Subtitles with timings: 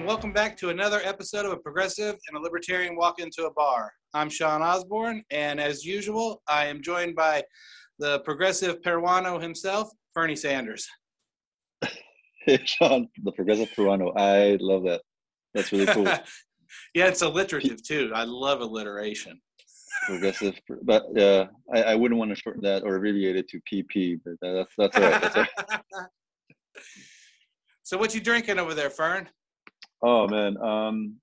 [0.00, 3.52] And welcome back to another episode of A Progressive and a Libertarian Walk into a
[3.52, 3.92] Bar.
[4.14, 7.44] I'm Shawn Osborne, and as usual, I am joined by
[7.98, 10.88] the progressive Peruano himself, Fernie Sanders.
[12.46, 14.18] Hey, Shawn, the progressive Peruano.
[14.18, 15.02] I love that.
[15.52, 16.04] That's really cool.
[16.94, 18.10] yeah, it's alliterative too.
[18.14, 19.38] I love alliteration.
[20.06, 24.18] Progressive, but yeah, I, I wouldn't want to shorten that or abbreviate it to PP,
[24.24, 25.20] but that's that's all right.
[25.20, 26.06] That's all right.
[27.82, 29.28] so, what you drinking over there, Fern?
[30.02, 31.16] Oh man, um,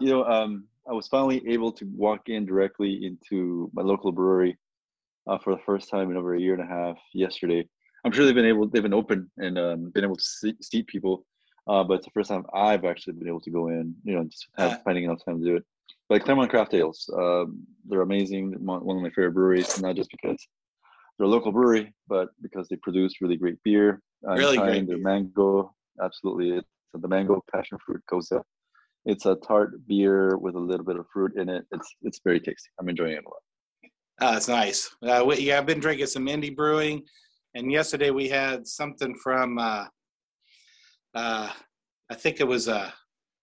[0.00, 4.58] you know, um, I was finally able to walk in directly into my local brewery
[5.26, 7.66] uh, for the first time in over a year and a half yesterday.
[8.04, 10.86] I'm sure they've been able, they've been open and um, been able to see, seat
[10.86, 11.24] people,
[11.68, 13.94] uh, but it's the first time I've actually been able to go in.
[14.04, 15.64] You know, just have, finding enough time to do it.
[16.08, 18.52] But Claremont Craft Ales, um, they're amazing.
[18.62, 20.46] One of my favorite breweries, not just because
[21.16, 24.02] they're a local brewery, but because they produce really great beer.
[24.28, 24.86] I'm really great.
[24.86, 26.62] Their mango, absolutely.
[26.94, 28.40] It's the mango passion fruit Gose.
[29.04, 31.64] It's a tart beer with a little bit of fruit in it.
[31.72, 32.70] It's it's very tasty.
[32.80, 33.90] I'm enjoying it a lot.
[34.20, 34.94] Oh, that's nice.
[35.02, 37.02] Uh, we, yeah, I've been drinking some indie brewing,
[37.54, 39.86] and yesterday we had something from, uh,
[41.14, 41.50] uh,
[42.10, 42.92] I think it was uh,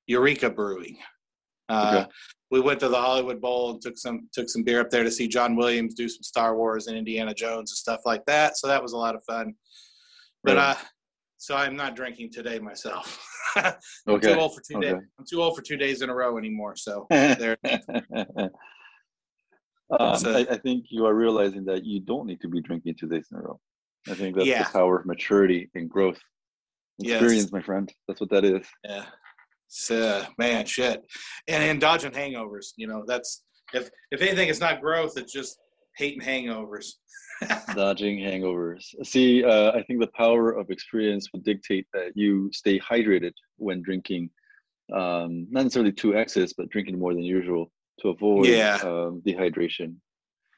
[0.07, 0.97] Eureka Brewing.
[1.67, 2.11] Uh, okay.
[2.51, 5.11] We went to the Hollywood Bowl and took some took some beer up there to
[5.11, 8.57] see John Williams do some Star Wars and Indiana Jones and stuff like that.
[8.57, 9.53] So that was a lot of fun.
[10.43, 10.77] But right.
[11.41, 13.19] Uh, so I'm not drinking today myself.
[13.55, 13.73] I'm
[14.07, 14.33] okay.
[14.33, 14.91] too old for two okay.
[14.91, 15.01] days.
[15.19, 16.75] I'm too old for two days in a row anymore.
[16.75, 17.57] So there.
[19.99, 22.95] Um, so, I, I, think you are realizing that you don't need to be drinking
[22.97, 23.59] two days in a row.
[24.07, 24.63] I think that's yeah.
[24.63, 26.17] the power of maturity and growth.
[26.99, 27.51] Experience, yes.
[27.51, 27.91] my friend.
[28.07, 28.65] That's what that is.
[28.85, 29.03] Yeah.
[29.67, 31.03] So, man, shit.
[31.47, 32.67] And, and dodging hangovers.
[32.77, 35.17] You know, that's if if anything, it's not growth.
[35.17, 35.57] It's just
[36.01, 36.93] hating hangovers.
[37.75, 38.93] dodging hangovers.
[39.03, 43.81] See, uh, I think the power of experience will dictate that you stay hydrated when
[43.81, 44.29] drinking.
[44.93, 48.77] Um, not necessarily to excess, but drinking more than usual to avoid yeah.
[48.83, 49.95] um, dehydration.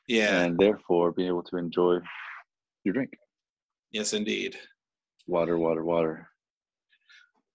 [0.07, 0.41] Yeah.
[0.41, 1.99] And therefore being able to enjoy
[2.83, 3.11] your drink.
[3.91, 4.57] Yes, indeed.
[5.27, 6.27] Water, water, water.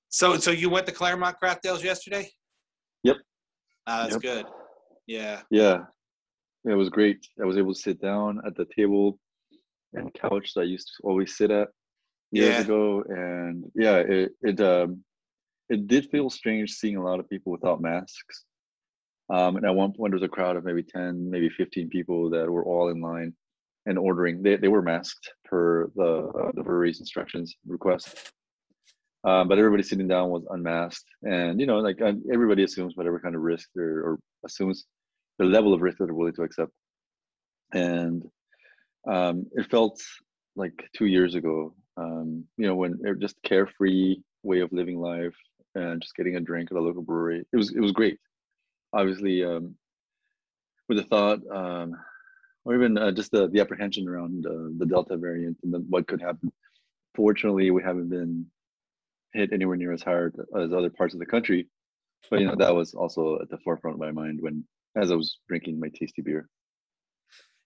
[0.08, 2.30] So, so you went to Claremont Craft Ales yesterday?
[3.02, 3.16] Yep.
[3.86, 4.22] Uh, that's yep.
[4.22, 4.46] good.
[5.06, 5.40] Yeah.
[5.50, 5.78] Yeah.
[6.68, 7.26] It was great.
[7.40, 9.18] I was able to sit down at the table
[9.94, 11.68] and couch that I used to always sit at
[12.30, 12.60] years yeah.
[12.60, 15.02] ago, and yeah, it it um,
[15.68, 18.44] it did feel strange seeing a lot of people without masks.
[19.30, 22.30] Um, and at one point, there was a crowd of maybe 10, maybe 15 people
[22.30, 23.34] that were all in line
[23.84, 24.42] and ordering.
[24.42, 28.32] They, they were masked per the, uh, the brewery's instructions request.
[29.24, 31.04] Um, but everybody sitting down was unmasked.
[31.22, 34.86] And, you know, like uh, everybody assumes whatever kind of risk or, or assumes
[35.38, 36.72] the level of risk that they're willing to accept.
[37.72, 38.24] And
[39.06, 40.00] um, it felt
[40.56, 45.36] like two years ago, um, you know, when just carefree way of living life
[45.74, 47.44] and just getting a drink at a local brewery.
[47.52, 48.18] It was, it was great
[48.92, 49.74] obviously um,
[50.88, 51.94] with the thought um,
[52.64, 56.06] or even uh, just the, the apprehension around uh, the delta variant and the, what
[56.06, 56.50] could happen
[57.14, 58.46] fortunately we haven't been
[59.34, 61.66] hit anywhere near as hard as other parts of the country
[62.30, 64.64] but you know that was also at the forefront of my mind when
[65.00, 66.48] as i was drinking my tasty beer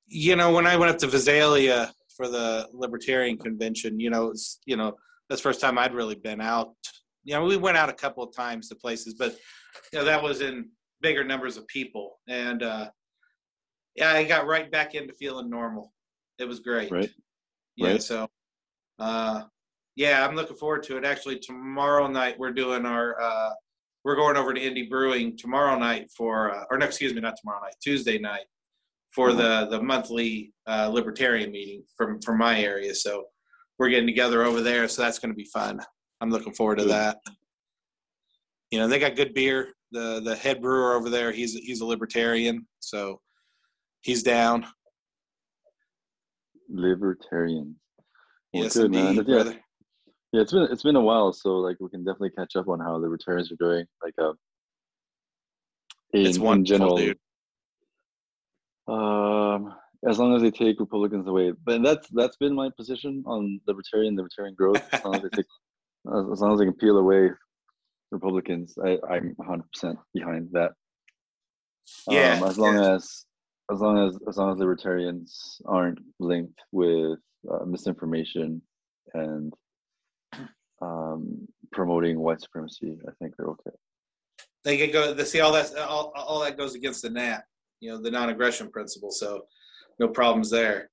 [0.07, 4.59] you know when i went up to visalia for the libertarian convention you know it's
[4.67, 4.95] you know
[5.29, 6.75] that's the first time i'd really been out
[7.25, 9.37] you know we went out a couple of times to places but
[9.93, 10.69] you know that was in
[11.03, 12.21] bigger numbers of people.
[12.29, 12.89] And uh,
[13.97, 15.93] yeah, I got right back into feeling normal.
[16.39, 16.91] It was great.
[16.91, 17.11] Right.
[17.77, 17.91] Yeah.
[17.91, 18.03] Right.
[18.03, 18.29] So,
[18.99, 19.43] uh,
[19.97, 21.05] yeah, I'm looking forward to it.
[21.05, 23.51] Actually, tomorrow night we're doing our uh,
[24.05, 27.37] we're going over to Indie Brewing tomorrow night for uh, or no, excuse me, not
[27.41, 28.47] tomorrow night, Tuesday night
[29.15, 29.39] for mm-hmm.
[29.39, 32.95] the the monthly uh, libertarian meeting from from my area.
[32.95, 33.25] So
[33.79, 35.81] we're getting together over there, so that's going to be fun.
[36.21, 37.19] I'm looking forward to that.
[38.71, 41.31] You know, they got good beer the the head brewer over there.
[41.31, 43.21] He's he's a libertarian, so
[44.01, 44.67] he's down.
[46.69, 47.77] Libertarian.
[48.53, 49.47] Well, yes, good, indeed, man.
[49.47, 49.53] Yeah,
[50.33, 52.81] yeah, it's been it's been a while, so like we can definitely catch up on
[52.81, 53.85] how the libertarians are doing.
[54.03, 54.33] Like, uh,
[56.13, 57.19] in, it's in general, dude.
[58.89, 59.75] Um,
[60.09, 64.17] as long as they take Republicans away, but that's that's been my position on libertarian
[64.17, 64.83] libertarian growth.
[64.93, 65.47] As long as they take,
[66.07, 67.31] as long as they can peel away
[68.13, 68.75] Republicans.
[68.85, 70.73] I, I'm 100% behind that.
[72.09, 72.39] Yeah.
[72.41, 72.95] Um, as long yeah.
[72.95, 73.25] as
[73.73, 77.19] as long as as long as libertarians aren't linked with
[77.51, 78.63] uh, misinformation
[79.15, 79.53] and
[80.83, 83.71] um, promoting white supremacy, I think they're okay.
[84.65, 85.15] They can go.
[85.15, 85.75] They see all that.
[85.77, 87.45] All, all that goes against the NAP,
[87.81, 89.11] you know, the non-aggression principle.
[89.11, 89.43] So,
[89.99, 90.91] no problems there.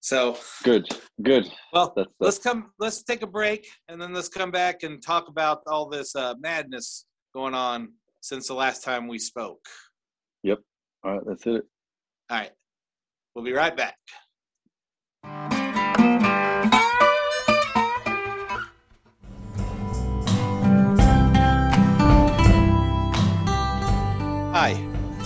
[0.00, 0.86] So good,
[1.22, 1.50] good.
[1.72, 2.70] Well, That's- let's come.
[2.78, 6.34] Let's take a break, and then let's come back and talk about all this uh,
[6.38, 9.64] madness going on since the last time we spoke.
[10.42, 10.58] Yep.
[11.04, 11.64] All right, that's it.
[12.30, 12.52] All right,
[13.34, 13.96] we'll be right back.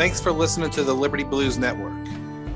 [0.01, 1.93] Thanks for listening to the Liberty Blues Network.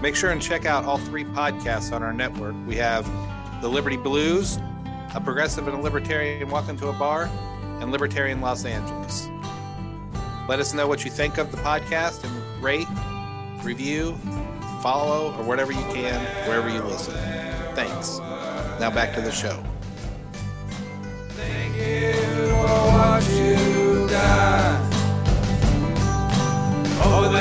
[0.00, 2.54] Make sure and check out all three podcasts on our network.
[2.66, 3.04] We have
[3.60, 4.58] the Liberty Blues,
[5.14, 7.28] a progressive and a libertarian walk into a bar,
[7.82, 9.28] and Libertarian Los Angeles.
[10.48, 12.88] Let us know what you think of the podcast and rate,
[13.62, 14.16] review,
[14.80, 17.12] follow, or whatever you can wherever you listen.
[17.74, 18.20] Thanks.
[18.80, 19.62] Now back to the show.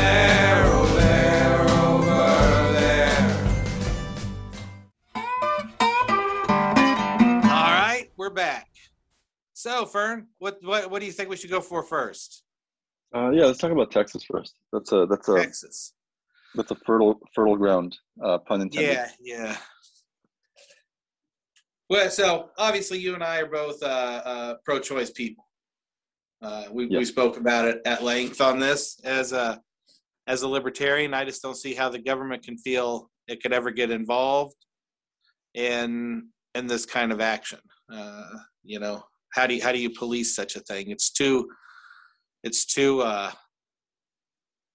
[0.04, 3.20] There, over there, over there.
[7.46, 8.68] All right, we're back.
[9.54, 12.44] So, Fern, what what what do you think we should go for first?
[13.16, 14.56] Uh, yeah, let's talk about Texas first.
[14.74, 15.94] That's a that's a Texas.
[16.56, 17.96] that's a fertile fertile ground.
[18.22, 18.94] Uh, pun intended.
[18.94, 19.58] Yeah, yeah.
[21.90, 25.46] Well, so obviously you and I are both uh, uh, pro-choice people.
[26.42, 26.98] Uh, we Yeah.
[26.98, 29.62] we spoke about it at length on this as a
[30.28, 31.14] as a libertarian.
[31.14, 34.56] I just don't see how the government can feel it could ever get involved
[35.54, 37.60] in in this kind of action.
[37.92, 38.30] Uh,
[38.64, 39.04] you know,
[39.34, 40.90] how do you how do you police such a thing?
[40.92, 41.50] It's too
[42.44, 43.32] it's too uh,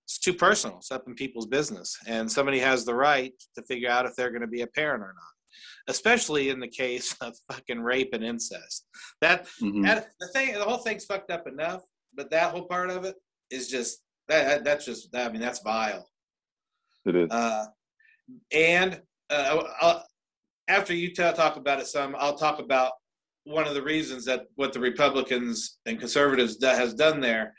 [0.07, 0.79] it's too personal.
[0.79, 4.31] It's up in people's business, and somebody has the right to figure out if they're
[4.31, 5.35] going to be a parent or not.
[5.89, 8.87] Especially in the case of fucking rape and incest.
[9.21, 9.83] That Mhm.
[9.85, 11.83] that- the thing, the whole thing's fucked up enough,
[12.15, 13.17] but that whole part of it
[13.51, 14.45] is just that.
[14.47, 15.15] that- That's just.
[15.15, 16.09] I mean, that's vile.
[17.07, 17.31] It is.
[17.31, 17.65] Uh,
[18.53, 20.05] and uh, I'll,
[20.69, 22.93] after you t- talk about it some, I'll talk about
[23.45, 27.55] one of the reasons that what the Republicans and conservatives do, has done there,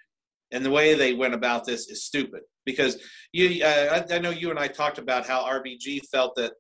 [0.52, 2.42] and the way they went about this is stupid.
[2.66, 3.02] Because
[3.32, 6.54] you, uh, I, I know you and I talked about how RBG felt that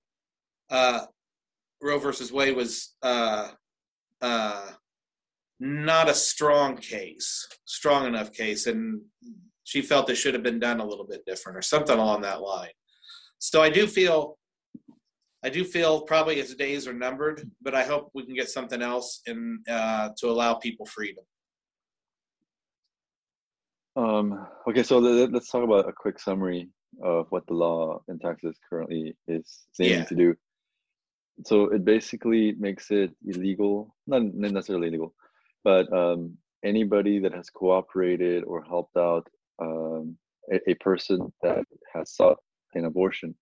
[0.71, 1.01] uh,
[1.83, 3.49] Roe versus Wade was uh,
[4.21, 4.65] uh,
[5.59, 9.01] not a strong case, strong enough case, and
[9.69, 12.41] she felt it should have been done a little bit different or something along that
[12.41, 12.75] line.
[13.37, 14.39] So I do feel,
[15.43, 18.81] I do feel probably its days are numbered, but I hope we can get something
[18.81, 21.23] else in uh, to allow people freedom.
[23.95, 26.69] Um, okay, so let's talk about a quick summary
[27.03, 30.05] of what the law in Texas currently is aiming Yeah.
[30.05, 30.35] to do.
[31.45, 35.13] So it basically makes it illegal, not not necessarily illegal,
[35.63, 36.21] but um,
[36.63, 39.25] anybody that has cooperated or helped out
[39.61, 40.17] um,
[40.51, 41.63] a, a person that
[41.93, 42.37] has sought
[42.75, 43.35] an abortion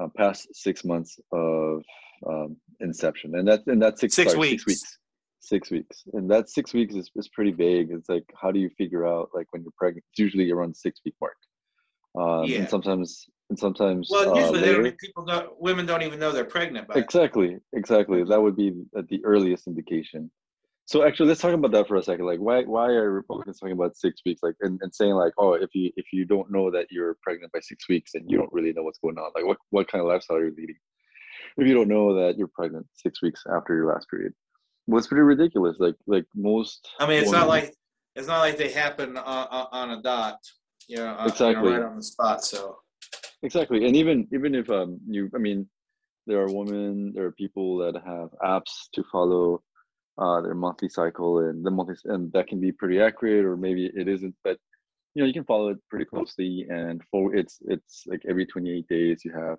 [0.00, 1.82] uh, past six months of
[2.26, 4.62] um, inception, and that's and that's six, Six sorry, weeks.
[4.64, 4.98] six weeks
[5.44, 8.70] six weeks and that six weeks is, is pretty vague it's like how do you
[8.78, 11.34] figure out like when you're pregnant it's usually around six week mark
[12.16, 12.58] um Yeah.
[12.58, 14.82] and sometimes and sometimes Well, uh, usually they later.
[14.84, 16.96] don't, people don't, women don't even know they're pregnant it.
[16.96, 20.30] exactly exactly that would be at the earliest indication
[20.92, 22.26] so actually let's talk about that for a second.
[22.26, 24.42] Like why why are republicans talking about six weeks?
[24.42, 27.50] Like and, and saying like oh if you if you don't know that you're pregnant
[27.50, 29.30] by six weeks and you don't really know what's going on.
[29.34, 30.76] Like what what kind of lifestyle are you leading?
[31.56, 34.34] If you don't know that you're pregnant six weeks after your last period.
[34.86, 35.76] Well it's pretty ridiculous.
[35.78, 37.72] Like like most I mean, it's not like
[38.14, 40.40] it's not like they happen on, on, on a dot,
[40.88, 41.72] you know, on- you know, Exactly.
[41.72, 42.44] right on the spot.
[42.44, 42.76] So.
[43.42, 43.86] Exactly.
[43.86, 45.66] And even even if um you i mean
[46.26, 49.62] there are women there are people that have apps to follow
[50.18, 53.90] uh their monthly cycle and the monthly and that can be pretty accurate or maybe
[53.94, 54.58] it isn't but
[55.14, 58.86] you know you can follow it pretty closely and for it's it's like every 28
[58.88, 59.58] days you have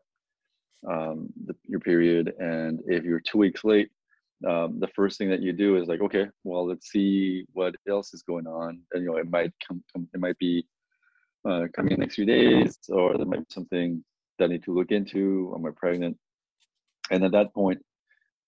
[0.90, 3.90] um the, your period and if you're two weeks late
[4.48, 8.14] um, the first thing that you do is like okay well let's see what else
[8.14, 10.66] is going on and you know it might come, come it might be
[11.46, 14.04] uh, coming in the next few days, or there might be something
[14.40, 15.54] that I need to look into.
[15.56, 16.18] Am I pregnant?
[17.12, 17.82] And at that point,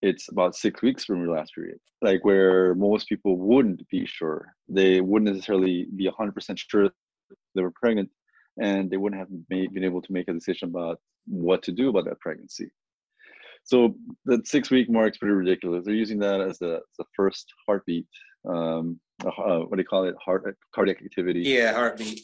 [0.02, 4.52] it's about six weeks from your last period, like where most people wouldn't be sure.
[4.68, 6.90] They wouldn't necessarily be 100% sure
[7.54, 8.10] they were pregnant,
[8.60, 11.88] and they wouldn't have made, been able to make a decision about what to do
[11.88, 12.70] about that pregnancy.
[13.64, 15.84] So that six week mark's pretty ridiculous.
[15.84, 18.06] They're using that as the, the first heartbeat.
[18.48, 20.14] Um, uh, what do you call it?
[20.24, 21.40] Heart cardiac activity.
[21.40, 22.20] yeah, heartbeat.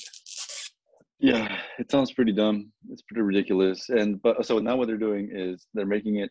[1.19, 2.71] Yeah, it sounds pretty dumb.
[2.91, 3.89] It's pretty ridiculous.
[3.89, 6.31] And but so now what they're doing is they're making it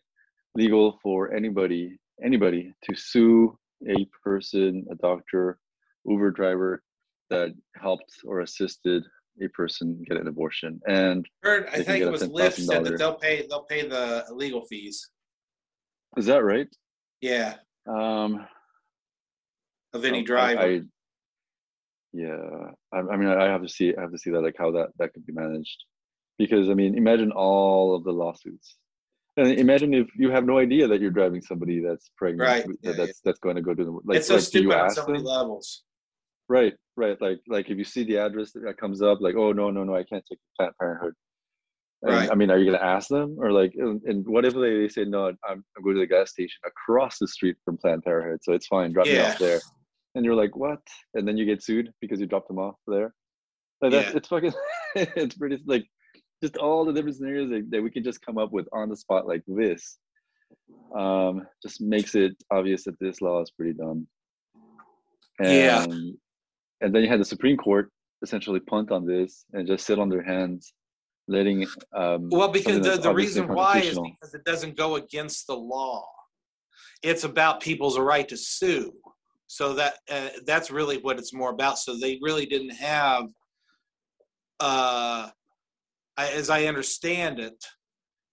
[0.54, 3.56] legal for anybody anybody to sue
[3.88, 5.58] a person, a doctor,
[6.06, 6.82] Uber driver
[7.30, 9.02] that helped or assisted
[9.42, 13.14] a person get an abortion, and Heard, I think it was Lyft said that they'll
[13.14, 15.08] pay they'll pay the legal fees.
[16.18, 16.68] is that right?
[17.22, 17.54] Yeah,
[17.86, 18.46] Um,
[19.94, 20.60] of any I- driver.
[20.60, 20.80] I,
[22.12, 22.36] yeah,
[22.92, 24.88] I, I mean, I have to see, I have to see that, like how that
[24.98, 25.84] that could be managed,
[26.38, 28.76] because I mean, imagine all of the lawsuits,
[29.36, 32.76] and imagine if you have no idea that you're driving somebody that's pregnant, Right, that-
[32.82, 35.06] yeah, that's that's going to go to the like, it's so like, stupid on so
[35.06, 35.26] many them?
[35.26, 35.82] levels.
[36.48, 37.20] Right, right.
[37.20, 39.94] Like, like if you see the address that comes up, like, oh no, no, no,
[39.96, 41.14] I can't take Planned Parenthood.
[42.02, 42.30] And, Right.
[42.30, 44.88] I mean, are you gonna ask them, or like, and, and what if they, they
[44.88, 45.26] say no?
[45.28, 48.66] I'm, I'm going to the gas station across the street from Planned Parenthood, so it's
[48.66, 48.92] fine.
[48.92, 49.60] Drop me off there.
[50.14, 50.80] And you're like, what?
[51.14, 53.14] And then you get sued because you dropped them off there.
[53.80, 54.16] Like that's Yeah.
[54.16, 54.52] it's fucking.
[54.96, 55.86] it's pretty like
[56.42, 58.96] just all the different scenarios that, that we can just come up with on the
[58.96, 59.98] spot like this.
[60.94, 64.06] Um, just makes it obvious that this law is pretty dumb.
[65.40, 65.84] Yeah.
[65.84, 66.14] And
[66.80, 67.90] and then you had the Supreme Court
[68.22, 70.74] essentially punt on this and just sit on their hands,
[71.28, 75.56] letting um Well, because the, the reason why is because it doesn't go against the
[75.56, 76.04] law.
[77.02, 78.92] It's about people's right to sue.
[79.46, 81.78] So that uh, that's really what it's more about.
[81.78, 83.24] So they really didn't have,
[84.60, 85.28] uh,
[86.16, 87.64] as I understand it,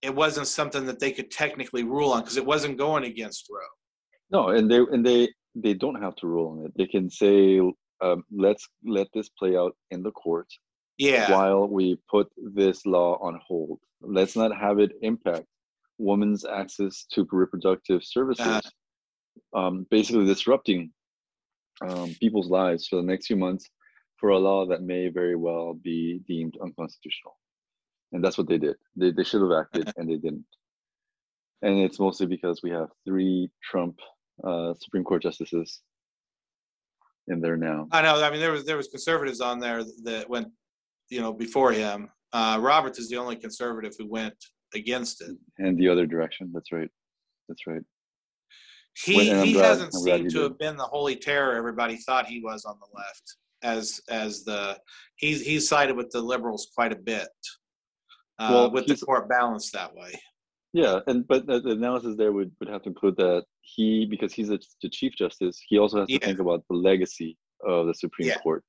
[0.01, 3.59] it wasn't something that they could technically rule on because it wasn't going against Roe.
[4.31, 6.71] No, and they and they they don't have to rule on it.
[6.77, 7.59] They can say,
[8.01, 10.48] um, let's let this play out in the court
[10.98, 13.79] Yeah, while we put this law on hold.
[14.01, 15.45] Let's not have it impact
[15.98, 19.59] women's access to reproductive services, Uh-huh.
[19.59, 20.91] um, basically disrupting
[21.81, 23.65] um, people's lives for the next few months
[24.17, 27.36] for a law that may very well be deemed unconstitutional.
[28.11, 28.75] And that's what they did.
[28.95, 30.45] They, they should have acted and they didn't.
[31.61, 33.99] And it's mostly because we have three Trump
[34.43, 35.81] uh, Supreme Court justices
[37.27, 37.87] in there now.
[37.91, 38.23] I know.
[38.23, 40.47] I mean, there was there was conservatives on there that went,
[41.09, 42.09] you know, before him.
[42.31, 44.35] Uh, Roberts is the only conservative who went
[44.73, 45.35] against it.
[45.57, 46.49] And the other direction.
[46.53, 46.89] That's right.
[47.49, 47.81] That's right.
[49.03, 52.39] He Well, he glad- hasn't seemed to have been the holy terror everybody thought he
[52.41, 53.35] was on the left.
[53.61, 54.79] As as the
[55.17, 57.27] he's he's sided with the liberals quite a bit.
[58.39, 60.12] Uh, Well, with the court balanced that way.
[60.72, 64.50] Yeah, and but the, analysis there would, would have to include that he, because he's
[64.51, 66.25] a, the chief justice, he also has to Yeah.
[66.25, 68.38] think about the legacy of the Supreme Yeah.
[68.39, 68.63] Court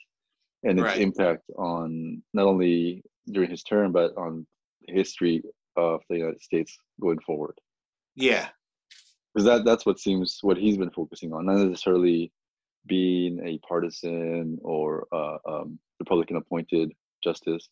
[0.65, 1.01] and its Right.
[1.01, 4.47] impact on not only during his term but on
[4.87, 5.43] the history
[5.77, 7.57] of the United States going forward.
[8.17, 8.49] Yeah,
[9.35, 12.33] Because that that's what seems what he's been focusing on, not necessarily
[12.87, 17.69] being a partisan or uh, um, Republican appointed justice.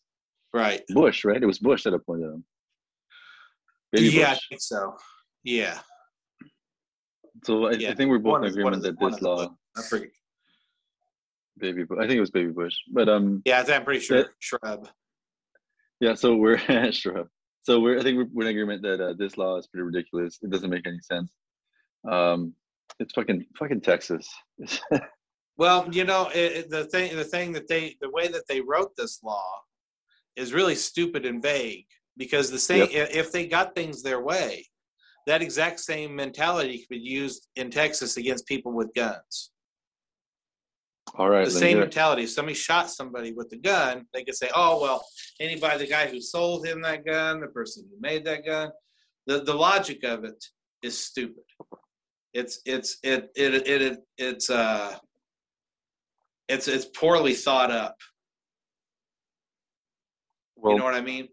[0.53, 0.81] Right.
[0.89, 1.41] Bush, right?
[1.41, 2.43] It was Bush that appointed him.
[3.91, 4.95] Baby yeah, I think so.
[5.43, 5.79] Yeah,
[7.45, 10.09] So I, Yeah, I think we're both one in agreement that this law, I forget.
[11.57, 14.17] baby, I think it was baby Bush, but um, Yeah, I think- I'm pretty sure
[14.17, 14.23] Yeah.
[14.39, 14.89] Shrub.
[16.01, 16.13] yeah.
[16.13, 16.57] So we're
[16.91, 17.29] sure.
[17.63, 20.37] So we're I think we're, we're in agreement that uh, this law is pretty ridiculous.
[20.41, 21.31] It doesn't make any sense.
[22.09, 22.53] Um,
[22.99, 24.27] it's fucking fucking Texas.
[25.57, 28.61] Well, you know, it, it- the thing, the thing that they, the way that they
[28.61, 29.43] wrote this law
[30.35, 31.85] is really stupid and vague
[32.17, 34.65] because the same, i if they got things their way,
[35.27, 39.51] that exact same mentality could be used in Texas against people with guns.
[41.15, 41.45] All right.
[41.45, 42.23] The same mentality.
[42.23, 45.05] If somebody shot somebody with a gun, they could say, "Oh well,
[45.39, 48.71] anybody, the guy who sold him that gun, the person who made that gun."
[49.25, 50.43] The the logic of it
[50.81, 51.43] is stupid.
[52.33, 54.97] It's it's it it it, it it's uh
[56.47, 57.95] it's it's poorly thought up.
[60.61, 61.27] Well, you know what I mean?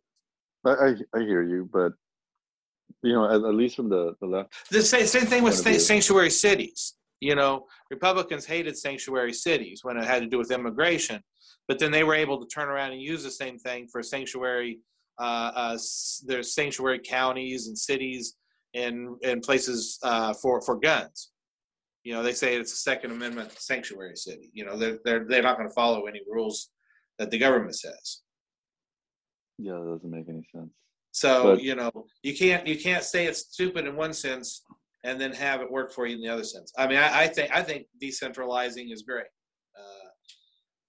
[0.65, 1.93] I, I I hear you, but
[3.03, 6.31] you know, at, at least from the the left, The same, same thing with sanctuary
[6.31, 6.95] cities.
[7.21, 11.23] You know, Republicans hated sanctuary cities when it had to do with immigration,
[11.67, 14.81] but then they were able to turn around and use the same thing for sanctuary.
[15.19, 15.79] Uh, uh,
[16.27, 18.37] there's sanctuary counties and cities
[18.75, 21.31] and and places uh, for for guns.
[22.05, 24.51] You know, they say it's a Second Amendment sanctuary city.
[24.53, 26.71] You know, they're they're they're not going to follow any rules
[27.19, 28.21] that the government says.
[29.59, 30.71] Yeah, that doesn't make any sense.
[31.13, 31.91] So But- you know,
[32.23, 34.63] you can't you can't say it's stupid in one sense
[35.05, 36.73] and then have it work for you in the other sense.
[36.77, 39.27] I mean, I, I think I think decentralizing is great.
[39.79, 40.09] Uh,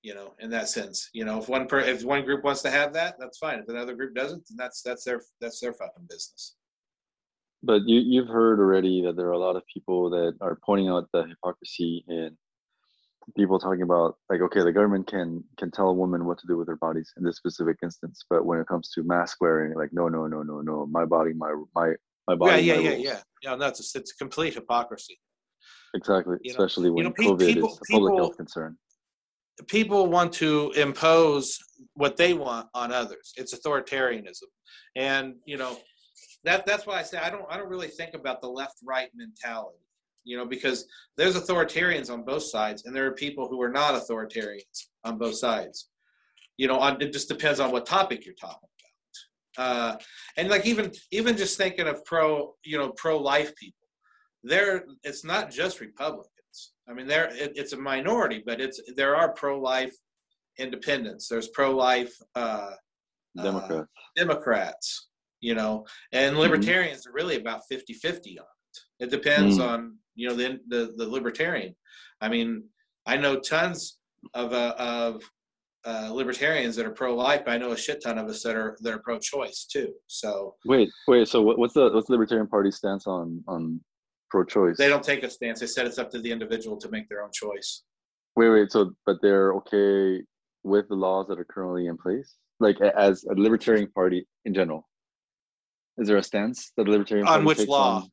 [0.02, 2.70] you know, in that sense, you know, if one per, if one group wants to
[2.70, 3.60] have that, that's fine.
[3.60, 6.56] If another group doesn't, then that's that's their that's their fucking business.
[7.64, 10.90] But you you've heard already that there are a lot of people that are pointing
[10.90, 12.38] out the hypocrisy in
[13.36, 16.56] people talking about like okay the government can can tell a woman what to do
[16.58, 19.90] with her bodies in this specific instance but when it comes to mask wearing like
[19.92, 21.92] no no no no no my body my my
[22.28, 23.04] my body yeah, yeah, yeah, rules.
[23.04, 23.20] yeah.
[23.44, 25.20] Yeah, no, it's it's complete hypocrisy.
[25.94, 28.78] exactly You know- especially when know, covid people- is a public people- health concern
[29.68, 31.58] people want to impose
[31.96, 33.34] what they want on others.
[33.38, 34.44] It's authoritarianism,
[34.96, 35.76] and you know
[36.44, 39.10] that that's why I say I don't I don't really think about the left right
[39.16, 39.80] mentality.
[40.28, 40.80] You know, because
[41.18, 45.36] there's authoritarians on both sides, and there are people who are not authoritarians on both
[45.36, 45.90] sides.
[46.58, 48.68] You know, on, it just depends on what topic you're talking
[49.58, 49.66] about.
[49.66, 49.98] Uh,
[50.38, 53.88] and like even even just thinking of pro you know pro life people,
[54.44, 56.58] there it's not just Republicans.
[56.90, 59.96] I mean, there it, it's a minority, but it's there are pro life
[60.60, 61.28] independents.
[61.30, 62.72] There's pro life uh,
[63.42, 63.82] Democrat.
[63.82, 65.08] uh, Democrats,
[65.40, 66.42] you know, and Mm-hmm.
[66.42, 68.46] libertarians are really about 50 50 on
[69.00, 69.06] it.
[69.06, 69.68] It depends Mm.
[69.70, 71.76] on, you know, the, the, the libertarian.
[72.20, 72.66] I mean,
[73.06, 74.00] I know tons
[74.34, 75.22] of, uh, of
[75.86, 78.56] uh, libertarians that are pro life, but I know a shit ton of us that
[78.56, 79.94] are, that are pro choice too.
[80.08, 81.30] So wait, wait.
[81.30, 83.80] So what's the what's the Libertarian Party stance on on
[84.30, 84.76] pro-choice?
[84.78, 85.62] they don't take a stance.
[85.62, 87.84] They said it's up to the individual to make their own choice.
[88.36, 88.72] Wait, wait.
[88.72, 90.24] So, but they're okay
[90.64, 94.90] with the laws that are currently in place, like as a Libertarian Party in general.
[95.98, 98.02] Is there a stance that the Libertarian On Party which takes law?
[98.02, 98.10] On,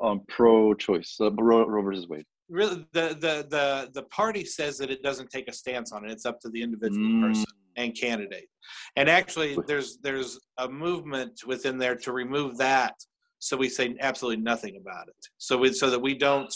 [0.00, 2.24] on pro-choice, so Roe, Roe versus Wade.
[2.48, 6.10] Really, the, the, the, the party says that it doesn't take a stance on it.
[6.12, 7.22] It's up to the individual Mm.
[7.28, 7.46] person.
[7.78, 8.48] and candidate.
[8.96, 12.94] And actually, there's there's a movement within there to remove that,
[13.38, 15.14] so we say absolutely nothing about it.
[15.36, 16.50] So we so that we don't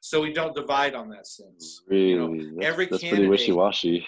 [0.00, 1.82] so we don't divide on that sense.
[1.86, 4.04] Really, You know, that's, every that's pretty wishy-washy.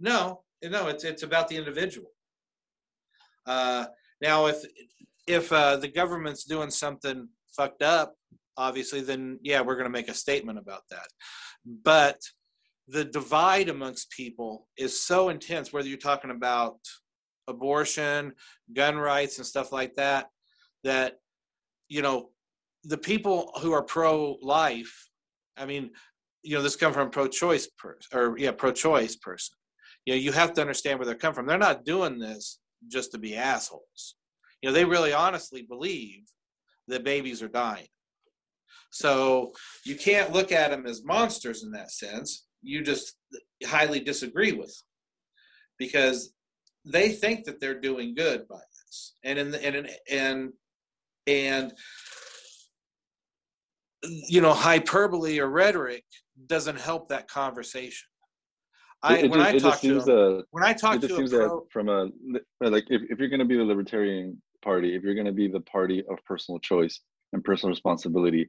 [0.00, 2.10] No, no, it's it's about the individual.
[3.46, 3.86] Uh,
[4.20, 4.64] now, if
[5.28, 8.14] if uh, the government's doing something fucked up,
[8.56, 11.06] obviously, then yeah, we're going to make a statement about that.
[11.64, 12.18] But
[12.88, 15.72] the divide amongst people is so intense.
[15.72, 16.78] Whether you're talking about
[17.48, 18.32] abortion,
[18.72, 20.26] gun rights, and stuff like that,
[20.84, 21.14] that
[21.88, 22.30] you know
[22.84, 25.08] the people who are pro-life.
[25.56, 25.90] I mean,
[26.42, 29.56] you know, this come from pro-choice person, or yeah, pro-choice person
[30.04, 33.12] you know you have to understand where they're coming from they're not doing this just
[33.12, 34.16] to be assholes
[34.60, 36.24] you know they really honestly believe
[36.88, 37.86] that babies are dying.
[38.90, 39.52] So
[39.86, 42.46] you can't look at them as monsters in that sense.
[42.62, 43.14] You just
[43.64, 44.86] highly disagree with them
[45.78, 46.32] because
[46.84, 49.14] they think that they're doing good by this.
[49.24, 50.52] And in the, and and
[51.26, 51.72] and
[54.02, 56.04] you know hyperbole or rhetoric
[56.46, 58.08] doesn't help that conversation.
[59.02, 60.72] I, it, it when just, I it talk just to seems them, that when I
[60.72, 62.08] talk to a seems pro, that from a
[62.60, 65.48] like if, if you're going to be the libertarian party if you're going to be
[65.48, 67.00] the party of personal choice
[67.32, 68.48] and personal responsibility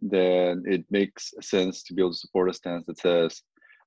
[0.00, 3.42] then it makes sense to be able to support a stance that says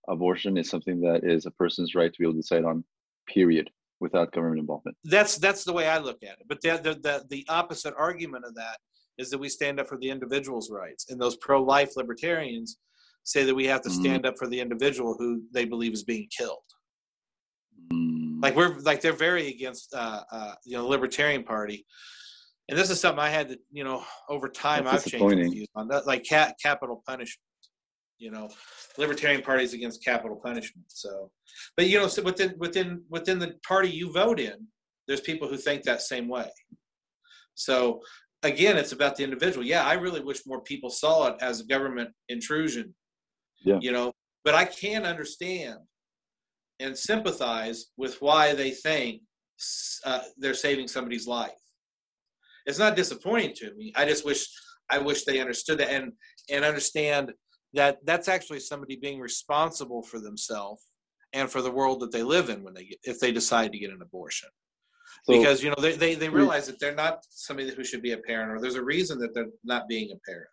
[0.09, 2.83] abortion is something that is a person's right to be able to decide on
[3.27, 6.45] period without government involvement that's that's the way I look at it.
[6.47, 8.77] But the, the the the opposite argument of that
[9.17, 12.77] is that we stand up for the individual's rights, and those pro-life libertarians
[13.23, 13.93] say that we have to Mhm.
[13.93, 16.67] stand up for the individual who they believe is being killed.
[18.41, 21.85] Like we're like they're very against uh, uh, you know libertarian party,
[22.69, 25.43] and this is something I had to you know over time That's I've changed my
[25.43, 27.41] views on that, like cat, capital punishment.
[28.17, 28.49] You know,
[28.97, 30.85] libertarian parties against capital punishment.
[30.87, 31.31] So,
[31.75, 34.67] but you know, so within within within the party you vote in,
[35.07, 36.49] there's people who think that same way.
[37.55, 38.01] So
[38.43, 39.65] again, it's about the individual.
[39.65, 42.95] Yeah, I really wish more people saw it as a government intrusion.
[43.63, 43.79] Yeah.
[43.81, 45.79] You know, but I can understand
[46.79, 49.21] and sympathize with why they think
[50.05, 51.51] uh, they're saving somebody's life.
[52.65, 53.93] It's not disappointing to me.
[53.95, 54.47] I just wish
[54.89, 56.13] I wish they understood that and
[56.49, 57.31] and understand
[57.73, 60.83] that that's actually somebody being responsible for themselves
[61.33, 63.79] and for the world that they live in when they get, if they decide to
[63.79, 64.49] get an abortion
[65.25, 68.11] so because you know they, they, they realize that they're not somebody who should be
[68.13, 70.47] a parent or there's a reason that they're not being a parent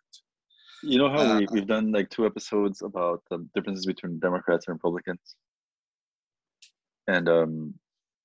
[0.83, 4.67] you know how uh, we, we've done like two episodes about the differences between democrats
[4.67, 5.35] and republicans
[7.07, 7.73] and um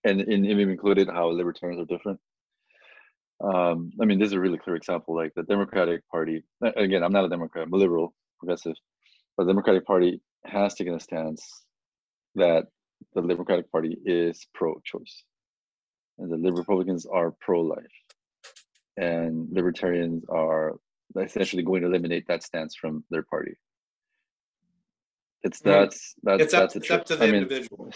[0.04, 2.20] and in we've included how libertarians are different.
[3.42, 6.42] Um i mean this is a really clear example like the democratic party
[6.76, 8.74] again i'm not a democrat i'm a liberal progressive
[9.36, 11.64] but the democratic party has taken a stance
[12.34, 12.64] that
[13.14, 15.24] the democratic party is pro-choice.
[16.18, 17.84] And the republicans are pro-life.
[18.96, 20.74] And libertarians are
[21.16, 23.54] essentially going to eliminate that stance from their party.
[25.42, 27.92] It's that's that's it's up, that's a it's up to the I mean, individual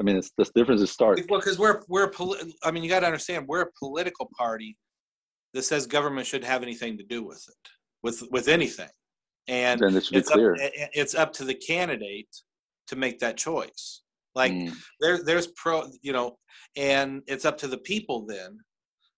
[0.00, 1.18] I mean, it's, the difference is stark.
[1.28, 4.30] well because we're we're a poli- i mean you got to understand we're a political
[4.38, 4.76] party
[5.54, 7.70] that says government shouldn't have anything to do with it
[8.02, 8.88] with with anything.
[9.48, 12.28] And and it should it's up, it's up to the candidate
[12.88, 14.02] to make that choice.
[14.34, 16.36] Like Mm, there there's pro you know
[16.76, 18.58] and it's up to the people then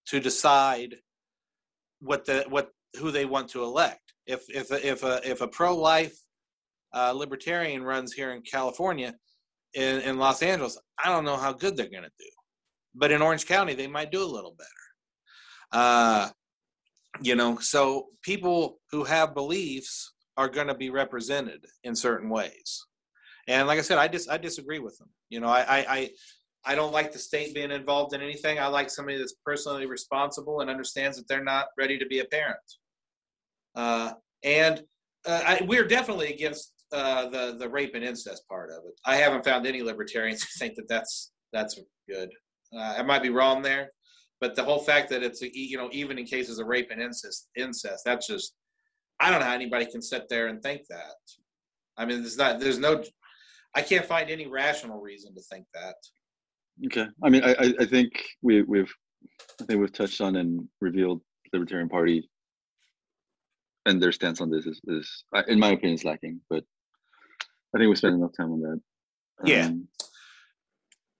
[0.07, 0.97] to decide
[2.01, 4.15] what the what who they want to elect.
[4.27, 6.17] If if a, if a if a pro life
[6.95, 9.15] uh, libertarian runs here in California,
[9.75, 12.31] in, in Los Angeles, I don't know how good they're going to do.
[12.95, 14.69] But in Orange County, they might do a little better.
[15.73, 16.29] Uh,
[17.23, 22.87] you know, so people who have beliefs are going to be represented in certain ways.
[23.47, 25.09] And like I said, I dis I disagree with them.
[25.29, 26.11] You know, I, I I
[26.65, 28.59] I don't like the state being involved in anything.
[28.59, 32.25] I like somebody that's personally responsible and understands that they're not ready to be a
[32.27, 32.59] parent.
[33.75, 34.83] Uh, and
[35.27, 38.95] uh, I, we're definitely against uh, the the rape and incest part of it.
[39.05, 42.31] I haven't found any libertarians who think that that's that's good.
[42.75, 43.91] Uh, I might be wrong there,
[44.41, 47.49] but the whole fact that it's you know even in cases of rape and incest,
[47.57, 48.55] incest that's just
[49.21, 51.15] I don't know how anybody can sit there and think that.
[51.97, 53.03] I mean, there's not there's no
[53.75, 55.95] I can't find any rational reason to think that.
[56.87, 58.93] Okay, I mean, I I- think we we've
[59.61, 61.21] I think we've touched on and revealed
[61.53, 62.29] Libertarian Party
[63.87, 66.65] and their stance on this is, is in my opinion is lacking, but
[67.75, 68.81] I think we spent enough time on that.
[69.45, 69.67] Yeah.
[69.67, 69.89] Um,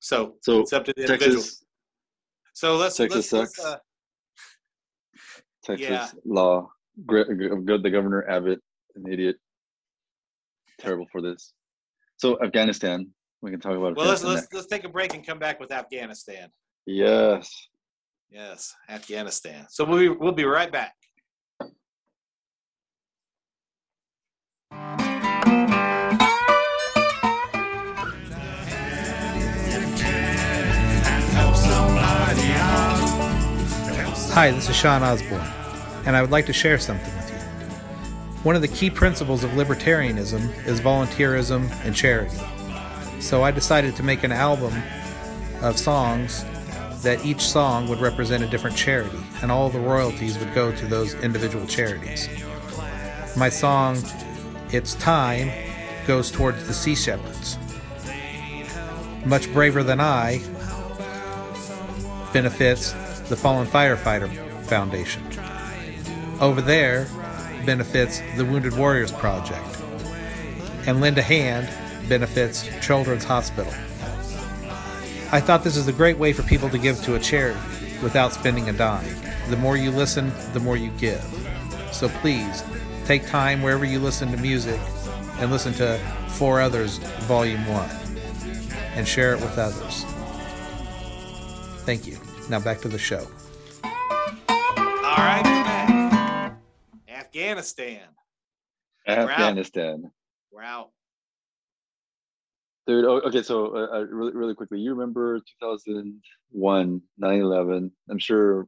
[0.01, 1.37] So so it's up to the individual.
[1.37, 1.65] Texas
[2.55, 3.75] So let's Texas let's, let's sucks.
[3.75, 3.79] uh,
[5.65, 6.09] Texas Yeah.
[6.25, 6.71] law.
[7.07, 8.61] The governor Abbott,
[8.97, 9.37] an idiot.
[10.79, 11.53] Terrible for this.
[12.17, 13.09] So Afghanistan,
[13.43, 13.97] we can talk about.
[13.97, 16.51] well let's let's let's take a break and come back with Afghanistan.
[16.87, 17.69] Yes.
[18.31, 19.67] Yes, Afghanistan.
[19.69, 20.95] So we'll be, we'll be right back.
[34.33, 35.41] Hi, this is Shawn Osborne,
[36.07, 37.37] and I would like to share something with you.
[38.45, 42.39] One of the key principles of libertarianism is volunteerism and charity.
[43.19, 44.73] So I decided to make an album
[45.63, 46.45] of songs
[47.03, 50.87] that each song would represent a different charity, and all the royalties would go to
[50.87, 52.29] those individual charities.
[53.37, 53.99] My song,
[54.71, 55.51] It's Time,
[56.07, 57.59] goes towards the Sea Shepherds.
[59.27, 60.41] Much Braver Than I
[62.33, 62.95] benefits
[63.31, 64.29] the Fallen Firefighter
[64.65, 65.23] Foundation.
[66.41, 67.07] Over there
[67.65, 69.65] benefits the Wounded Warriors Project.
[70.87, 71.69] And Lend a Hand
[72.09, 73.73] benefits Children's Hospital.
[75.31, 77.61] I thought this is a great way for people to give to a charity
[78.03, 79.15] without spending a dime.
[79.49, 81.23] The more you listen, the more you give.
[81.93, 82.65] So please,
[83.05, 84.81] take time wherever you listen to music
[85.39, 85.99] and listen to
[86.31, 87.91] Four Others Volume 1
[88.97, 90.05] and share it with others.
[91.85, 92.19] Thank you.
[92.51, 93.29] Now back to the show.
[93.85, 96.59] All right, we're back.
[97.09, 98.01] Afghanistan.
[99.07, 100.11] Afghanistan.
[100.51, 100.91] We're out.
[102.89, 107.91] Dude, oh, okay, so uh, uh, really, really quickly, you remember 2001, 9/11?
[108.11, 108.67] I'm sure,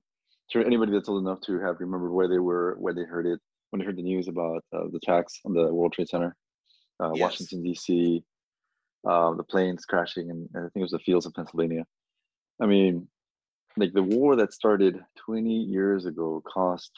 [0.52, 3.40] sure anybody that's old enough to have remembered where they were, where they heard it,
[3.70, 6.36] when they heard the news about uh, the attacks on the World Trade Center,
[7.02, 7.20] uh, Yes.
[7.20, 8.22] Washington D.C.,
[9.08, 11.84] uh, the planes crashing, and, and I think it was the fields of Pennsylvania.
[12.60, 13.08] I mean,
[13.76, 16.92] like the war that started 20 years ago cost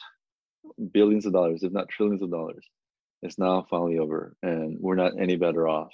[0.91, 2.65] billions of dollars, if not trillions of dollars.
[3.21, 5.91] It's now finally over, and we're not any better off.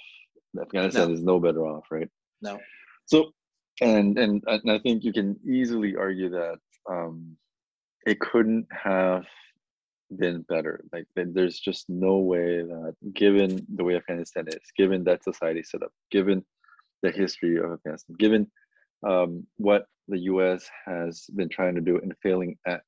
[0.60, 1.14] Afghanistan No.
[1.14, 2.08] is no better off, right?
[2.42, 2.58] No.
[3.06, 3.32] So,
[3.80, 6.58] and and and I think you can easily argue that
[6.90, 7.36] um,
[8.06, 9.24] it couldn't have
[10.14, 10.84] been better.
[10.92, 15.82] Like there's just no way that, given the way Afghanistan is, given that society set
[15.82, 16.44] up, given
[17.02, 18.50] the history of Afghanistan, given
[19.08, 20.68] um, what the U.S.
[20.86, 22.82] has been trying to do and failing at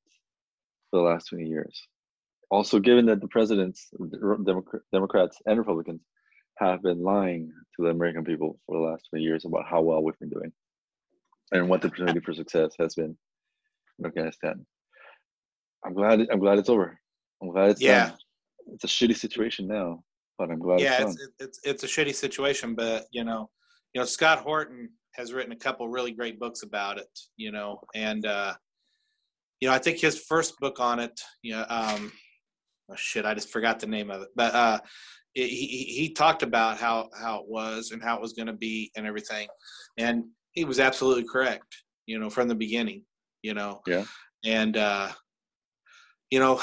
[0.91, 1.81] for the last 20 years.
[2.51, 3.89] Also, given that the presidents,
[4.93, 6.01] Democrats and Republicans,
[6.59, 10.01] have been lying to the American people for the last 20 years about how well
[10.01, 10.51] we've been doing
[11.51, 13.17] and what the opportunity for success has been
[13.99, 14.65] in Afghanistan.
[15.85, 16.21] I'm glad.
[16.31, 16.97] I'm glad it's over.
[17.41, 18.09] I'm glad it's Yeah.
[18.09, 18.17] done.
[18.73, 20.03] It's a shitty situation now,
[20.37, 23.49] but I'm glad yeah, it's it's, it's it's a shitty situation, but you know,
[23.93, 27.19] you know, Scott Horton has written a couple really great books about it.
[27.37, 28.53] You know, and uh,
[29.59, 32.11] you know, I think his first book on it, you know, um,
[32.91, 34.79] oh shit, I just forgot the name of it, but uh,
[35.33, 38.53] it, he he talked about how how it was and how it was going to
[38.53, 39.47] be and everything,
[39.97, 41.75] and he was absolutely correct.
[42.05, 43.03] You know, from the beginning.
[43.41, 43.81] You know.
[43.85, 44.05] Yeah.
[44.43, 45.09] And uh,
[46.29, 46.61] you know,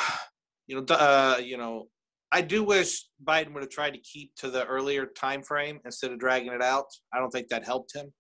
[0.67, 1.89] you know, uh, you know,
[2.31, 6.13] I do wish Biden would have tried to keep to the earlier time frame instead
[6.13, 6.87] of dragging it out.
[7.13, 8.13] I don't think that helped him.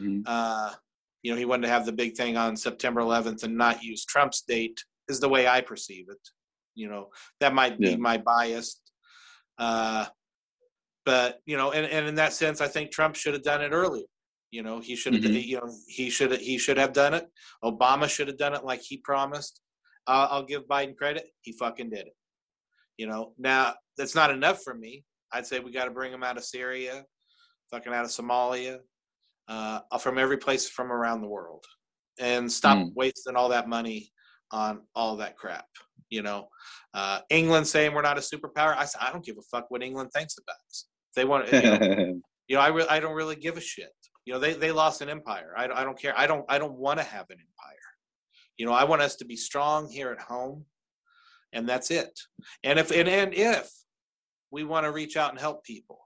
[0.00, 0.22] Mhm.
[0.26, 0.74] Uh,
[1.22, 4.04] you know, he wanted to have the big thing on September 11th and not use
[4.04, 6.28] Trump's date, is the way I perceive it.
[6.74, 7.96] You know, that might be Yeah.
[7.96, 8.80] my bias.
[9.58, 10.06] Uh,
[11.04, 13.70] but you know, and, and in that sense, I think Trump should have done it
[13.72, 14.06] earlier.
[14.50, 15.22] You know, he should have.
[15.22, 15.44] Mhm.
[15.46, 17.26] You know, he should he should have done it.
[17.62, 19.60] Obama should have done it like he promised.
[20.06, 21.26] Uh, I'll give Biden credit.
[21.42, 22.16] He fucking did it.
[22.96, 25.04] You know, now that's not enough for me.
[25.32, 27.04] I'd say we got to bring him out of Syria,
[27.70, 28.78] fucking out of Somalia,
[29.48, 31.64] uh, from every place from around the world,
[32.18, 32.92] and stop Mm.
[32.94, 34.10] wasting all that money
[34.50, 35.66] on all that crap.
[36.10, 36.48] You know,
[36.94, 38.76] uh, England saying we're not a superpower.
[38.76, 40.86] I said I don't give a fuck what England thinks about us.
[41.16, 41.78] They want, you know,
[42.48, 43.92] you know, I re- I don't really give a shit.
[44.24, 45.52] You know, they they lost an empire.
[45.56, 46.16] I don't, I don't care.
[46.16, 47.86] I don't I don't want to have an empire.
[48.56, 50.64] You know, I want us to be strong here at home,
[51.52, 52.18] and that's it.
[52.62, 53.70] And if and, and if
[54.50, 55.98] we want to reach out and help people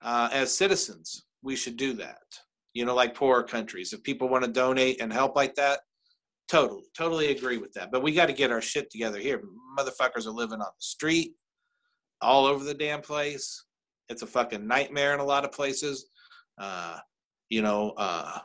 [0.00, 2.22] uh, as citizens, we should do that.
[2.74, 3.92] You know, like poorer countries.
[3.92, 5.80] If people want to donate and help like that,
[6.48, 7.90] totally, totally agree with that.
[7.90, 9.42] But we got to get our shit together here.
[9.78, 11.34] Motherfuckers are living on the street,
[12.20, 13.64] all over the damn place.
[14.08, 16.06] It's a fucking nightmare in a lot of places.
[16.58, 16.98] Uh,
[17.48, 18.38] you know, uh,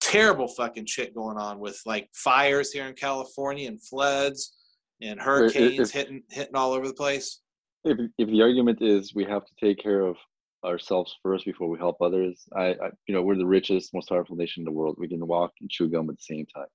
[0.00, 4.54] terrible fucking shit going on with like fires here in California and floods
[5.00, 7.40] and hurricanes if- hitting hitting all over the place.
[7.84, 10.16] if if the argument is we have to take care of
[10.64, 14.36] ourselves first before we help others, I, I you know we're the richest, most powerful
[14.36, 14.96] nation in the world.
[14.98, 16.66] We can walk and chew gum at the same time.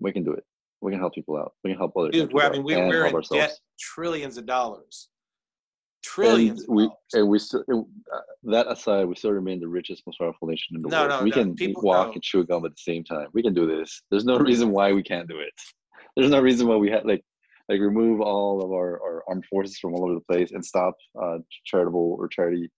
[0.00, 0.44] We can do it.
[0.80, 1.52] We can help people out.
[1.62, 4.46] We can help other Dude, we're, I mean, we're, and we're in debt trillions of
[4.46, 5.08] dollars.
[6.02, 6.96] Trillions And of we dollars.
[7.12, 10.76] and we still and, uh, that aside, we still remain the richest, most powerful nation
[10.76, 11.10] in the No, world.
[11.10, 12.12] no, we no, can people walk know.
[12.14, 13.26] and chew gum at the same time.
[13.34, 14.02] We can do this.
[14.10, 15.52] There's no reason why we can't do it.
[16.16, 17.22] There's no reason why we had like
[17.68, 20.96] like remove all of our, our armed forces from all over the place and stop
[21.22, 22.68] uh, charitable or charity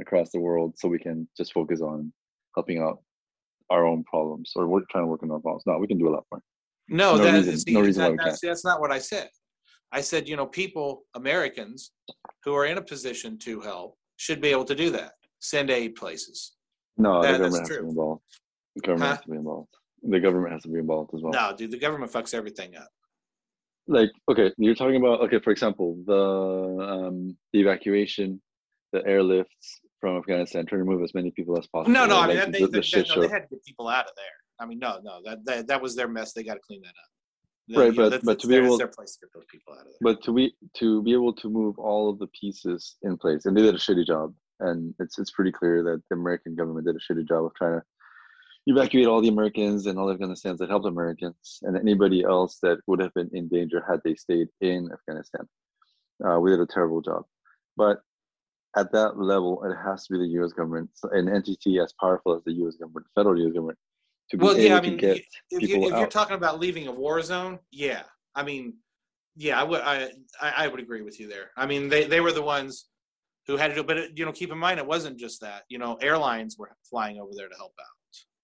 [0.00, 2.12] across the world so we can just focus on
[2.54, 2.98] helping out
[3.70, 5.62] our own problems or we're trying to work on our problems.
[5.66, 6.42] No, we can do a lot more.
[6.88, 9.28] No, no that, reason- see, no reason that- that's, that's not what I said.
[9.92, 11.92] I said, you know, people, Americans
[12.44, 15.12] who are in a position to help should be able to do that.
[15.40, 16.52] Send aid places.
[16.96, 17.82] No, Yeah, the government has to true.
[17.82, 18.22] be involved.
[18.76, 19.14] The government Huh?
[19.16, 19.68] has to be involved.
[20.02, 21.32] The government has to be involved as well.
[21.32, 22.88] No, dude, the government fucks everything up.
[23.88, 26.22] like okay you're talking about okay for example the
[26.92, 28.40] um the evacuation
[28.92, 29.68] the airlifts
[30.00, 32.52] from afghanistan trying to remove as many people as possible No, no, I mean, Like,
[32.52, 34.24] they, the, they, the no, they had to get people out of there.
[34.60, 36.32] I mean, no, no, that that, that was their mess.
[36.32, 36.94] They got to clean that up.
[37.68, 39.72] The- Right, you know, but- but to be able- their place to get those people
[39.74, 39.98] out of there.
[40.00, 43.56] but to be to be able to move all of the pieces in place and
[43.56, 46.96] they did a shitty job and it's it's pretty clear that the american government did
[46.96, 47.84] a shitty job of trying to
[48.66, 52.78] evacuate all the americans and all the afghanistans that helped americans and anybody else that
[52.86, 55.46] would have been in danger had they stayed in afghanistan
[56.26, 57.22] uh, we did a terrible job
[57.76, 58.00] but
[58.76, 62.42] at that level it has to be the us government an entity as powerful as
[62.44, 63.78] the us government federal us government
[64.30, 66.36] to be Well, able yeah, I to mean, get if, you, people if you're talking
[66.36, 68.02] about leaving a war zone, yeah,
[68.36, 68.74] I mean,
[69.36, 71.50] yeah, I would, I, I would agree with you there.
[71.56, 72.86] I mean, they, they were the ones
[73.48, 75.64] who had to do, but it, you know, keep in mind, it wasn't just that.
[75.68, 77.86] You know, airlines were flying over there to help out.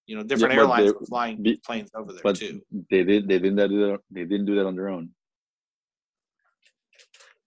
[0.07, 2.61] You know, different but airlines they- were flying be- planes over there but too.
[2.89, 5.09] they did they didn't do that they didn't do that on their own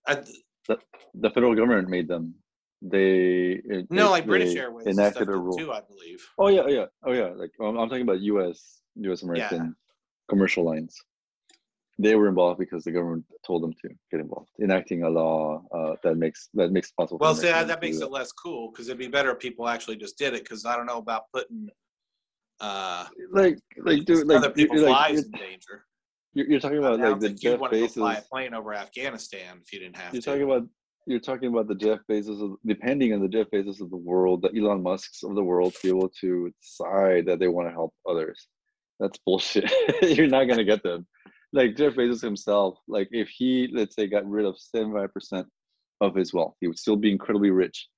[0.06, 0.22] I,
[1.14, 2.34] the federal government made them.
[2.82, 5.56] They no, it- like British Airways enacted a rule.
[5.56, 6.26] too, I believe.
[6.38, 7.30] Oh yeah, yeah, oh yeah.
[7.34, 8.80] Like I'm, I'm talking about U.S.
[8.96, 9.22] U.S.
[9.22, 9.74] American
[10.28, 10.96] commercial lines.
[11.98, 15.96] They were involved because the government told them to get involved, enacting a law uh,
[16.02, 17.18] that makes that makes it possible.
[17.20, 18.06] Well, see, that, Americans that to do makes that.
[18.06, 20.42] it less cool because it'd be better if people actually just did it.
[20.42, 21.68] Because I don't know about putting
[22.60, 25.84] uh, like like dude, like other people's like, lives in danger.
[26.34, 29.60] you're, you're talking about like the Jeff want to go fly a plane over Afghanistan
[29.62, 30.30] if you didn't have You're to.
[30.30, 30.66] talking about
[31.06, 34.42] you're talking about the Jeff Bezos of depending on the Jeff Bezos of the world,
[34.42, 37.72] the Elon Musk's of the world to be able to decide that they want to
[37.72, 38.48] help others.
[38.98, 39.70] That's bullshit.
[40.02, 41.06] you're not gonna get them.
[41.52, 45.46] Like Jeff Bezos himself, like if he let's say got rid of 75%
[46.00, 47.88] of his wealth, he would still be incredibly rich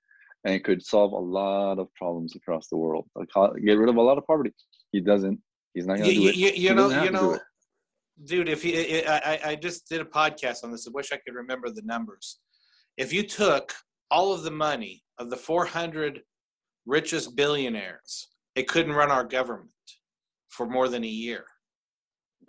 [0.44, 3.06] and could solve a lot of problems across the world.
[3.14, 3.28] Like
[3.64, 4.52] get rid of a lot of poverty.
[4.92, 5.40] He doesn't.
[5.74, 6.36] He's not gonna you, do it.
[6.36, 7.38] you, you He know, you know,
[8.24, 8.48] dude.
[8.48, 10.86] If you, I, I- I just did a podcast on this.
[10.86, 12.38] I wish I could remember the numbers.
[12.96, 13.72] If you took
[14.10, 16.22] all of the money of the 400
[16.86, 19.70] richest billionaires, it couldn't run our government
[20.50, 21.44] for more than a year.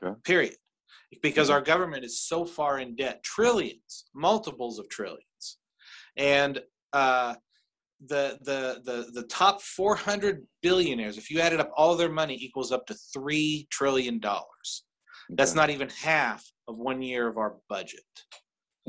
[0.02, 0.20] Okay.
[0.24, 0.56] Period.
[1.22, 1.54] Because Mhm.
[1.54, 5.60] our government is so far in debt, trillions, multiples of trillions,
[6.18, 7.36] and uh,
[8.06, 12.72] the the the the top 400 billionaires, if you added up all their money, equals
[12.72, 14.84] up to three trillion dollars.
[15.30, 18.04] That's not even half of one year of our budget.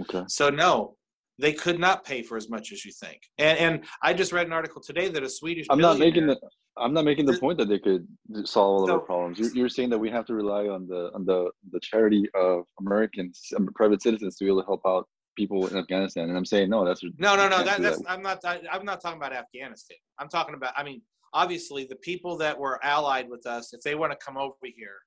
[0.00, 0.24] Okay.
[0.26, 0.96] So no,
[1.38, 3.22] they could not pay for as much as you think.
[3.38, 6.38] And and I just read an article today that a Swedish I'm not making the
[6.76, 8.06] I'm not making the point that they could
[8.44, 9.38] solve all of our problems.
[9.38, 12.64] You're, you're saying that we have to rely on the on the the charity of
[12.80, 16.28] Americans, um, private citizens, to be able to help out people in Afghanistan.
[16.28, 17.64] And I'm saying no, that's No, no, no.
[17.64, 18.44] can't That, I'm not.
[18.44, 19.98] I, I'm not talking about Afghanistan.
[20.18, 20.72] I'm talking about.
[20.76, 24.36] I mean, obviously, the people that were allied with us, if they want to come
[24.36, 24.98] over here,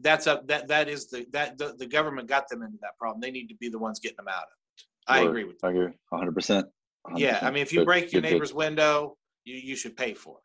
[0.00, 0.46] that's up.
[0.48, 3.20] That that is the that the, the government got them into that problem.
[3.20, 4.65] They need to be the ones getting them out of it.
[5.08, 5.68] I agree with you.
[5.68, 6.66] I agree, 100, percent
[7.16, 8.34] Yeah, I mean, if you but break your good- good.
[8.34, 10.42] neighbor's window, you, you should pay for it.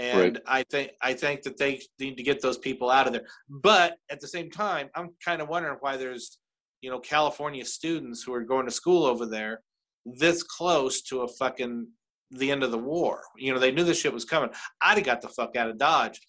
[0.00, 3.26] And I think I think that they need to get those people out of there.
[3.48, 6.38] But at the same time, I'm kind of wondering why there's,
[6.82, 9.62] you know, California students who are going to school over there
[10.04, 11.88] this close to a fucking
[12.30, 13.22] the end of the war.
[13.36, 14.50] You know, they knew this shit was coming.
[14.82, 16.20] I'd have got the fuck out of Dodge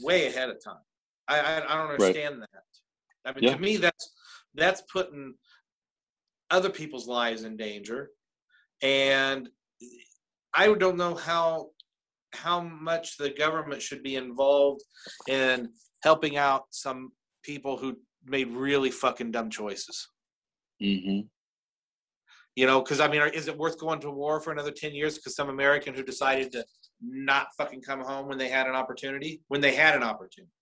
[0.00, 0.82] way ahead of time.
[1.28, 2.62] I I, I don't understand that.
[3.24, 3.54] I mean, Yeah.
[3.54, 4.12] to me, that's
[4.54, 5.34] that's putting
[6.50, 8.10] other people's lives in danger,
[8.82, 9.48] and
[10.54, 11.70] I don't know how
[12.32, 14.82] how much the government should be involved
[15.28, 15.68] in
[16.04, 17.10] helping out some
[17.42, 20.08] people who made really fucking dumb choices.
[20.80, 21.28] Mhm.
[22.56, 25.16] You know, because I mean, is it worth going to war for another ten years
[25.16, 26.64] because some American who decided to
[27.00, 29.42] not fucking come home when they had an opportunity?
[29.48, 30.52] When they had an opportunity,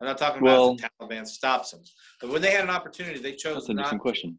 [0.00, 1.82] I'm not talking about if the Taliban stops them,
[2.20, 3.82] but when they had an opportunity, they chose That's an not.
[3.82, 4.38] interesting question.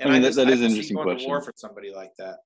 [0.00, 1.40] And I mean, that- just- that is can an interesting to war question.
[1.42, 2.38] for somebody like that.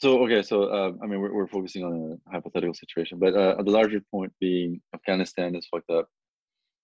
[0.00, 3.62] So okay, so uh, I mean, we're, we're focusing on a hypothetical situation, but uh,
[3.62, 6.08] the larger point being Afghanistan is fucked up.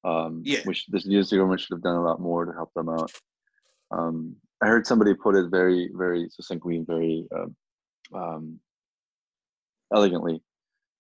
[0.05, 0.61] Um, Yeah.
[0.65, 3.11] Which this US government should have done a lot more to help them out.
[3.91, 7.57] Um, I heard somebody put it very, very succinctly, very um,
[8.15, 8.61] um,
[9.93, 10.41] elegantly,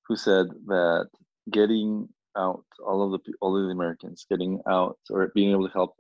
[0.09, 1.09] who said that
[1.53, 5.73] getting out all of the all of the Americans, getting out or being able to
[5.73, 5.95] help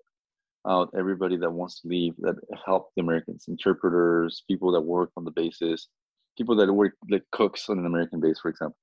[0.68, 5.24] out everybody that wants to leave, that help the Americans, interpreters, people that work on
[5.24, 5.88] the bases,
[6.36, 8.76] people that work like cooks on an American base, for example,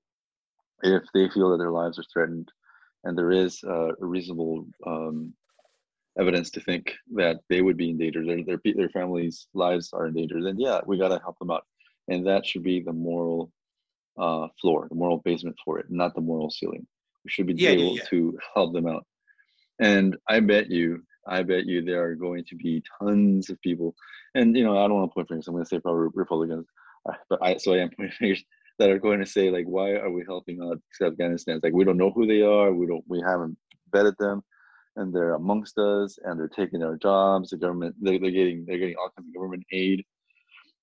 [0.83, 2.49] if they feel that their lives are threatened,
[3.03, 5.33] and there is uh, reasonable um,
[6.19, 10.07] evidence to think that they would be in danger, their their their families' lives are
[10.07, 11.65] in danger, then yeah, we gotta help them out,
[12.07, 13.51] and that should be the moral
[14.17, 16.85] uh, floor, the moral basement for it, not the moral ceiling.
[17.23, 18.03] We should be Yeah, yeah, able yeah.
[18.09, 19.05] to help them out,
[19.79, 23.95] and I bet you, I bet you, there are going to be tons of people,
[24.35, 25.47] and you know, I don't want to point fingers.
[25.47, 26.67] I'm going to say probably Republicans,
[27.09, 28.43] uh, but I so I am pointing fingers
[28.79, 31.55] that are going to say like, why are we helping out Afghanistan?
[31.55, 32.73] It's like we don't know who they are.
[32.73, 33.03] We don't.
[33.07, 33.57] We haven't
[33.91, 34.43] vetted them,
[34.95, 37.49] and they're amongst us, and they're taking our jobs.
[37.49, 40.05] The government, they're, they're getting they're getting all kinds of government aid,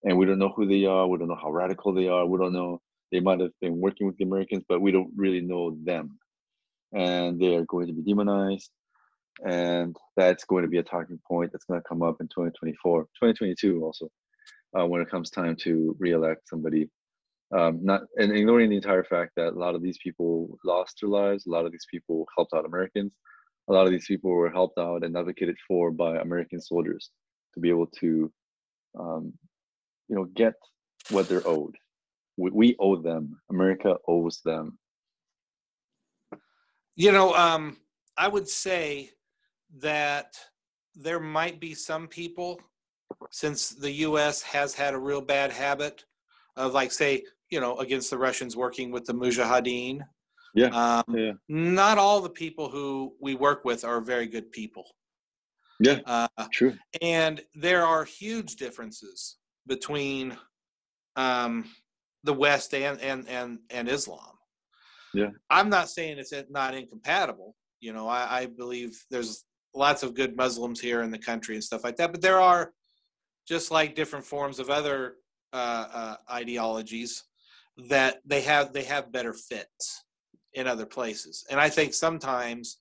[0.05, 1.07] and we don't know who they are.
[1.07, 2.27] We don't know how radical they are.
[2.27, 2.81] We don't know.
[3.11, 6.19] They might have been working with the Americans, but we don't really know them,
[6.93, 8.71] and they are going to be demonized.
[9.45, 13.03] And that's going to be a talking point that's going to come up in 2024,
[13.03, 14.09] 2022 also,
[14.79, 16.89] uh, when it comes time to re-elect somebody
[17.53, 21.11] um, not and ignoring the entire fact that a lot of these people lost their
[21.11, 23.13] lives, a lot of these people helped out Americans,
[23.69, 27.11] a lot of these people were helped out and advocated for by American soldiers
[27.55, 28.33] to be able to,
[28.99, 29.33] um,
[30.09, 30.55] you know, get
[31.11, 31.77] what they're owed.
[32.39, 33.39] We, we owe them.
[33.51, 34.79] America owes them.
[36.97, 37.77] You know, um,
[38.17, 39.11] I would say
[39.79, 40.35] that
[40.95, 42.61] there might be some people,
[43.31, 44.43] since the U.S.
[44.43, 46.05] has had a real bad habit
[46.57, 50.01] of, like, say, you know, against the Russians working with the Mujahideen.
[50.55, 50.69] Yeah,
[51.07, 51.33] Um, yeah.
[51.49, 54.85] Not all the people who we work with are very good people.
[55.81, 56.77] Yeah, Uh, true.
[57.01, 60.37] and there are huge differences between
[61.17, 61.65] um,
[62.25, 64.35] the West and, and and and Islam.
[65.15, 65.31] Yeah.
[65.51, 67.57] I'm not saying it's not incompatible.
[67.81, 71.65] You know, I, I believe there's lots of good Muslims here in the country and
[71.65, 72.13] stuff like that.
[72.13, 72.73] But there are
[73.49, 75.17] just like different forms of other
[75.53, 77.25] uh, uh, ideologies
[77.89, 80.05] that they have they have better fits
[80.55, 81.45] in other places.
[81.51, 82.79] And I think sometimes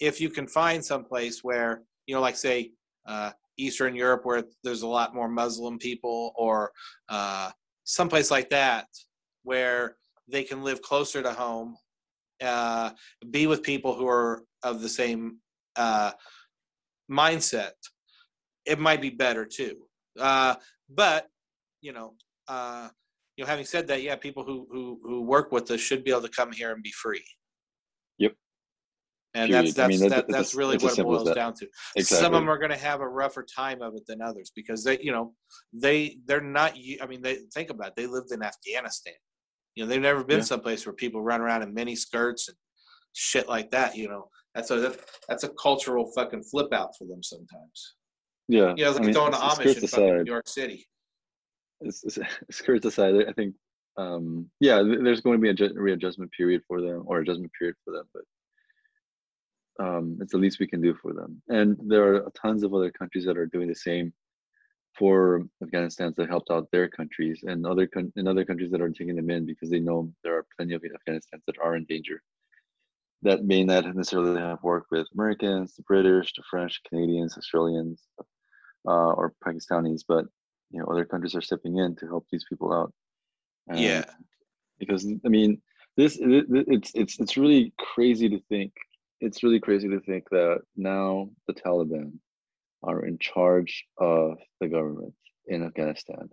[0.00, 2.72] if you can find some place where you know, like say
[3.06, 6.72] uh, Eastern Europe, where there's a lot more Muslim people, or
[7.08, 7.50] uh,
[7.84, 8.86] someplace like that,
[9.44, 9.96] where
[10.26, 11.76] they can live closer to home,
[12.42, 12.90] uh,
[13.30, 15.38] be with people who are of the same
[15.76, 16.10] uh,
[17.10, 17.72] mindset,
[18.64, 19.76] it might be better too.
[20.18, 20.54] Uh,
[20.88, 21.26] but
[21.80, 22.14] you know,
[22.48, 22.88] uh,
[23.36, 26.10] you know, having said that, yeah, people who who who work with us should be
[26.10, 27.24] able to come here and be free.
[28.18, 28.34] Yep.
[29.34, 29.78] And that's Period.
[29.78, 32.24] I that's mean, that- that, that's really what it boils down to Exactly.
[32.24, 34.82] some of them are going to have a rougher time of it than others because
[34.84, 35.34] they you know
[35.72, 39.14] they they're not I mean they think about it they lived in afghanistan
[39.76, 40.44] you know they've never been Yeah.
[40.44, 42.56] someplace where people run around in mini skirts and
[43.12, 44.94] shit like that you know that's a
[45.28, 47.94] that's a cultural fucking flip out for them sometimes
[48.48, 48.74] yeah.
[48.76, 50.48] you know it's I like mean, going to it's- it's amish in fucking new york
[50.48, 50.86] city
[51.80, 52.18] it's, it's,
[52.50, 53.54] skirts aside, I think,
[53.96, 57.92] um, yeah, there's going to be a readjustment period for them or adjustment period for
[57.92, 61.42] them, but um, it's the least we can do for them.
[61.48, 64.12] And there are tons of other countries that are doing the same
[64.98, 68.90] for Afghanistan that helped out their countries and other coun- and other countries that are
[68.90, 72.22] taking them in because they know there are plenty of Afghanistans that are in danger.
[73.22, 78.02] That may not necessarily have worked with Americans, the British, the French, Canadians, Australians,
[78.88, 80.24] uh, or Pakistanis, but
[80.70, 82.92] you know other countries are stepping in to help these people out.
[83.68, 84.04] And Yeah.
[84.78, 85.60] because I mean
[85.96, 88.72] this it, it- it's it's it's really crazy to think.
[89.20, 92.18] It's really crazy to think that now the Taliban
[92.82, 95.14] are in charge of the government
[95.46, 96.30] in Afghanistan.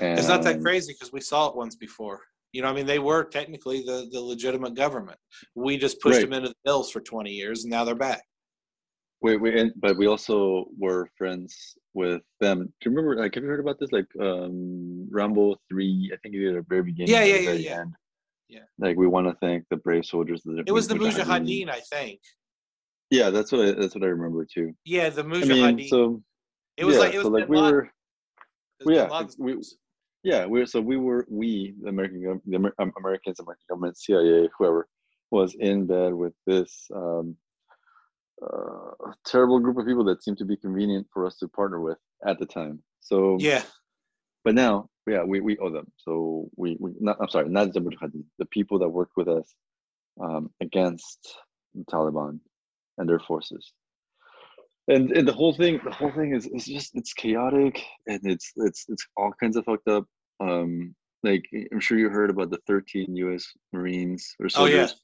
[0.00, 2.22] It's not that crazy because we saw it once before.
[2.52, 5.18] You know, I mean, they were technically the, the legitimate government.
[5.54, 6.24] We just pushed Right.
[6.24, 8.22] them into the hills for 20 years, and now they're back.
[9.22, 12.60] Wait, wait, but we also were friends with them.
[12.80, 13.20] Do you remember?
[13.22, 13.92] Like, have you heard about this?
[13.92, 16.10] Like, um, Rambo three.
[16.12, 17.12] I think you did at the very beginning.
[17.12, 17.80] Yeah, yeah, yeah, yeah.
[17.80, 17.94] end.
[18.48, 18.60] Yeah.
[18.78, 20.44] Like, we want to thank the brave soldiers.
[20.46, 21.68] of It was the Mujahideen.
[21.68, 22.20] I think.
[23.10, 24.72] Yeah, that's what I, that's what I remember too.
[24.86, 25.76] Yeah, the I Mujahideen.
[25.76, 26.22] mean, so
[26.78, 27.90] it was yeah, like it was so like we were.
[28.80, 29.79] It was Bin
[30.22, 30.66] yeah, we-.
[30.66, 34.88] So we were we the American the Amer- um, Americans, American government, CIA, whoever
[35.30, 37.36] was in bed with this um,
[38.42, 41.98] uh, terrible group of people that seemed to be convenient for us to partner with
[42.26, 42.82] at the time.
[43.00, 43.62] So yeah,
[44.44, 47.80] but now yeah we, we owe them so we, we not i'm sorry not the
[47.80, 49.54] Mujahideen, the people that worked with us
[50.20, 51.36] um, against
[51.74, 52.38] the taliban
[52.98, 53.72] and their forces
[54.94, 57.74] and, and the whole thing the whole thing is it's just it's chaotic
[58.10, 60.04] and it's it's it's all kinds of fucked up
[60.40, 64.86] um like i'm sure you heard about the 13 u.s marines or Oh, yeah.
[64.86, 65.00] soldiers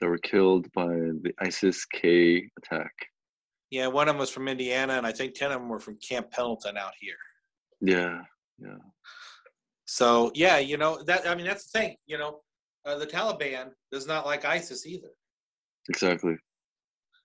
[0.00, 0.86] that were killed by
[1.24, 2.92] the isis k attack
[3.72, 3.86] yeah.
[3.86, 6.32] One of them was from Indiana, and I think 10 of them were from Camp
[6.32, 7.14] Pendleton out here.
[7.80, 8.18] yeah
[8.58, 8.82] yeah
[9.84, 11.96] So, yeah, you know, that I mean, that's the thing.
[12.06, 12.40] You know,
[12.84, 15.12] uh, the Taliban does not like ISIS either.
[15.88, 16.34] exactly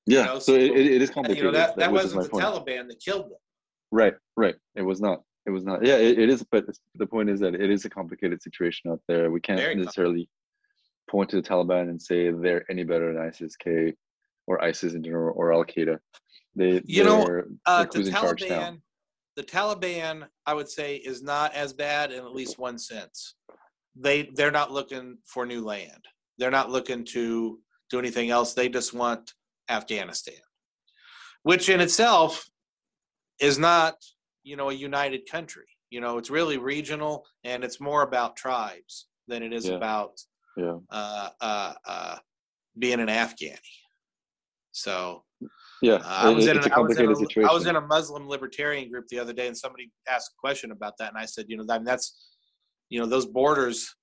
[0.06, 2.30] yeah know, so, so, it, it is You complicated know, that, that is wasn't the
[2.30, 2.44] point.
[2.44, 3.40] Taliban that killed them.
[3.92, 4.56] Right, right.
[4.76, 5.22] It was not.
[5.46, 5.86] It was not.
[5.86, 6.44] Yeah, it, it is.
[6.52, 9.32] But the point is that it is a complicated situation out there.
[9.32, 10.28] We can't Very necessarily
[11.10, 13.94] point to the Taliban and say they're any better than ISIS-K
[14.48, 16.00] or ISIS in general or Al Qaeda.
[16.56, 18.60] They, You know, Uh, the who's in charge now.
[18.60, 18.82] Taliban,
[19.36, 23.36] the Taliban, I would say, is not as bad in at least one sense.
[23.96, 26.04] They they're not looking for new land.
[26.38, 28.54] They're not looking to do anything else.
[28.54, 29.34] They just want
[29.70, 30.42] Afghanistan,
[31.44, 32.46] which in itself
[33.40, 33.96] is not,
[34.44, 35.66] you know, a united country.
[35.90, 39.76] You know, it's really regional and it's more about tribes than it is Yeah.
[39.76, 40.20] about
[40.58, 42.18] Yeah, uh, uh, uh,
[42.80, 43.58] being an Afghani.
[44.72, 45.24] So
[45.82, 45.96] yeah.
[45.96, 47.50] uh, I was it- in it's an, a I was in complicated a, situation.
[47.50, 50.72] I was in a Muslim libertarian group the other day, and somebody asked a question
[50.72, 52.30] about that, and I said, you know, that, that's,
[52.90, 53.96] you know, those borders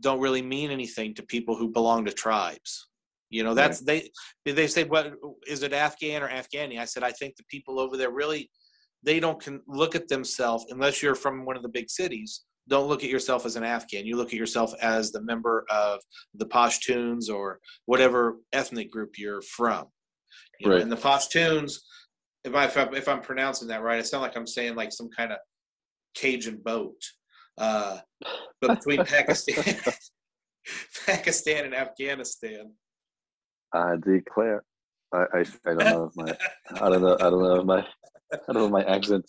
[0.00, 2.88] don't really mean anything to people who belong to tribes.
[3.30, 4.10] You know, that's they
[4.44, 5.14] they say, what
[5.46, 6.78] is it Afghan or Afghani?
[6.78, 8.50] I said, I think the people over there really
[9.02, 12.44] they don't can look at themselves unless you're from one of the big cities.
[12.68, 14.06] Don't look at yourself as an Afghan.
[14.06, 16.00] You look at yourself as the member of
[16.34, 19.86] the Pashtuns or whatever ethnic group you're from.
[20.58, 20.82] You know, Right.
[20.82, 21.74] and the Pashtuns,
[22.42, 24.92] if, I, if, I'm, if I'm pronouncing that right, it sounds like I'm saying like
[24.92, 25.38] some kind of
[26.16, 27.00] Cajun boat.
[27.58, 27.98] Uh,
[28.60, 29.76] but between Pakistan,
[31.06, 32.72] Pakistan and Afghanistan,
[33.76, 34.62] I declare.
[35.14, 36.36] I, I I don't know if my
[36.80, 37.80] I don't know I don't know if my
[38.32, 39.24] I don't know my accent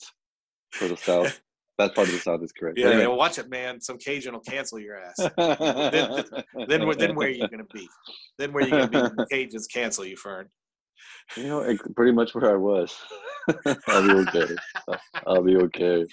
[0.72, 1.40] for the south.
[1.78, 2.80] That part of the south is correct.
[2.80, 3.02] yeah, Anyway.
[3.04, 3.80] yeah, watch it, man.
[3.80, 5.16] Some Cajun will cancel your ass.
[5.38, 6.24] then,
[6.68, 7.88] then, where- then where are you going to be?
[8.40, 10.48] Then where are you going to be Cajuns cancel you, Fern?
[11.36, 12.96] You know, pretty much where I was.
[13.88, 14.56] I'll be okay.
[15.28, 16.06] I'll, be okay.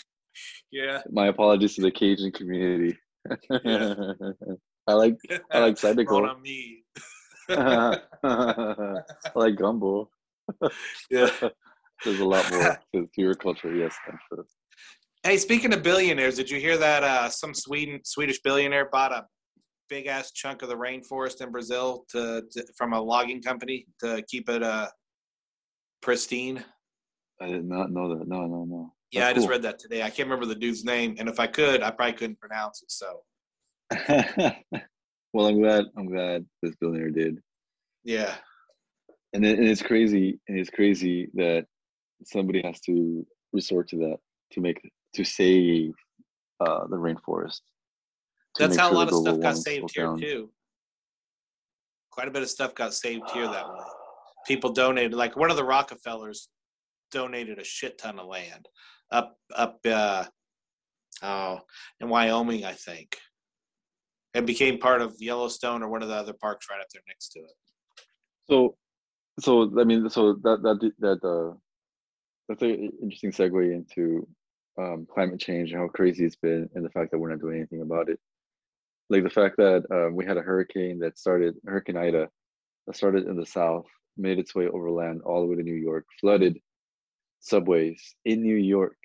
[0.70, 1.00] Yeah.
[1.10, 2.98] My apologies to the Cajun community.
[3.64, 3.94] Yeah.
[4.86, 5.16] I like
[5.50, 6.28] I like Mon Zydeco.
[6.28, 6.82] ami.
[6.82, 6.83] I
[9.34, 10.10] like gumbo.
[11.10, 11.30] yeah.
[12.04, 13.74] There's a lot more to, your culture.
[13.74, 14.44] Yes, I'm sure.
[15.22, 19.26] Hey, speaking of billionaires, did you hear that uh, some Sweden Swedish billionaire bought a
[19.88, 24.22] big ass chunk of the rainforest in Brazil to, to from a logging company to
[24.28, 24.88] keep it uh,
[26.02, 26.62] pristine?
[27.40, 28.28] I did not know that.
[28.28, 28.92] No, no, no.
[29.10, 29.52] Yeah, That's I just cool.
[29.52, 30.02] read that today.
[30.02, 32.90] I can't remember the dude's name, and if I could, I probably couldn't pronounce it.
[32.90, 33.20] So
[35.34, 35.84] well, I'm glad.
[35.98, 37.38] I'm glad this billionaire did.
[38.04, 38.34] yeah,
[39.34, 41.66] and, it, and it's crazy and it's crazy that
[42.24, 44.16] somebody has to resort to that
[44.52, 44.80] to make
[45.14, 45.92] to save
[46.60, 47.60] uh, the rainforest
[48.58, 50.20] that's how a lot of stuff got saved here down.
[50.20, 50.50] too.
[52.10, 53.80] Quite a bit of stuff got saved here that way.
[54.46, 56.48] People donated, like one of the Rockefellers
[57.10, 58.68] donated a shit ton of land
[59.10, 60.24] up up uh,
[61.22, 61.60] oh
[62.00, 63.16] in Wyoming, I think.
[64.34, 67.28] It became part of Yellowstone or one of the other parks right up there next
[67.30, 67.54] to it.
[68.48, 68.76] so
[69.40, 71.56] so i mean so that that that uh
[72.48, 74.26] that's an interesting segue into
[74.76, 77.56] um, climate change and how crazy it's been and the fact that we're not doing
[77.56, 78.18] anything about it
[79.08, 82.28] like the fact that um, we had a hurricane that started hurricane ida
[82.86, 86.04] that started in the south made its way overland all the way to new york
[86.20, 86.58] flooded
[87.40, 88.98] subways in new york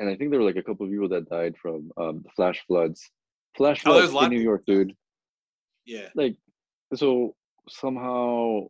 [0.00, 2.30] and I think there were like a couple of people that died from um, the
[2.36, 3.10] flash floods.
[3.56, 4.94] Flash Oh, floods in New York, dude.
[5.86, 6.08] Yeah.
[6.14, 6.36] Like,
[6.94, 7.34] so
[7.68, 8.68] somehow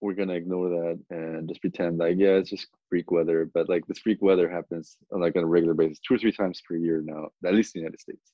[0.00, 3.48] we're gonna ignore that and just pretend like yeah, it's just freak weather.
[3.54, 6.32] But like this freak weather happens on like on a regular basis, two or three
[6.32, 8.32] times per year now, at least in the United States.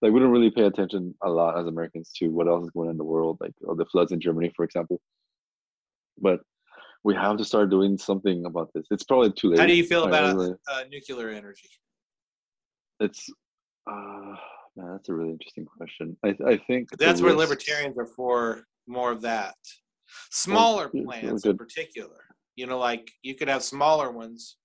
[0.00, 2.88] Like we don't really pay attention a lot as Americans to what else is going
[2.88, 4.98] on in the world, like the floods in Germany, for example.
[6.18, 6.40] But
[7.04, 8.86] we have to start doing something about this.
[8.90, 9.60] It's probably too late.
[9.60, 11.68] How do you feel about really- uh, nuclear energy?
[13.00, 13.30] it's
[13.90, 14.36] uh
[14.76, 16.16] man, that's a really interesting question.
[16.24, 19.54] I I think That's where libertarians are for more of that.
[20.30, 21.50] Smaller yeah, plants good.
[21.50, 22.24] in particular.
[22.56, 24.56] You know, like you could have smaller ones,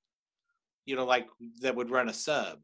[0.85, 1.27] you know, like
[1.61, 2.59] that would run a sub.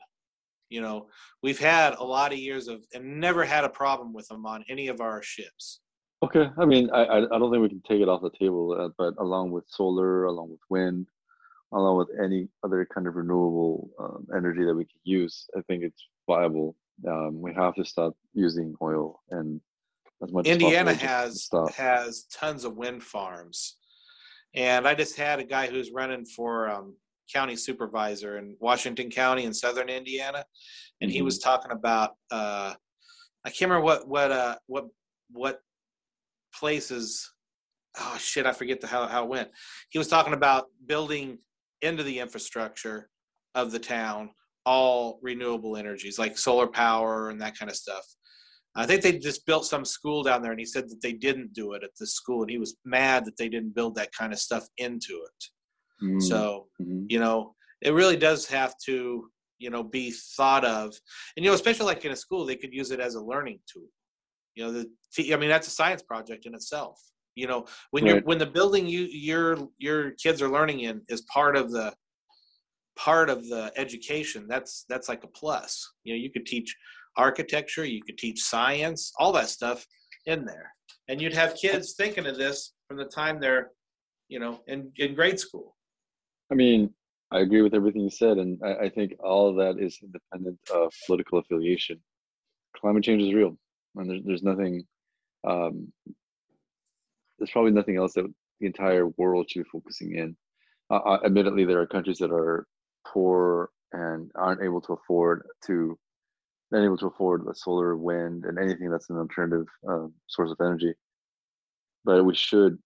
[0.70, 1.08] You know,
[1.44, 4.64] we've had a lot of years of and never had a problem with them on
[4.70, 5.82] any of our ships.
[6.24, 8.76] Okay, I mean, I I I don't think we can take it off the table,
[8.80, 11.08] uh, but along with solar, along with wind,
[11.74, 15.84] along with any other kind of renewable um, energy that we could use, I think
[15.84, 16.76] it's viable.
[17.08, 19.60] Um, we have to stop using oil and
[20.24, 20.48] as much.
[20.48, 23.78] as Indiana possible, has has tons of wind farms,
[24.54, 26.96] and I just had a guy who's running for um,
[27.34, 30.46] county supervisor in Washington County in southern Indiana,
[31.02, 31.26] and he Mhm.
[31.26, 32.74] was talking about uh,
[33.44, 34.86] I can't remember what what uh, what
[35.32, 35.62] what
[36.60, 37.32] places.
[38.00, 38.46] Oh shit!
[38.46, 39.50] I forget the, how how it went.
[39.90, 41.40] He was talking about building
[41.82, 43.10] into the infrastructure
[43.56, 44.30] of the town
[44.66, 48.06] all renewable energies like solar power and that kind of stuff.
[48.76, 51.54] I think they just built some school down there, and he said that they didn't
[51.54, 54.32] do it at the school, and he was mad that they didn't build that kind
[54.32, 56.06] of stuff into it.
[56.06, 57.06] Mm, So mhm.
[57.10, 60.96] you know, it really does have to you know be thought of,
[61.36, 63.60] and you know, especially like in a school, they could use it as a learning
[63.72, 63.88] tool.
[64.56, 67.00] You know, the I mean, that's a science project in itself.
[67.36, 71.22] You know, when you're when the building you your your kids are learning in is
[71.24, 71.94] part of the
[73.06, 76.76] part of the education that's that's like a plus you know you could teach
[77.18, 79.86] architecture you could teach science all that stuff
[80.26, 80.72] in there
[81.08, 83.70] and you'd have kids thinking of this from the time they're
[84.28, 85.76] you know in, in grade school
[86.52, 86.94] I mean,
[87.32, 90.60] I agree with everything you said, and I, I think all of that is independent
[90.74, 92.02] of political affiliation.
[92.76, 93.58] Climate change is real,
[93.96, 94.84] and there's there's nothing.
[95.48, 95.92] Um,
[97.40, 100.36] there's probably nothing else that the entire world should be focusing in.
[100.92, 102.68] Uh, uh, admittedly, there are countries that are
[103.06, 105.98] poor and aren't able to afford to,
[106.72, 110.58] not able to afford the solar, wind, and anything that's an alternative um, source of
[110.62, 110.94] energy.
[112.06, 112.78] But we should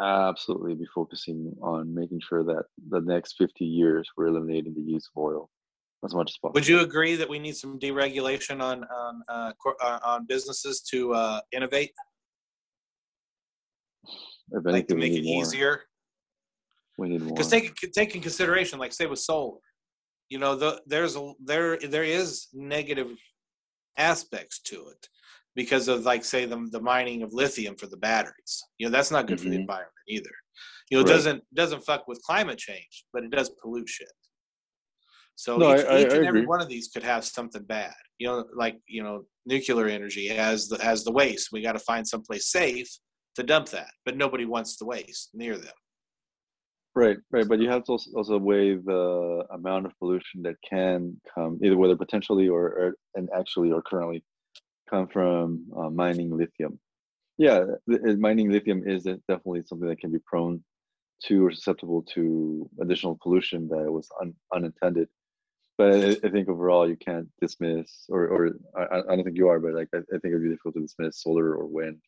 [0.00, 5.08] absolutely be focusing on making sure that the next 50 years we're eliminating the use
[5.14, 5.48] of oil
[6.04, 6.52] as much as possible.
[6.52, 11.14] would you agree that we need some deregulation on on uh, uh, on businesses to
[11.14, 11.92] uh, innovate
[14.52, 15.42] If like to make it more.
[15.42, 15.80] easier
[16.98, 17.34] We need more.
[17.34, 19.58] because take take in consideration like say with solar
[20.28, 23.10] you know the, there's a there there is negative
[23.98, 25.08] aspects to it
[25.54, 29.10] because of like say the, the mining of lithium for the batteries you know that's
[29.10, 29.60] not good for the Mhm.
[29.60, 30.30] environment either
[30.90, 31.14] you know it Right.
[31.16, 34.12] doesn't doesn't fuck with climate change but it does pollute shit
[35.34, 36.46] so No, each, I- I- each and every agree.
[36.46, 40.68] one of these could have something bad you know like you know nuclear energy has
[40.68, 42.88] the has the waste we got to find someplace safe
[43.34, 45.74] to dump that but nobody wants the waste near them
[46.96, 51.20] Right, right, but you have to also, also weigh the amount of pollution that can
[51.32, 54.24] come, either whether potentially or, or and actually or currently
[54.88, 56.80] come from uh, mining lithium.
[57.36, 60.64] Yeah, uh, mining lithium is definitely something that can be prone
[61.24, 65.08] to or susceptible to additional pollution that was un, unintended.
[65.76, 69.48] But I, I think overall you can't dismiss, or or I, I don't think you
[69.48, 72.00] are, but like I, I think it'd be difficult to dismiss solar or wind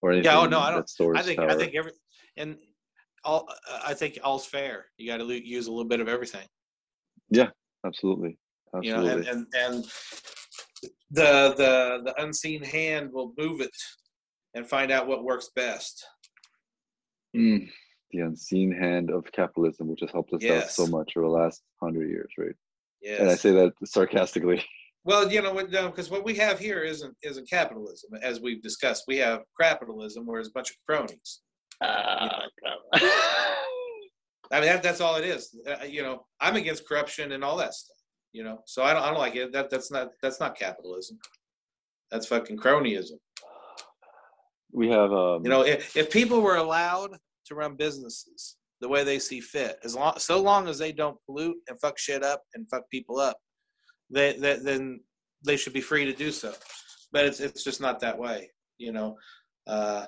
[0.00, 1.50] or anything Yeah, oh, no, I don't- I think power.
[1.50, 1.92] I think every
[2.38, 2.56] and
[3.24, 3.48] all
[3.84, 4.86] I think all's fair.
[4.96, 6.46] You got to use a little bit of everything,
[7.30, 7.48] Yeah,
[7.86, 8.38] absolutely,
[8.74, 9.10] absolutely.
[9.10, 9.84] you know, and and and
[11.10, 13.70] the the the unseen hand will move it
[14.54, 16.04] and find out what works best.
[17.36, 17.68] Mm,
[18.10, 21.62] the unseen hand of capitalism, which has helped us out so much over the last
[21.82, 22.54] hundred years, right?
[23.00, 23.20] Yeah.
[23.22, 24.64] And I say that sarcastically.
[25.04, 29.02] Well, you know, because what we have here isn't isn't capitalism, as we've discussed.
[29.08, 31.40] We have capitalism, where it's a bunch of cronies.
[31.82, 32.42] Ah,
[34.52, 35.56] I mean, that, that's all it is.
[35.66, 37.96] Uh, you know, I'm against corruption and all that stuff.
[38.32, 39.52] You know, so I don't, I don't like it.
[39.52, 41.18] That that's not that's not capitalism.
[42.10, 43.18] That's fucking cronyism.
[44.72, 47.16] we have, um, You know, if, if people were allowed
[47.46, 51.16] to run businesses the way they see fit, as long so long as they don't
[51.26, 53.38] pollute and fuck shit up and fuck people up,
[54.10, 55.00] they, they then
[55.44, 56.52] they should be free to do so.
[57.12, 58.50] But it's it's just not that way.
[58.78, 59.16] You know,
[59.66, 60.06] uh,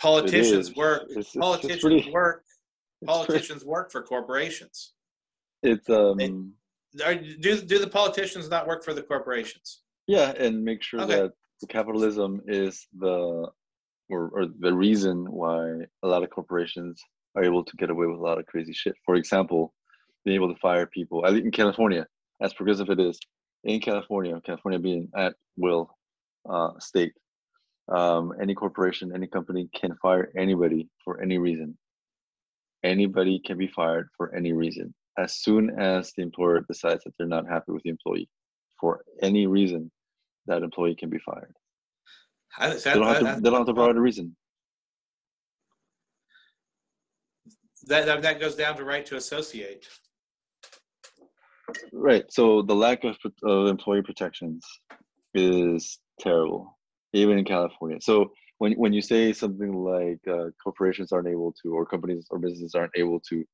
[0.00, 1.02] politicians work.
[1.02, 2.44] It's- it's- it's politicians pretty- work.
[2.46, 2.56] it's
[3.00, 4.92] pretty- Politicians work for corporations.
[5.62, 6.54] it's um
[7.04, 9.82] Are, do do the politicians not work for the corporations?
[10.06, 11.16] yeah, and make sure Okay.
[11.16, 11.32] that
[11.68, 13.48] capitalism is the
[14.10, 15.60] or, or the reason why
[16.02, 16.94] a lot of corporations
[17.34, 18.94] are able to get away with a lot of crazy shit.
[19.04, 19.74] For example,
[20.24, 21.26] being able to fire people.
[21.26, 22.06] At least in California,
[22.40, 23.18] as progressive it is,
[23.64, 25.90] in California, California being at will
[26.48, 27.12] uh, state,
[27.88, 31.76] um, any corporation, any company can fire anybody for any reason.
[32.84, 37.26] Anybody can be fired for any reason as soon as the employer decides that they're
[37.26, 38.28] not happy with the employee
[38.80, 39.90] for any reason.
[40.46, 41.54] That employee can be fired.
[42.56, 44.36] I, They don't have to, they don't have to provide a reason.
[47.88, 49.88] that, that that goes down to right to associate.
[51.92, 52.24] Right.
[52.30, 54.64] So the lack of, of employee protections
[55.34, 56.77] is terrible,
[57.12, 57.98] even in California.
[58.00, 62.38] So when when you say something like uh, corporations aren't able to, or companies or
[62.38, 63.44] businesses aren't able to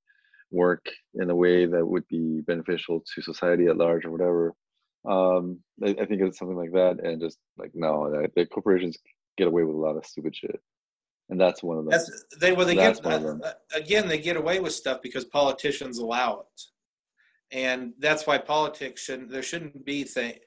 [0.50, 4.54] work in a way that would be beneficial to society at large or whatever,
[5.08, 6.98] um, I, I think it's something like that.
[7.02, 8.96] And just like no, that, the corporations
[9.36, 10.60] get away with a lot of stupid shit,
[11.28, 11.90] and that's one of them.
[11.92, 13.40] That's they well they That's get one of them.
[13.44, 16.62] uh, again they get away with stuff because politicians allow it,
[17.56, 20.38] and that's why politics shouldn't there shouldn't be thing.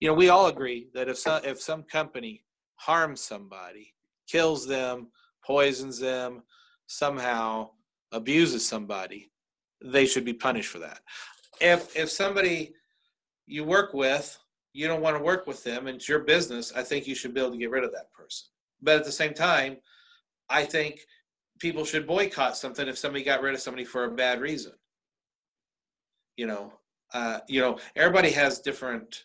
[0.00, 2.42] You know, we all agree that if some if some company
[2.76, 3.94] harms somebody,
[4.26, 5.08] kills them,
[5.44, 6.42] poisons them,
[6.86, 7.70] somehow
[8.12, 9.30] abuses somebody,
[9.82, 11.00] they should be punished for that.
[11.60, 12.72] If if somebody
[13.46, 14.38] you work with,
[14.72, 17.34] you don't want to work with them, and it's your business, I think you should
[17.34, 18.48] be able to get rid of that person.
[18.80, 19.76] But at the same time,
[20.48, 21.00] I think
[21.58, 24.72] people should boycott something if somebody got rid of somebody for a bad reason.
[26.36, 26.72] You know,
[27.12, 29.24] uh, you know, everybody has different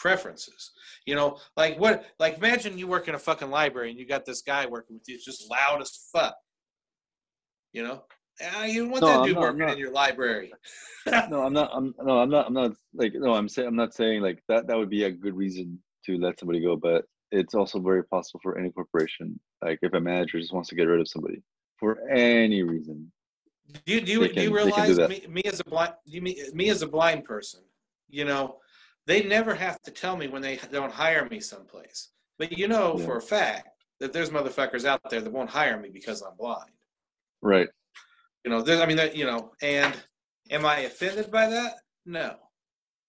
[0.00, 0.72] preferences.
[1.06, 2.04] You know, like what?
[2.18, 5.08] Like imagine you work in a fucking library and you got this guy working with
[5.08, 6.34] you, it's just loud as fuck.
[7.72, 8.02] You know,
[8.54, 10.50] Ah, you want No, that I'm dude not- working in your library.
[11.28, 11.70] no, I'm not.
[11.74, 12.46] I'm no, I'm not.
[12.46, 13.34] I'm not like no.
[13.34, 14.66] I'm saying I'm not saying like that.
[14.66, 18.40] That would be a good reason to let somebody go, but it's also very possible
[18.42, 19.38] for any corporation.
[19.62, 21.42] Like if a manager just wants to get rid of somebody
[21.78, 23.12] for any reason,
[23.84, 25.64] Do you do you, They do you can- can do realize me, me as a
[25.64, 27.60] blind you me, me as a blind person?
[28.08, 28.56] You know,
[29.10, 32.10] they never have to tell me when they don't hire me someplace.
[32.38, 33.04] But you know Yeah.
[33.06, 36.70] for a fact that there's motherfuckers out there that won't hire me because I'm blind.
[37.42, 37.68] right?
[38.44, 39.94] You know, there's, I mean, that, you know, and
[40.50, 41.74] am I offended by that?
[42.06, 42.36] No,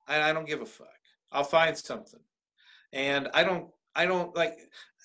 [0.07, 0.87] I, I don't give a fuck.
[1.31, 2.19] I'll find something,
[2.91, 4.57] and I don't, I don't like.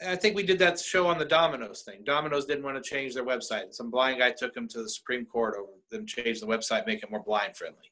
[0.06, 2.02] I think we did that show on the Domino's thing.
[2.04, 3.72] Domino's didn't want to change their website.
[3.72, 7.02] Some blind guy took them to the Supreme Court over them change the website, make
[7.02, 7.90] it more blind friendly.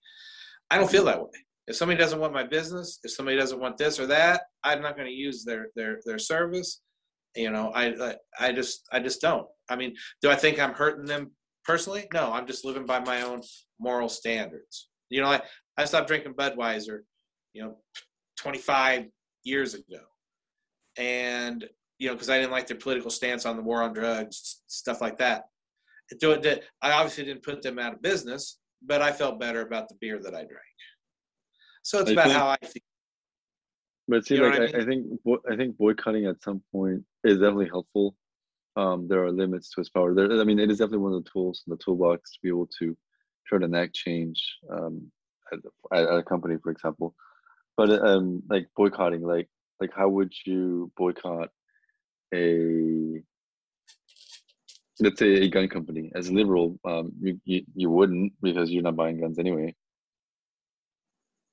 [0.71, 1.31] I don't feel that way.
[1.67, 4.97] If somebody doesn't want my business, if somebody doesn't want this or that, I'm not
[4.97, 6.81] going to use their their their service.
[7.35, 9.47] You know, I I- just I just don't.
[9.69, 11.33] I mean, do I think I'm hurting them
[11.65, 12.07] personally?
[12.13, 13.41] No, I'm just living by my own
[13.81, 14.89] moral standards.
[15.09, 15.41] You know, I,
[15.77, 17.01] I stopped drinking Budweiser,
[17.53, 17.77] you know,
[18.39, 19.07] 25
[19.45, 20.01] years ago.
[20.97, 21.65] And,
[21.99, 25.01] you know, because I didn't like their political stance on the war on drugs, stuff
[25.01, 25.45] like that.
[26.13, 30.21] I obviously didn't put them out of business, but I felt better about the beer
[30.23, 30.51] that I drank.
[31.85, 32.83] So it's I about think- how I feel.
[34.09, 35.07] But see, You like I I, I think
[35.51, 38.17] I think boycotting at some point is definitely helpful.
[38.77, 40.15] Um, there are limits to its power.
[40.15, 42.49] There, I mean, it is definitely one of the tools in the toolbox to be
[42.49, 42.97] able to
[43.47, 45.11] try to enact change um,
[45.53, 45.61] at,
[45.97, 47.15] at a company, for example.
[47.77, 49.49] But um, like boycotting, like
[49.81, 51.49] like how would you boycott
[52.35, 53.23] a
[55.01, 58.83] let's say a gun company as a liberal um, you, you you wouldn't because you're
[58.83, 59.75] not buying guns anyway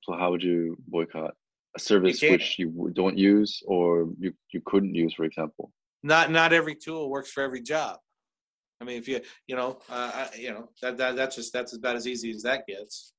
[0.03, 1.33] so how would you boycott
[1.75, 2.33] a service can't.
[2.33, 5.71] which you don't use or you, you couldn't use for example
[6.03, 7.97] Not not every tool works for every job.
[8.81, 11.95] I mean, if you you know, uh, you know that, that that's just that's about
[11.95, 13.13] as easy as that gets.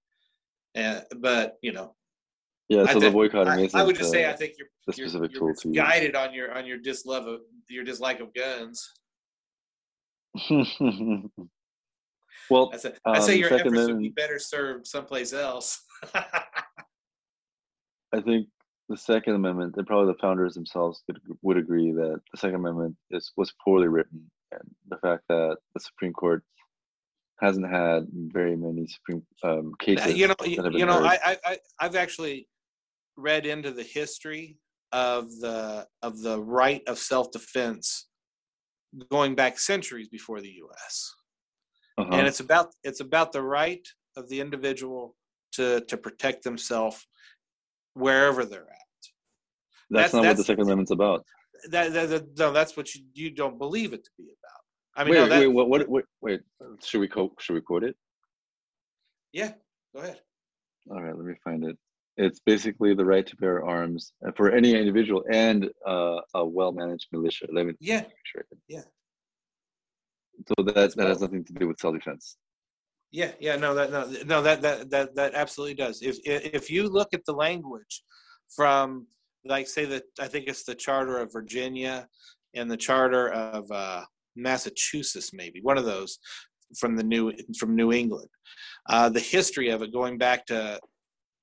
[0.74, 1.94] And but you know,
[2.68, 4.66] yeah I so the boycotting I, isn't I would just say I uh, think you're
[4.88, 5.76] the you're, specific you're tool to use.
[5.76, 8.90] guided on your on your dislove of your dislike of guns.
[12.50, 15.80] well I say I say Um, your efforts would be better served someplace else.
[18.14, 18.48] I think
[18.88, 22.96] the Second Amendment, and probably the founders themselves would, would agree that the Second Amendment
[23.10, 26.44] is was poorly written, and the fact that the Supreme Court
[27.40, 30.14] hasn't had very many Supreme um, cases.
[30.14, 31.18] you know, you, know, heard.
[31.24, 32.48] I, I I've actually
[33.16, 34.58] read into the history
[34.92, 38.08] of the of the right of self defense
[39.10, 41.14] going back centuries before the U.S.
[41.98, 42.10] Uh-huh.
[42.12, 43.86] and it's about it's about the right
[44.16, 45.16] of the individual
[45.52, 47.06] to to protect themselves
[47.94, 48.68] wherever they're at.
[49.90, 51.24] that's, that's- not what the Second Amendment's about.
[51.70, 54.62] That, that, that- no, that's what you you don't believe it to be about.
[54.96, 56.40] I mean, wait, no, that, wait, what, what, wait, wait,
[56.84, 57.32] should we quote?
[57.40, 57.96] Should we quote it?
[59.32, 59.52] yeah,
[59.94, 60.20] Go ahead.
[60.90, 61.78] All right, let me find it.
[62.18, 67.46] It's basically the right to bear arms for any individual and uh, a well-managed militia.
[67.50, 68.04] Let me Yeah.
[68.24, 68.44] sure.
[68.68, 68.82] Yeah.
[70.48, 72.36] So that that has nothing to do with self-defense.
[73.12, 76.00] Yeah, yeah, no, that no, no, that that that that absolutely does.
[76.00, 78.02] If if you look at the language
[78.56, 79.06] from
[79.44, 82.08] like say that I think it's the Charter of Virginia
[82.54, 84.04] and the Charter of uh,
[84.34, 86.18] Massachusetts, maybe one of those
[86.78, 88.30] from the new from New England,
[88.88, 90.80] uh, the history of it going back to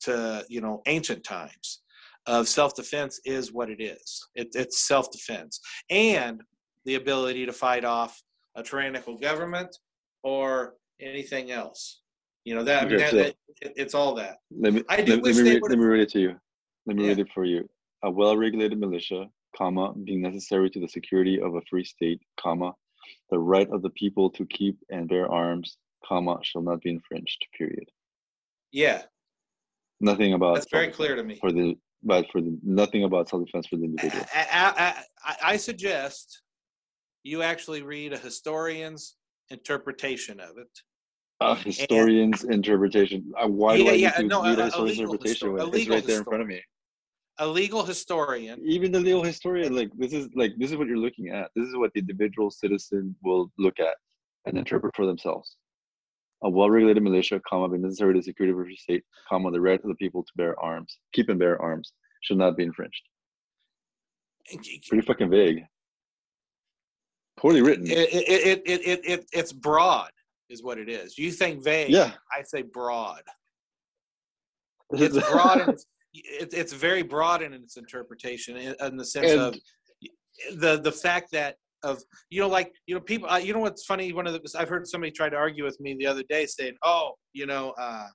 [0.01, 1.81] to you know ancient times
[2.25, 4.27] of self-defense is what it is.
[4.33, 5.59] It, it's self-defense
[5.89, 6.41] and
[6.85, 8.21] the ability to fight off
[8.55, 9.75] a tyrannical government
[10.23, 12.01] or anything else.
[12.45, 14.37] You know that, I mean, that, that it's all that.
[14.51, 16.35] Let me I do let, wish let me read, let me read it to you.
[16.85, 17.09] Let me Yeah.
[17.09, 17.69] read it for you.
[18.03, 22.73] A well-regulated militia, comma, being necessary to the security of a free state, comma,
[23.29, 27.45] the right of the people to keep and bear arms, comma, shall not be infringed.
[27.57, 27.89] Period.
[28.71, 29.03] Yeah,
[29.99, 31.35] Nothing about that's very clear to me.
[31.35, 34.23] for the but for the nothing about self-defense for the individual.
[34.33, 36.41] I, I, I, I suggest
[37.23, 39.17] you actually read a historian's
[39.49, 40.69] interpretation of it.
[41.41, 43.31] A historian's interpretation.
[43.41, 45.75] Uh, why do I yeah, need to no, read a- a historian's legal interpretation histor-
[45.75, 46.61] it's right there in front of me?
[47.37, 48.59] A legal historian.
[48.65, 51.49] Even the legal historian, like this is like this is what you're looking at.
[51.55, 53.95] This is what the individual citizen will look at
[54.45, 55.55] and interpret for themselves.
[56.43, 59.81] A well-regulated militia, comma, being necessary to the security of free state, comma, the right
[59.81, 63.03] of the people to bear arms, keep and bear arms, should not be infringed.
[64.89, 65.63] Pretty fucking vague.
[67.37, 67.85] Poorly written.
[67.87, 70.11] It, it, it, it, it, it, it's broad,
[70.49, 71.17] is what it is.
[71.17, 71.89] You think vague.
[71.91, 72.11] yeah.
[72.37, 73.21] I say broad.
[74.91, 75.61] It's broad.
[75.61, 79.55] And it's, it, it's very broad in its interpretation, in, in the sense And- of
[80.57, 83.85] the the fact that of you know like you know people uh, you know what's
[83.85, 86.45] funny one of the I've heard somebody try to argue with me the other day
[86.45, 88.07] saying oh you know uh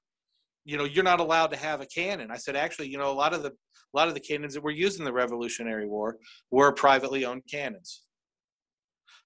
[0.64, 3.14] you know you're not allowed to have a cannon I said actually you know a
[3.14, 6.16] lot of the a lot of the cannons that were used in the Revolutionary War
[6.51, 8.03] were privately owned cannons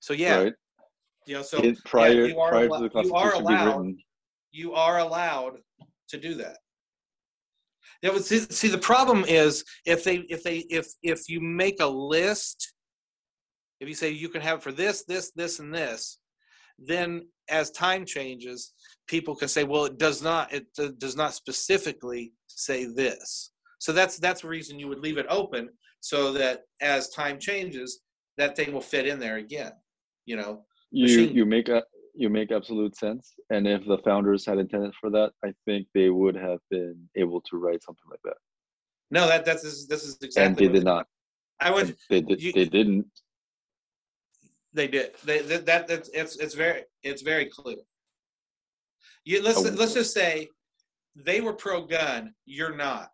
[0.01, 0.53] so yeah Right.
[1.29, 4.03] You know so It- prior you are prior to the you are Constitution allowed- written.
[4.51, 5.63] you are allowed
[6.09, 6.57] to do that.
[8.03, 11.81] Yeah, but see, see, the problem is if they if they if if you make
[11.81, 12.73] a list,
[13.81, 16.19] if you say you can have it for this, this, this, and this,
[16.79, 18.73] then as time changes,
[19.09, 20.67] people can say, well, it does not it
[20.99, 23.51] does not specifically say this.
[23.81, 25.69] So that's that's the reason you would leave it open
[26.01, 28.01] so that as time changes,
[28.39, 29.73] that thing will fit in there again.
[30.25, 31.83] You know, you machine- you make a
[32.15, 36.11] you make absolute sense and if the founders had intended for that i think they
[36.11, 38.37] would have been able to write something like that
[39.11, 40.43] no, that that's this, this is exactly.
[40.45, 41.07] and they did not
[41.61, 43.07] I would they did you- they didn't
[44.75, 45.13] They did.
[45.25, 47.79] They that, that that's it's it's very it's very clear.
[49.25, 49.71] You let's Oh.
[49.81, 50.49] let's just say
[51.17, 52.35] they were pro gun.
[52.45, 53.11] You're not.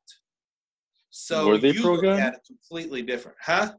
[1.10, 2.16] So Were they you pro-gun?
[2.16, 3.74] look at it completely different, huh?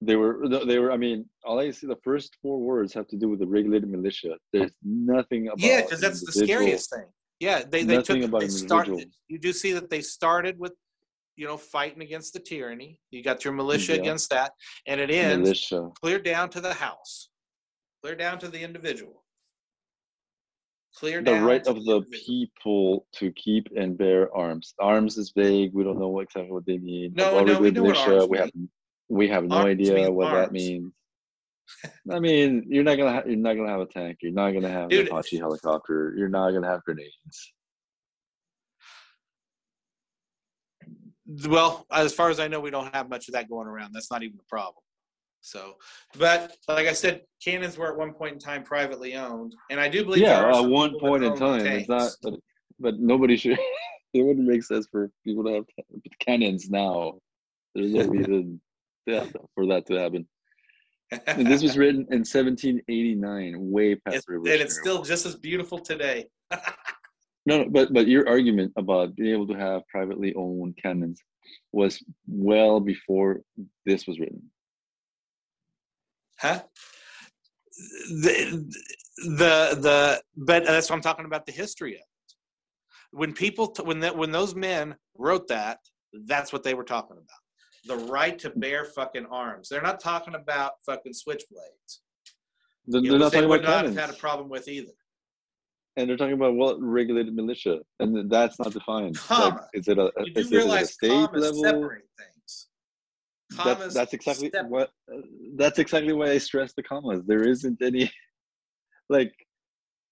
[0.00, 3.16] They were they were i mean all i see the first four words have to
[3.16, 7.06] do with the regulated militia there's nothing about yeah, because that's the scariest thing.
[7.40, 9.12] Yeah, they they took they started.
[9.28, 10.72] You do see that they started with,
[11.36, 13.00] you know, fighting against the tyranny.
[13.10, 14.00] You got your militia Yeah.
[14.00, 14.52] against that,
[14.86, 17.30] and it ends militia clear down to the house,
[18.02, 19.24] clear down to the individual.
[20.94, 25.82] Clear the right of the people to keep and bear arms arms is vague we
[25.82, 28.38] don't know exactly what they mean No, no, we well-regulated know what militia, arms we
[28.38, 28.50] have
[29.08, 30.92] we have no Arms idea what that means.
[32.10, 34.18] I mean you're not gonna ha- you're not gonna have a tank.
[34.22, 35.06] You're not gonna have Dude.
[35.06, 36.14] an apache helicopter.
[36.16, 37.52] You're not gonna have grenades.
[41.48, 43.92] Well, as far as I know, we don't have much of that going around.
[43.94, 44.82] That's not even a problem.
[45.40, 45.74] So,
[46.18, 49.88] but like I said, cannons were at one point in time privately owned, and I
[49.88, 52.34] do believe yeah at some one point in time it's not but,
[52.80, 53.58] but nobody should
[54.14, 55.64] it wouldn't make sense for people to have
[56.18, 57.18] cannons now.
[57.74, 58.60] There's no reason
[59.06, 60.26] yeah, for that to happen
[61.26, 65.78] and this was written in 1789 way past It's- and it's still just as beautiful
[65.78, 66.26] today.
[67.46, 71.22] no, no but but your argument about being able to have privately owned cannons
[71.72, 73.42] was well before
[73.86, 74.42] this was written
[76.40, 76.62] Huh?
[78.22, 78.68] The,
[79.18, 82.34] the the but that's what I'm talking about the history of it.
[83.12, 85.78] When people t- when that when those men wrote that,
[86.26, 87.43] that's what they were talking about.
[87.86, 89.68] The right to bear fucking arms.
[89.68, 91.98] They're not talking about fucking switchblades.
[92.86, 94.92] they're, they're not they talking would about not cannons had a problem with either.
[95.96, 100.10] and they're talking about well regulated militia and that's not defined like, is it a
[100.24, 101.62] You do is, it a realize state level?
[101.62, 102.68] separate things.
[103.64, 104.70] that's, that's exactly separate.
[104.70, 105.20] what uh,
[105.56, 108.10] that's exactly why i stress the commas there isn't any
[109.08, 109.32] like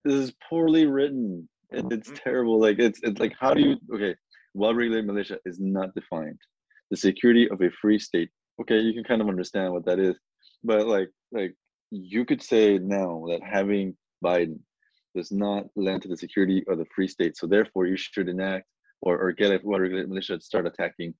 [0.04, 2.20] this is poorly written and it's Mhm.
[2.22, 2.60] terrible.
[2.60, 4.14] Like it's it's like how do you okay?
[4.52, 6.38] Well-regulated militia is not defined.
[6.92, 8.30] The security of a free state.
[8.60, 10.16] Okay, you can kind of understand what that is,
[10.62, 11.54] but like like
[11.90, 14.58] you could say now that having Biden
[15.16, 17.36] does not lend to the security of the free state.
[17.36, 18.66] So therefore, you should enact
[19.02, 21.14] or, or get a well-regulated militia to start attacking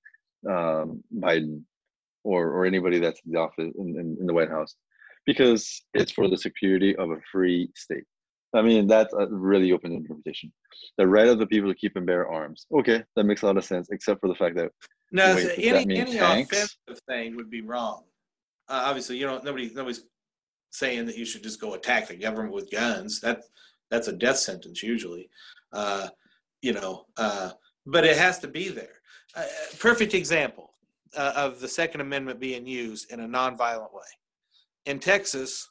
[0.49, 1.63] um, Biden
[2.23, 4.75] or or anybody that's in the office in, in, in the White House
[5.25, 8.03] because it's for the security of a free state.
[8.55, 10.53] I mean, that's a really open interpretation.
[10.97, 12.67] The right of the people to keep and bear arms.
[12.71, 14.71] Okay, that makes a lot of sense, except for the fact that
[15.13, 16.51] No, Wait, so any any tanks?
[16.51, 18.03] offensive thing would be wrong.
[18.67, 20.03] Uh, obviously, you know nobody nobody's
[20.71, 23.21] saying that you should just go attack the government with guns.
[23.21, 23.43] That
[23.91, 25.29] that's a death sentence usually.
[25.71, 26.07] Uh,
[26.63, 27.51] you know, uh,
[27.85, 29.01] but it has to be there.
[29.35, 29.43] Uh,
[29.77, 30.73] perfect example
[31.15, 34.01] uh, of the Second Amendment being used in a nonviolent way.
[34.87, 35.69] In Texas,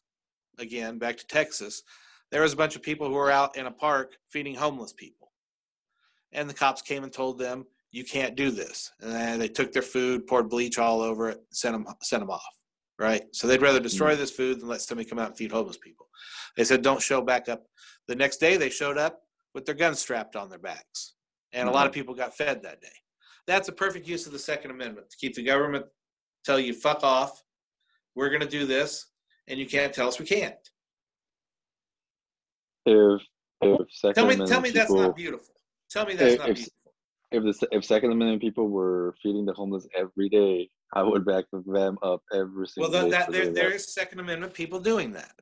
[0.61, 1.83] again back to Texas,
[2.31, 5.33] there was a bunch of people who were out in a park feeding homeless people,
[6.31, 8.91] and the cops came and told them you can't do this.
[9.01, 12.43] And they took their food, poured bleach all over it, sent them sent them off.
[12.99, 13.23] Right.
[13.33, 13.85] So they'd rather hmm.
[13.85, 16.09] destroy this food than let somebody come out and feed homeless people.
[16.57, 17.63] They said don't show back up.
[18.09, 19.21] The next day they showed up
[19.55, 21.15] with their guns strapped on their backs,
[21.53, 22.01] and a lot of hmm.
[22.01, 22.89] people got fed that day.
[23.47, 25.87] That's a perfect use of the Second Amendment to keep the government
[26.45, 27.43] tell you fuck off.
[28.15, 29.07] We're going to do this,
[29.49, 30.55] and you can't tell us we can't.
[32.87, 33.23] if
[33.63, 35.55] if Second Tell me, Amendment tell me that's not beautiful.
[35.91, 36.82] Tell me that's If- not beautiful.
[37.33, 41.45] If the if Second Amendment people were feeding the homeless every day, I would back
[41.53, 43.11] them up every Well, single that, day.
[43.11, 45.33] that for there, there Second Amendment people doing that.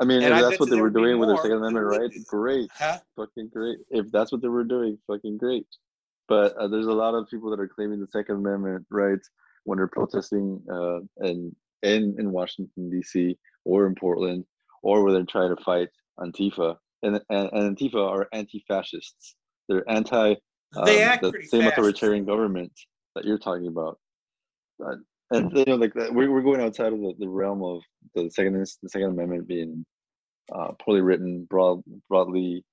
[0.00, 2.10] I mean, and if I that's what they were doing with their Second Amendment right,
[2.26, 2.98] great, Huh?
[3.16, 3.78] fucking great.
[3.90, 5.66] If that's what they were doing, fucking great.
[6.28, 9.30] But uh, there's a lot of people that are claiming the Second Amendment rights
[9.64, 13.38] when they're protesting uh, in in in Washington D.C.
[13.64, 14.44] or in Portland,
[14.82, 15.88] or when they're trying to fight
[16.18, 16.76] Antifa.
[17.02, 19.36] And and, and Antifa are anti-fascists.
[19.68, 20.34] They're anti
[20.84, 21.78] They um, act the pretty same fascist.
[21.78, 22.72] authoritarian government
[23.14, 23.98] that you're talking about.
[24.84, 24.96] Uh,
[25.30, 27.80] and you know, like that, we're we're going outside of the, the realm of
[28.14, 29.84] the second the Second Amendment being
[30.54, 32.64] uh, poorly written, broad broadly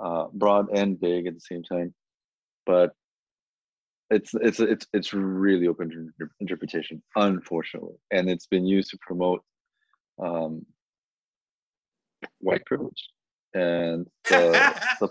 [0.00, 1.94] uh, broad and vague at the same time.
[2.66, 2.92] But
[4.10, 9.42] it's it's it's it's really open to interpretation, unfortunately, and it's been used to promote
[10.22, 10.64] um,
[12.40, 13.08] white privilege
[13.54, 15.08] and the, the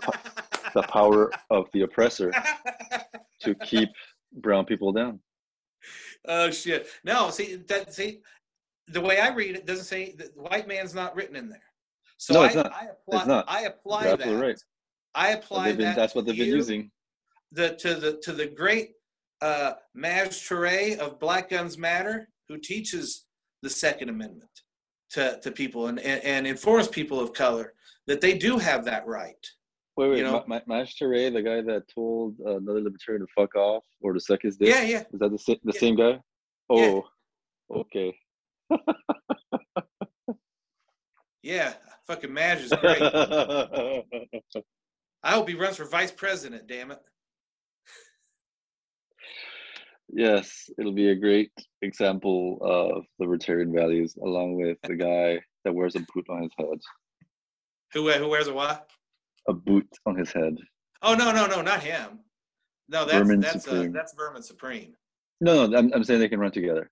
[0.74, 2.32] the power of the oppressor
[3.40, 3.88] to keep
[4.32, 5.20] brown people down.
[6.26, 6.88] oh shit!
[7.04, 8.20] No, see that see
[8.88, 11.62] the way I read it doesn't say the white man's not written in there.
[12.16, 12.72] So No, I, it's not.
[12.72, 13.44] I apply, It's not.
[13.48, 14.42] I apply You're that.
[14.42, 14.60] right.
[15.14, 15.96] I apply been, that.
[15.96, 16.90] that's what they've been you, using.
[17.52, 18.90] The to the to the great
[19.40, 23.26] uh, Maj Touré of Black Guns Matter, who teaches
[23.62, 24.50] the Second Amendment
[25.10, 27.72] to to people and, and and informs people of color
[28.06, 29.46] that they do have that right.
[29.98, 33.20] Wait, wait, you know- Ma- Ma- Maj Touré, the guy that told uh, another libertarian
[33.26, 34.68] to fuck off or to suck his dick.
[34.68, 35.00] Yeah, yeah.
[35.12, 35.80] Is that the, the Yeah.
[35.80, 36.20] same guy?
[36.70, 37.00] Yeah.
[37.00, 37.04] Oh,
[37.80, 38.16] okay.
[41.42, 41.72] Yeah,
[42.06, 43.00] fucking Maj is great.
[43.02, 44.02] I
[45.26, 46.66] hope he runs for vice president.
[46.66, 46.98] Damn it.
[50.12, 55.94] yes, it'll be a great example of libertarian values, along with the guy that wears
[55.94, 56.78] a boot on his head.
[57.94, 58.90] Who who wears a what?
[59.48, 60.56] A boot on his head.
[61.02, 62.20] Oh no no no not him.
[62.88, 63.92] No, that's Vermin that's uh, Supreme.
[63.92, 64.94] that's Vermin Supreme.
[65.40, 66.90] No, no, I'm, I'm saying they can run together.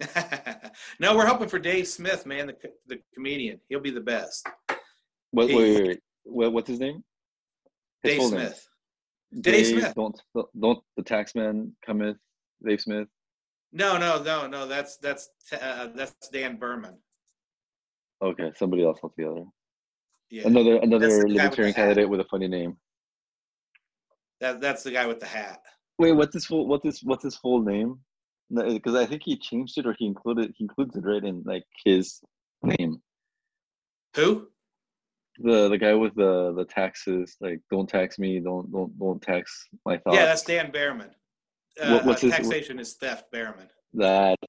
[1.00, 2.56] no, we're hoping for Dave Smith, man, the
[2.86, 3.60] the comedian.
[3.68, 4.46] He'll be the best.
[5.32, 5.56] Wait, Hey.
[5.56, 6.00] wait, wait, wait.
[6.24, 7.02] What, what's his name?
[8.02, 8.40] His Dave full name.
[8.40, 8.68] Smith.
[9.40, 9.94] Dave Smith.
[9.94, 10.20] Don't,
[10.60, 12.18] don't the taxman cometh,
[12.66, 13.08] Dave Smith.
[13.72, 14.66] No no no no.
[14.66, 15.30] That's that's
[15.60, 16.98] uh, that's Dan Behrman.
[18.22, 19.44] Okay, somebody else altogether.
[20.32, 21.76] Yeah, Another another libertarian hat.
[21.82, 22.78] candidate with a funny name.
[24.40, 25.60] that that's the guy with the hat.
[25.98, 27.98] Wait, what's his full what's his what's his full name?
[28.50, 31.64] Because I think he changed it or he included he includes it right in like
[31.84, 32.20] his
[32.62, 33.02] name.
[34.16, 34.46] Who?
[35.38, 39.68] The the guy with the the taxes like don't tax me, don't don't don't tax
[39.84, 40.16] my thoughts.
[40.16, 41.10] Yeah, that's Dan Behrman.
[41.78, 43.68] Uh, What- what's uh, his- taxation is theft, Behrman.
[43.94, 44.38] that.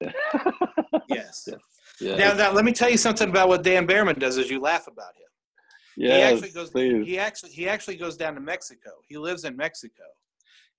[1.08, 1.46] Yes.
[2.00, 4.38] Now, now, let me tell you something about what Dan Behrman does.
[4.38, 5.28] As you laugh about him.
[5.96, 7.06] He actually goes please.
[7.06, 10.02] he actually he actually goes down to mexico he lives in mexico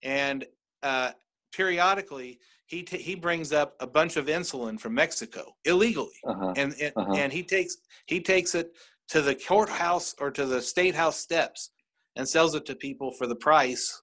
[0.04, 0.46] and
[0.84, 1.12] uh,
[1.54, 6.54] periodically he t- he brings up a bunch of insulin from mexico illegally uh-huh.
[6.58, 7.14] and and, Uh-huh.
[7.14, 8.72] and he takes he takes it
[9.10, 11.72] to the courthouse or to the state house steps
[12.16, 14.02] and sells it to people for the price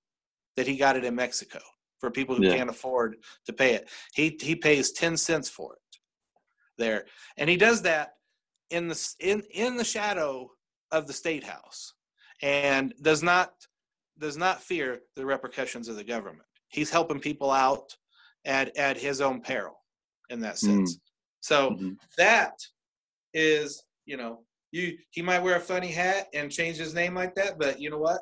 [0.56, 1.60] that he got it in mexico
[2.00, 2.56] for people who Yeah.
[2.56, 5.98] can't afford to pay it he he pays 10 cents for it
[6.78, 7.04] there
[7.36, 8.14] and he does that
[8.70, 10.50] in the in in the shadow
[10.93, 11.95] of the state house
[12.43, 13.53] and does not
[14.18, 16.47] does not fear the repercussions of the government.
[16.68, 17.97] He's helping people out
[18.45, 19.82] at at his own peril
[20.30, 20.99] in that sense.
[21.40, 21.97] So Mhm.
[22.18, 22.55] that
[23.34, 27.34] is, you know, you he might wear a funny hat and change his name like
[27.34, 28.20] that, but you know what?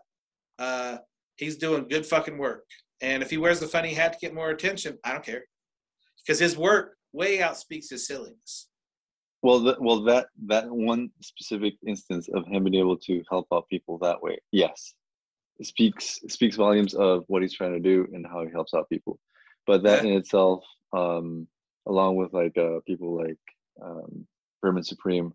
[0.59, 0.99] Uh,
[1.37, 2.65] he's doing good fucking work.
[3.01, 5.45] And if he wears the funny hat to get more attention, I don't care,
[6.19, 8.69] because his work way outspeaks his silliness.
[9.43, 13.69] Well, the, well, that that one specific instance of him being able to help out
[13.69, 14.95] people that way, yes,
[15.63, 19.19] speaks speaks volumes of what he's trying to do and how he helps out people.
[19.67, 20.63] But that in itself,
[20.93, 21.47] um,
[21.87, 23.39] along with like uh, people like
[23.83, 24.27] um,
[24.63, 25.33] Vermin Supreme,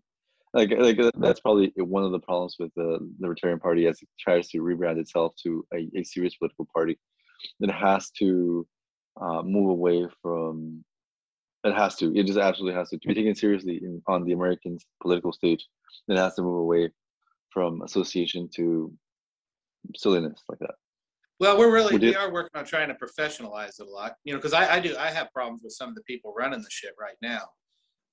[0.54, 4.08] like like uh, that's probably one of the problems with the Libertarian Party as it
[4.20, 6.96] tries to rebrand itself to a, a serious political party.
[7.60, 8.66] It has to
[9.20, 10.84] uh, move away from
[11.66, 12.16] it has to.
[12.16, 12.98] It just absolutely has to.
[12.98, 15.66] To be taken seriously in, on the American political stage,
[16.08, 16.90] it has to move away
[17.50, 18.92] from association to
[19.96, 20.74] silliness like that.
[21.38, 24.32] Well, we're really We we are working on trying to professionalize it a lot, you
[24.32, 26.70] know, because I, I do I have problems with some of the people running the
[26.70, 27.42] shit right now.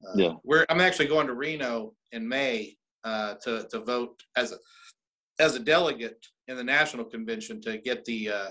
[0.06, 0.34] Uh, Yeah.
[0.44, 4.58] we're I'm actually going to Reno in May uh, to to vote as a
[5.40, 8.50] as a delegate in the national convention to get the uh,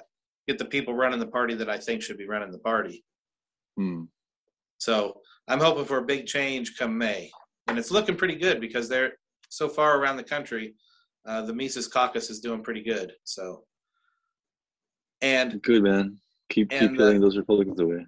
[0.48, 3.04] get the people running the party that I think should be running the party.
[3.76, 4.04] Hmm.
[4.82, 7.30] So I'm hoping for a big change come May,
[7.68, 9.12] and it's looking pretty good because they're
[9.48, 10.74] so far around the country.
[11.24, 13.12] Uh, the Mises Caucus is doing pretty good.
[13.22, 13.62] So,
[15.20, 16.18] and Good man.
[16.50, 18.04] Keep keep And, uh, peeling those Republicans away.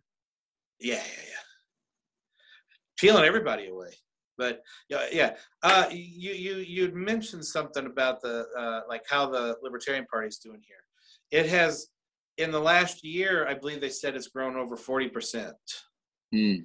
[0.80, 1.44] Yeah, yeah, yeah.
[2.98, 3.90] Peeling everybody away.
[4.36, 5.36] But yeah, yeah.
[5.62, 10.60] Uh, you you you mentioned something about the uh, like how the Libertarian Party's doing
[10.66, 11.40] here.
[11.40, 11.86] It has
[12.36, 15.54] in the last year, I believe they said it's grown over forty percent.
[16.34, 16.62] Hmm.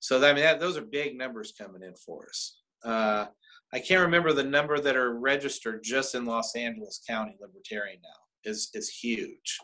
[0.00, 2.58] So I mean, that, those are big numbers coming in for us.
[2.84, 3.26] Uh,
[3.72, 8.50] I can't remember the number that are registered just in Los Angeles County Libertarian now
[8.50, 9.58] is is huge.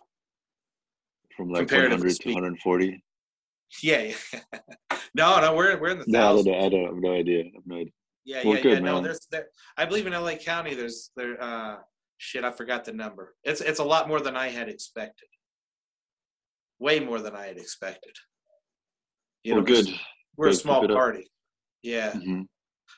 [1.37, 2.35] From like Comparatively 100 to speaking.
[2.35, 3.05] 140.
[3.83, 4.99] Yeah, yeah.
[5.15, 7.41] no, no, we're we're in the No, I don't, I don't I have no idea.
[7.41, 7.93] I have no idea.
[8.25, 8.79] Yeah, Well, yeah, good, yeah.
[8.81, 9.47] No, there's there.
[9.77, 10.75] I believe in LA County.
[10.75, 11.43] There's there.
[11.43, 11.77] Uh,
[12.19, 13.35] shit, I forgot the number.
[13.45, 15.29] It's it's a lot more than I had expected.
[16.79, 18.15] Way more than I had expected.
[19.45, 19.87] You well, know, good.
[20.37, 20.91] We're a Good, keep small up.
[20.91, 21.31] party.
[21.83, 22.13] Yeah.
[22.13, 22.47] Mhm.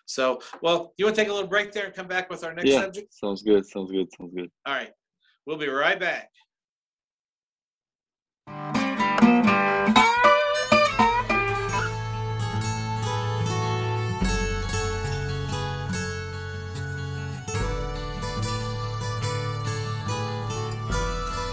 [0.07, 2.53] So, well, you want to take a little break there and come back with our
[2.55, 3.15] next Yeah, subject?
[3.15, 3.65] sounds good.
[3.67, 4.09] Sounds good.
[4.19, 4.51] Sounds good.
[4.67, 4.93] All right.
[5.47, 6.29] We'll be right back.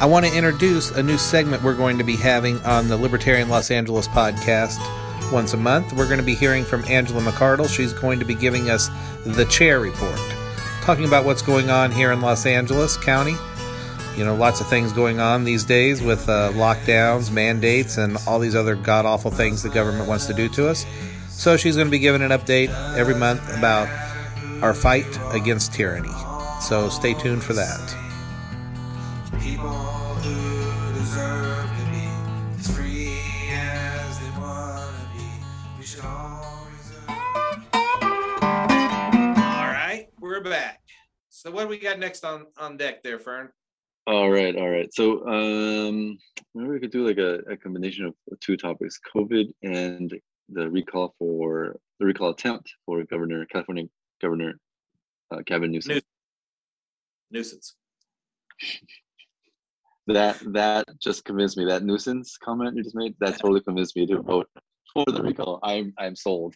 [0.01, 3.49] I want to introduce a new segment we're going to be having on the Libertarian
[3.49, 4.79] Los Angeles podcast
[5.29, 5.91] once a month.
[5.91, 7.67] We're going to be hearing from Angela McArdle.
[7.67, 8.89] She's going to be giving us
[9.25, 10.17] the chair report,
[10.83, 13.35] talking about what's going on here in Los Angeles County.
[14.15, 18.39] You know, lots of things going on these days with uh, lockdowns, mandates, and all
[18.39, 20.85] these other god awful things the government wants to do to us.
[21.27, 23.89] So she's going to be giving an update every month about
[24.63, 26.13] our fight against tyranny.
[26.61, 28.08] So stay tuned for that.
[29.49, 32.05] People who deserve to be
[32.59, 33.17] as free
[33.51, 35.25] as they want to be.
[35.79, 37.09] We should all reserve.
[37.73, 40.81] All right, we're back.
[41.29, 43.49] So, what do we got next on on deck there, Fern?
[44.05, 44.93] All right, all right.
[44.93, 46.19] So, um,
[46.53, 50.13] maybe we could do like a, a combination of two topics: COVID and
[50.49, 53.85] the recall for the recall attempt for Governor California
[54.21, 54.59] Governor
[55.31, 55.93] uh, Gavin Newsom.
[55.93, 56.07] Newsom.
[57.31, 57.75] Nuisance.
[60.09, 61.65] That that just convinced me.
[61.65, 64.47] That nuisance comment you just made that totally convinced me to vote
[64.91, 65.59] for the recall.
[65.61, 66.55] I'm I'm sold.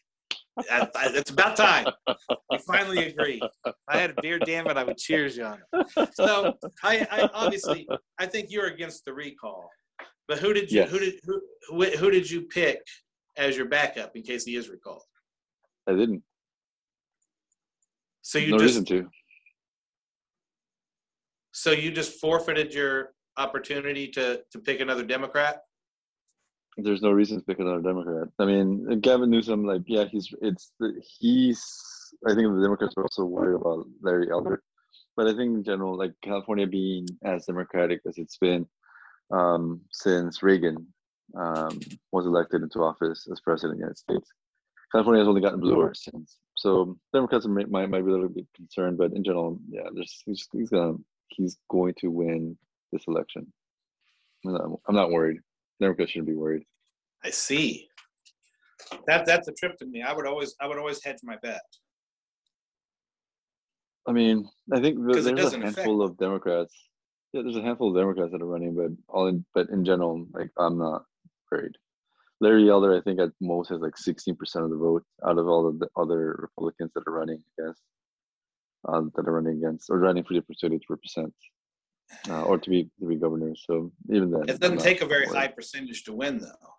[0.57, 1.87] It's about time.
[2.51, 3.41] We finally agree.
[3.87, 6.09] I had a beer, damn it, I would cheers you on it.
[6.13, 7.87] So, I, I obviously,
[8.19, 9.69] I think you're against the recall.
[10.27, 10.89] But who did you Yes.
[10.91, 12.79] who did who, who who did you pick
[13.37, 15.03] as your backup in case he is recalled?
[15.87, 16.23] I didn't.
[18.21, 19.09] So you no just reason to.
[21.51, 25.63] so you just forfeited your opportunity to to pick another Democrat.
[26.77, 28.29] There's no reason to pick another Democrat.
[28.39, 30.71] I mean, Gavin Newsom, like, yeah, he's it's
[31.19, 31.63] he's.
[32.27, 34.61] I think the Democrats are also worried about Larry Elder,
[35.15, 38.67] but I think in general, like California being as democratic as it's been
[39.31, 40.87] um, since Reagan
[41.37, 41.79] um,
[42.11, 44.31] was elected into office as president of the United States,
[44.91, 46.37] California has only gotten bluer since.
[46.55, 50.47] So Democrats might might, be a little bit concerned, but in general, yeah, there's he's,
[50.51, 50.95] he's gonna
[51.29, 52.57] he's going to win
[52.93, 53.51] this election.
[54.45, 55.39] I'm not, I'm not worried.
[55.81, 56.63] Democrats shouldn't be worried.
[57.23, 57.87] I see.
[59.07, 60.01] That that's a trip to me.
[60.01, 61.61] I would always I would always hedge my bet.
[64.07, 66.73] I mean, I think th- 'Cause it there's a doesn't affect- handful of Democrats.
[67.31, 70.27] Yeah, there's a handful of Democrats that are running, but all in, but in general,
[70.33, 71.05] like I'm not
[71.45, 71.71] afraid.
[72.41, 75.65] Larry Elder, I think at most has like 16% of the vote out of all
[75.65, 77.81] of the other Republicans that are running against,
[78.89, 81.33] uh, that are running against or running for the opportunity to represent
[82.29, 83.53] uh, or to be to be governor.
[83.55, 85.37] So even then, It doesn't take a very worried.
[85.37, 86.69] high percentage to win, though.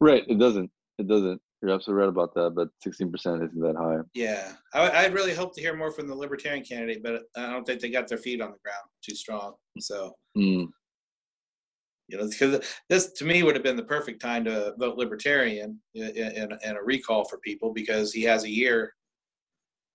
[0.00, 0.70] Right, it doesn't.
[0.98, 1.40] It doesn't.
[1.62, 2.54] You're absolutely right about that.
[2.54, 3.12] But 16%
[3.44, 3.98] isn't that high.
[4.14, 7.64] Yeah, I, I'd really hope to hear more from the Libertarian candidate, but I don't
[7.66, 9.54] think they got their feet on the ground too strong.
[9.78, 10.68] So Mm,
[12.08, 15.78] you know, because this to me would have been the perfect time to vote Libertarian
[15.94, 18.94] in, in, in a recall for people because he has a year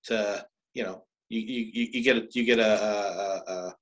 [0.05, 3.75] to, you know, you you, you- get a, you get a, a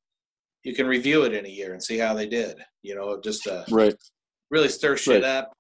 [0.64, 2.58] you can review it in a year and see how they did.
[2.82, 3.96] You know, just uh, right.
[4.50, 5.30] really stir shit Right.
[5.30, 5.54] up.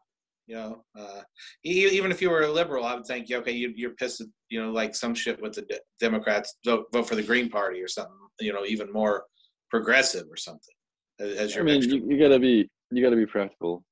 [0.46, 1.22] You know, uh,
[1.64, 4.20] even if you were a liberal, I would think, okay, you, you're pissed.
[4.20, 7.50] At, you know, like some shit with the De- Democrats vote vote for the Green
[7.50, 8.14] Party or something.
[8.42, 9.24] You know, even more
[9.70, 10.76] progressive or something.
[11.20, 13.86] As, as I mean, extra- you, you gotta be you gotta be practical.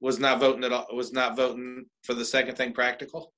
[0.00, 0.86] was not voting at all.
[0.94, 3.32] Was not voting for the second thing practical.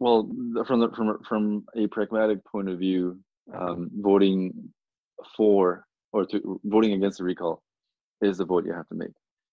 [0.00, 0.28] Well,
[0.66, 3.20] from the from from a pragmatic point of view,
[3.54, 4.72] um, voting
[5.36, 7.62] for or to voting against the recall
[8.20, 9.12] is the vote you have to make.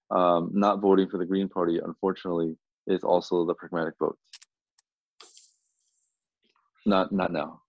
[0.10, 2.58] Um, not voting for the Green Party, unfortunately,
[2.88, 4.18] is also the pragmatic vote.
[6.86, 7.62] Not not now.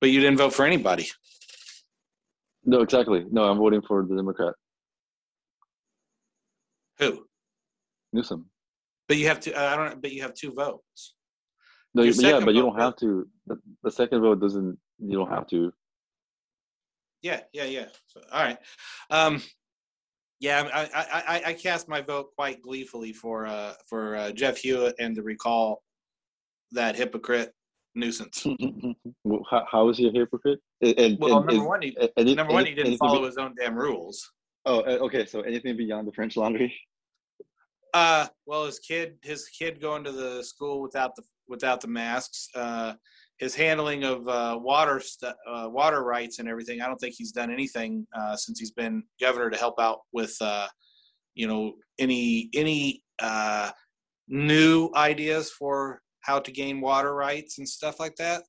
[0.00, 1.06] But you didn't vote for anybody.
[2.64, 3.24] No, exactly.
[3.30, 4.54] No, I'm voting for the Democrat
[6.98, 7.24] Who?
[8.12, 8.46] Newsom.
[9.08, 9.58] But you have to.
[9.58, 10.02] I don't.
[10.02, 11.14] But you have two votes.
[11.94, 13.26] No, Your but yeah, but you don't have to.
[13.46, 14.78] The, the second vote doesn't.
[15.02, 15.72] You don't have to.
[17.22, 17.86] Yeah, yeah, yeah.
[18.06, 18.58] So, all right.
[19.10, 19.42] Um,
[20.40, 24.56] yeah, I, I, I, I cast my vote quite gleefully for uh, for uh, Jeff
[24.58, 25.82] Hewitt and to recall
[26.72, 27.52] that hypocrite
[27.94, 28.46] nuisance.
[29.24, 30.60] Well, how, how is he a hypocrite?
[30.80, 33.36] And, and, Well, and number one, he, a- any- number one, he didn't follow his
[33.36, 34.30] own damn rules.
[34.64, 35.26] Oh, uh, okay.
[35.26, 36.74] So anything beyond the French Laundry?
[37.92, 42.48] Uh, well, his kid, his kid going to the school without the without the masks.
[42.54, 42.94] Uh,
[43.40, 46.82] his handling of uh, water stu- uh, water rights and everything.
[46.82, 50.36] I don't think he's done anything uh, since he's been governor to help out with,
[50.42, 50.68] uh,
[51.34, 53.70] you know, any any uh,
[54.28, 58.42] new ideas for how to gain water rights and stuff like that.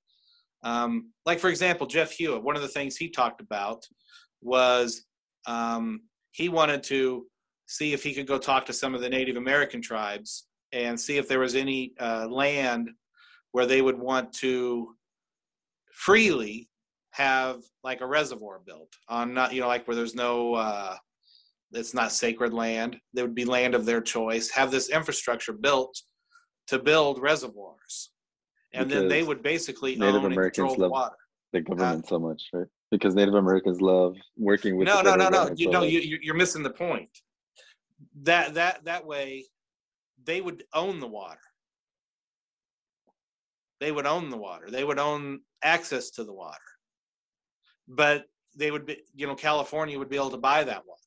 [0.64, 2.44] Um, like for example, Jeff Hewitt.
[2.44, 3.86] One of the things he talked about
[4.42, 5.06] was
[5.48, 7.26] um, he wanted to
[7.68, 11.18] see if he could go talk to some of the Native American tribes and see
[11.18, 12.90] if there was any uh, land
[13.52, 14.96] where they would want to
[15.94, 16.70] freely
[17.12, 20.96] have like a reservoir built on not you know like where there's no uh
[21.74, 22.98] it's not sacred land.
[23.14, 26.02] There would be land of their choice have this infrastructure built
[26.68, 28.12] to build reservoirs.
[28.74, 31.16] And then they would basically Native own and Americans love water.
[31.54, 32.68] The government so much, right?
[32.90, 34.86] Because Native Americans love working with.
[34.88, 35.54] no no no no.
[35.56, 37.10] you know you- you're missing the point.
[38.24, 39.46] That that that way
[40.24, 41.40] they would own the water
[43.82, 44.70] they would own the water.
[44.70, 46.58] They would own access to the water.
[47.88, 48.26] But
[48.56, 51.02] they would be you know california would be able to buy that water.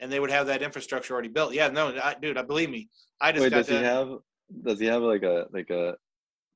[0.00, 1.54] And they would have that infrastructure already built.
[1.54, 2.90] Yeah no I, dude i believe me.
[3.20, 4.08] I just Wait, got does he have?
[4.66, 5.94] Does he have like a like a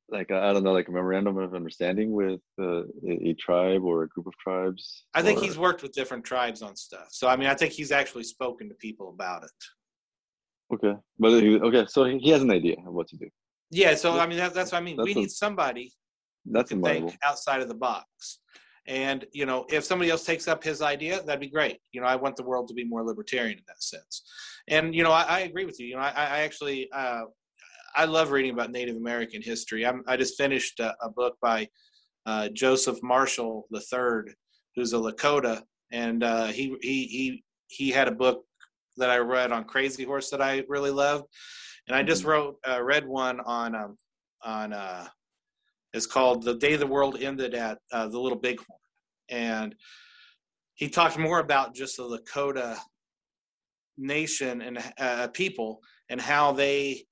[0.09, 4.02] like I don't know like a memorandum of understanding with uh, a, a tribe or
[4.02, 5.05] a group of tribes?
[5.14, 7.09] i think or- he's worked with different tribes on stuff.
[7.10, 9.60] So i mean i think he's actually spoken to people about it.
[10.74, 13.28] Okay, but he, okay, so he, he has an idea of what to do.
[13.70, 15.93] Yeah so i mean that, that's what i mean we a- need somebody
[16.47, 17.09] That's admirable.
[17.09, 18.38] think outside of the box.
[18.88, 21.78] And you know, if somebody else takes up his idea, that'd be great.
[21.90, 24.22] You know, I want the world to be more libertarian in that sense.
[24.68, 25.88] And you know, I, I agree with you.
[25.88, 27.22] You know, I, I actually uh,
[27.97, 29.84] I love reading about Native American history.
[29.84, 31.68] I'm, I just finished a, a book by
[32.26, 34.32] uh, Joseph Marshall III,
[34.76, 38.44] who's a Lakota, and uh, he he he he had a book
[38.98, 41.24] that I read on Crazy Horse that I really loved,
[41.86, 43.96] and I just wrote uh, read one on um,
[44.42, 45.06] on uh,
[45.92, 48.66] it's called "The Day the World Ended at uh, the Little Bighorn,"
[49.28, 49.74] and
[50.74, 52.76] he talked more about just the Lakota
[53.96, 55.80] nation and uh, people
[56.10, 57.04] and how they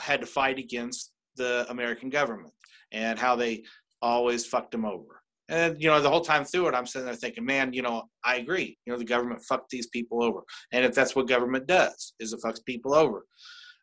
[0.00, 2.52] had to fight against the American government
[2.92, 3.62] and how they
[4.02, 5.22] always fucked them over.
[5.48, 8.04] And you know, the whole time through it, I'm sitting there thinking, man, you know,
[8.24, 8.76] I agree.
[8.84, 10.40] You know, the government fucked these people over,
[10.72, 13.24] and if that's what government does, is it fucks people over.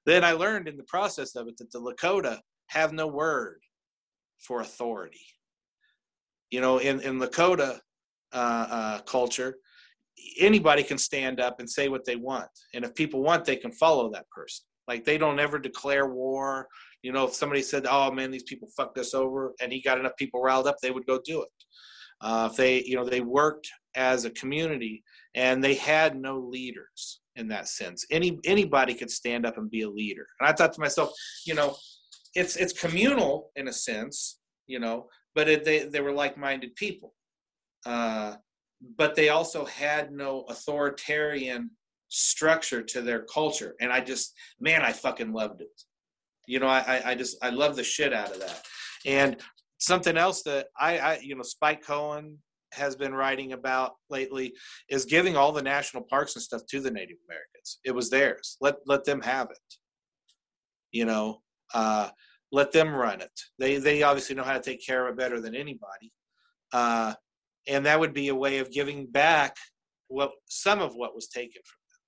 [0.05, 3.61] Then I learned in the process of it that the Lakota have no word
[4.39, 5.25] for authority.
[6.51, 7.79] You know, in in Lakota
[8.33, 9.55] uh, uh, culture,
[10.39, 13.71] anybody can stand up and say what they want, and if people want, they can
[13.71, 14.65] follow that person.
[14.87, 16.67] Like they don't ever declare war.
[17.01, 19.99] You know, if somebody said, "Oh man, these people fucked us over," and he got
[19.99, 21.49] enough people riled up, they would go do it.
[22.21, 25.03] Uh, if they, you know, they worked as a community
[25.35, 28.05] and they had no leaders in that sense.
[28.11, 30.27] Any anybody could stand up and be a leader.
[30.39, 31.11] And I thought to myself,
[31.45, 31.75] you know,
[32.35, 37.13] it's it's communal in a sense, you know, but it, they they were like-minded people.
[37.85, 38.35] Uh,
[38.97, 41.71] but they also had no authoritarian
[42.09, 45.81] structure to their culture, and I just, man, I fucking loved it.
[46.47, 48.61] You know, I I just I love the shit out of that.
[49.05, 49.37] And
[49.79, 52.39] something else that I, I you know, Spike Cohen
[52.73, 54.53] has been writing about lately
[54.89, 57.79] is giving all the national parks and stuff to the Native Americans.
[57.85, 58.57] It was theirs.
[58.61, 59.75] Let let them have it.
[60.91, 61.41] You know,
[61.73, 62.09] uh,
[62.51, 63.31] let them run it.
[63.59, 66.11] They they obviously know how to take care of it better than anybody.
[66.71, 67.13] Uh,
[67.67, 69.55] and that would be a way of giving back
[70.07, 71.99] what some of what was taken from them.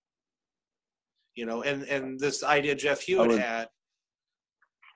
[1.36, 3.68] You know, and and this idea Jeff Hewitt would- had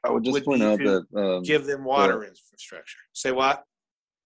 [0.03, 2.99] I would just would point out that um, give them water infrastructure.
[3.13, 3.63] Say what?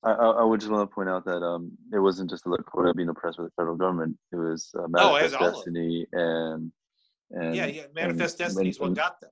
[0.05, 2.93] I, I would just want to point out that um, it wasn't just the Lakota
[2.95, 4.17] being oppressed by the federal government.
[4.31, 5.39] It was uh, Oh, Manifest it.
[5.39, 6.71] Destiny and
[7.31, 7.84] and yeah, yeah.
[7.95, 9.30] Manifest and- Destiny is what got them.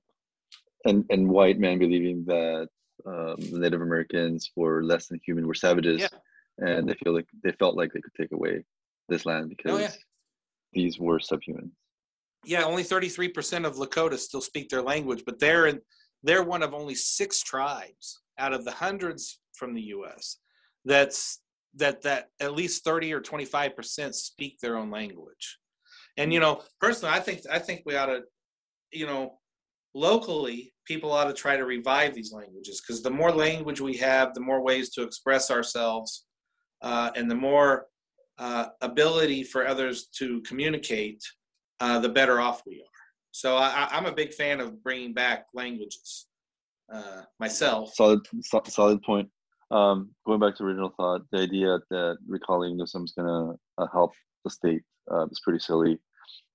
[0.85, 2.69] and and white men believing that
[3.05, 6.07] um, Native Americans were less than human, were savages, Yeah.
[6.59, 8.63] and they feel like they felt like they could take away
[9.09, 9.91] this land because Oh, yeah.
[10.73, 11.71] these were subhuman.
[12.45, 15.81] yeah, only 33% of Lakota still speak their language, but they're in,
[16.23, 20.37] they're one of only six tribes out of the hundreds from the U.S.
[20.85, 21.39] that's
[21.75, 25.57] that that at least 30 or 25% speak their own language.
[26.17, 28.21] And you know, personally, I think I think we ought to,
[28.91, 29.39] you know,
[29.93, 34.33] locally people ought to try to revive these languages because the more language we have,
[34.33, 36.25] the more ways to express ourselves,
[36.81, 37.87] uh, and the more
[38.37, 41.23] uh, ability for others to communicate
[41.79, 42.87] uh, the better off we are.
[43.31, 46.27] So I, I- I'm a big fan of bringing back languages
[46.93, 47.93] uh, myself.
[47.95, 48.19] Solid,
[48.67, 49.29] solid point.
[49.71, 54.11] Um, going back to original thought, the idea that recalling Newsom is gonna uh, help
[54.43, 55.99] the state uh, is pretty silly.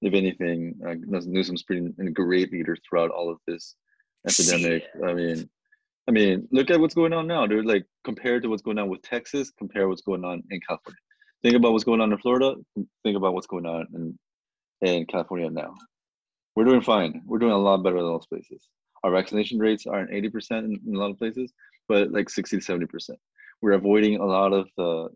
[0.02, 0.94] If anything, uh,
[1.26, 3.76] Newsom's been a great leader throughout all of this
[4.28, 4.84] epidemic.
[5.06, 5.48] I mean,
[6.08, 7.64] I mean, look at what's going on now, dude.
[7.64, 10.98] Like compared to what's going on with Texas, compare what's going on in California.
[11.42, 12.54] Think about what's going on in Florida.
[13.02, 14.18] Think about what's going on in
[14.82, 15.74] in California now.
[16.54, 17.22] We're doing fine.
[17.26, 18.68] We're doing a lot better than those places.
[19.02, 21.52] Our vaccination rates are at 80% in, in a lot of places,
[21.88, 23.10] but like 60 to 70%.
[23.62, 25.08] We're avoiding a lot of the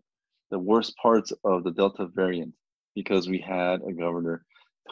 [0.51, 2.53] the worst parts of the Delta variant
[2.93, 4.43] because we had a governor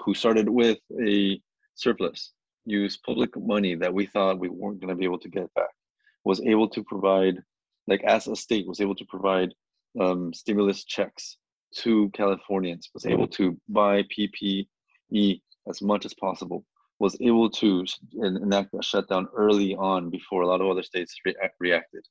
[0.03, 1.41] who started with a
[1.76, 2.31] surplus,
[2.65, 5.69] used public money that we thought we weren't going to be able to get back,
[6.23, 7.35] was able to provide,
[7.88, 9.53] like as a state, was able to provide
[9.99, 11.38] um, stimulus checks
[11.76, 16.65] to Californians, was able to buy PPE as much as possible,
[17.00, 17.86] was able to
[18.22, 22.06] enact a shutdown early on before a lot of other states react, reacted.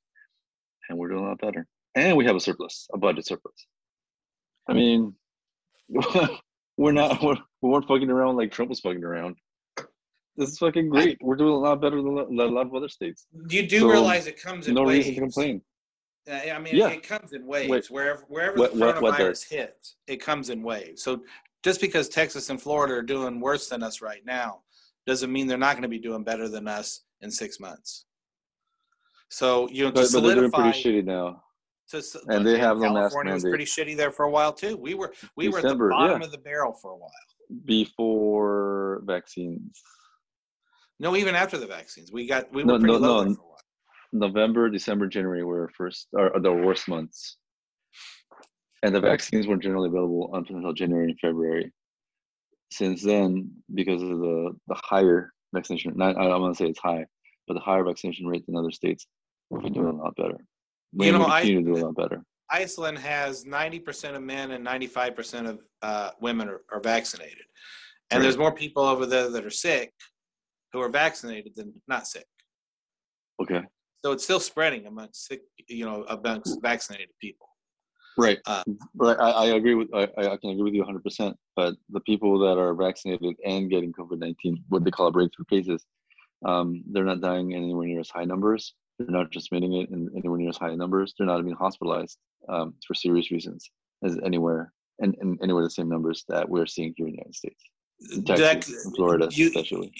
[0.88, 1.66] And we're doing a lot better.
[1.94, 3.66] And we have a surplus, a budget surplus.
[4.68, 5.14] I mean,
[5.88, 9.36] we're not, we're, we weren't fucking around like Trump was fucking around.
[10.36, 11.18] This is fucking great.
[11.20, 13.26] We're doing a lot better than a lot of other states.
[13.50, 14.80] You do So, realize it comes in waves.
[14.80, 15.06] No waves.
[15.08, 15.62] reason to complain.
[16.30, 16.88] Uh, I mean, Yeah.
[16.88, 17.68] it comes in waves.
[17.68, 17.86] Wait.
[17.90, 21.02] Wherever wherever What- the what- what coronavirus hits, it comes in waves.
[21.02, 21.24] So
[21.64, 24.62] just because Texas and Florida are doing worse than us right now,
[25.08, 28.04] doesn't mean they're not going to be doing better than us in six months.
[29.30, 31.42] So you know, But, but they're doing pretty shitty now.
[31.90, 34.76] to, and they have no mask California was pretty shitty there for a while too.
[34.76, 36.26] We were we were at the bottom yeah.
[36.26, 37.10] of the barrel for a while.
[37.64, 39.82] Before vaccines.
[41.00, 43.34] No, even after the vaccines, we got we No, were pretty no, low no.
[43.34, 43.58] for a while.
[44.12, 47.38] November, December, January were first are the worst months.
[48.82, 51.72] And the vaccines weren't generally available until January and February.
[52.70, 56.78] Since then, because of the, the higher vaccination, not I don't want to say it's
[56.78, 57.06] high,
[57.46, 59.06] but the higher vaccination rate in other states,
[59.50, 60.36] we've been doing a lot better.
[60.92, 62.22] We You know, we I- continue to do a lot better.
[62.50, 67.44] Iceland has 90% of men and 95% of uh, women are, are vaccinated.
[68.10, 68.22] And Right.
[68.22, 69.92] there's more people over there that are sick
[70.72, 72.24] who are vaccinated than not sick.
[73.40, 73.62] Okay.
[74.02, 77.47] So it's still spreading amongst sick, you know, amongst vaccinated people.
[78.18, 78.38] Right.
[78.46, 78.64] Uh,
[78.96, 79.16] Right.
[79.18, 81.02] I, I agree with I, I can agree with you 100.
[81.04, 85.44] percent But the people that are vaccinated and getting COVID 19, what they call breakthrough
[85.48, 85.86] cases,
[86.44, 88.74] um, they're not dying anywhere near as high numbers.
[88.98, 91.14] They're not transmitting it in anywhere near as high numbers.
[91.16, 92.18] They're not being hospitalized
[92.48, 93.70] um, for serious reasons
[94.02, 97.34] as anywhere and, and anywhere the same numbers that we're seeing here in the United
[97.36, 97.62] States,
[98.12, 99.92] in That- Texas, in Florida, you- especially.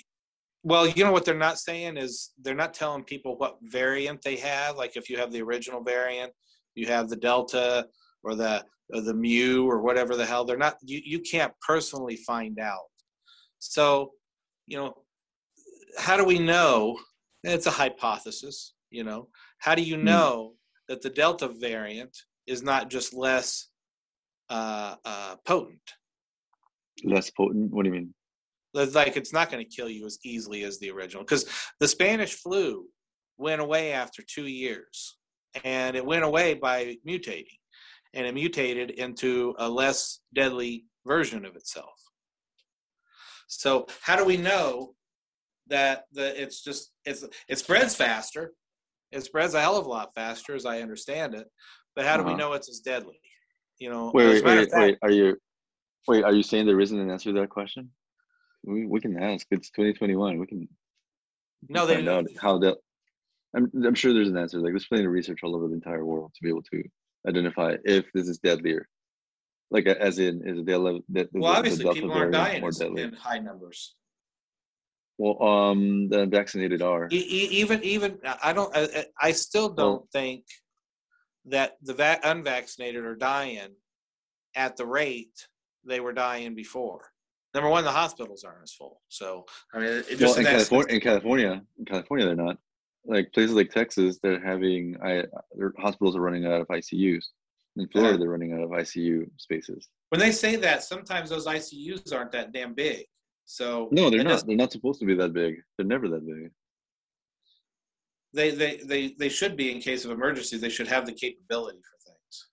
[0.65, 4.35] Well, you know what they're not saying is they're not telling people what variant they
[4.37, 4.77] have.
[4.77, 6.33] Like if you have the original variant,
[6.75, 7.87] you have the Delta
[8.29, 8.65] or the
[8.95, 10.45] or the Mu or whatever the hell.
[10.45, 10.77] They're not.
[10.83, 12.87] You you can't personally find out.
[13.59, 14.13] So,
[14.67, 14.95] you know,
[15.99, 16.99] how do we know
[17.45, 18.75] it's a hypothesis.
[18.91, 19.29] You know,
[19.59, 20.05] how do you Hmm.
[20.05, 20.55] know
[20.89, 23.69] that the Delta variant is not just less
[24.49, 25.81] uh, uh, potent?
[27.05, 27.71] Less potent.
[27.73, 28.15] What do you mean?
[28.75, 31.47] Like it's not going to kill you as easily as the original because
[31.81, 32.87] the Spanish flu
[33.37, 35.17] went away after two years,
[35.65, 37.59] and it went away by mutating,
[38.15, 41.95] and it mutated into a less deadly version of itself.
[43.49, 44.95] So how do we know
[45.69, 48.53] that the it's just it's it spreads faster?
[49.11, 51.47] It spreads a hell of a lot faster, as I understand it.
[51.97, 52.39] But how do we Uh-huh.
[52.39, 53.21] know it's as deadly?
[53.79, 54.99] You know, Wait, wait, a matter of wait, fact- wait.
[55.03, 55.37] Are you,
[56.07, 57.91] wait, are you saying there isn't an answer to that question?
[58.65, 59.47] We, we can ask.
[59.51, 60.39] It's 2021.
[60.39, 60.69] We can,
[61.69, 62.77] no, they find out how that.
[63.57, 64.59] I'm, I'm sure there's an answer.
[64.59, 66.83] Like there's plenty of research all over the entire world to be able to
[67.33, 68.89] identify if this is deadlier.
[69.71, 72.65] Like as in, is it the ele- that the, well, the obviously, people aren't dying
[72.97, 73.95] in high numbers.
[75.19, 77.09] Well, um, the vaccinated are.
[77.11, 80.45] Even even I don't I, I still don't Well- think
[81.45, 83.75] that the va- unvaccinated are dying
[84.55, 85.47] at the rate
[85.85, 87.03] they were dying before.
[87.55, 89.01] Number one, the hospitals aren't as full.
[89.09, 89.45] So
[89.75, 92.59] I mean, Well, in California, in California, in California, they're not.
[93.09, 95.25] Like places like Texas, they're having I,
[95.57, 97.25] their hospitals are running out of ICUs.
[97.77, 98.19] In Florida, Yeah.
[98.19, 99.89] they're running out of ICU spaces.
[100.11, 103.07] when they say that, sometimes those ICUs aren't that damn big.
[103.47, 104.47] So No, they're not.
[104.47, 105.57] They're not supposed to be that big.
[105.77, 106.51] They're never that big.
[108.35, 110.59] They, they they they should be in case of emergency.
[110.59, 112.49] They should have the capability for things.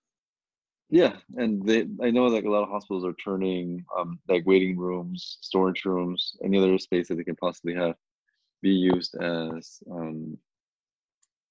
[0.89, 4.77] Yeah, and they I know like a lot of hospitals are turning um like waiting
[4.77, 7.95] rooms, storage rooms, any other space that they can possibly have
[8.61, 10.37] be used as um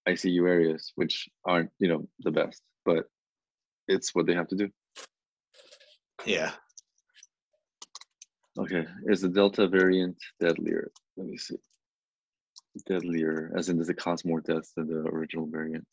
[0.09, 3.07] ICU areas, which aren't, you know, the best, but
[3.89, 4.69] it's what they have to do.
[6.25, 6.53] Yeah.
[8.59, 10.91] Okay, is the Delta variant deadlier?
[11.17, 11.57] Let me see.
[12.87, 15.87] Deadlier, as in does it cause more deaths than the original variant?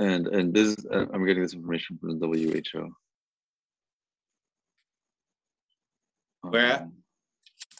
[0.00, 2.94] And and this is, uh, I'm getting this information from the WHO.
[6.42, 6.82] Where?
[6.82, 6.92] Um,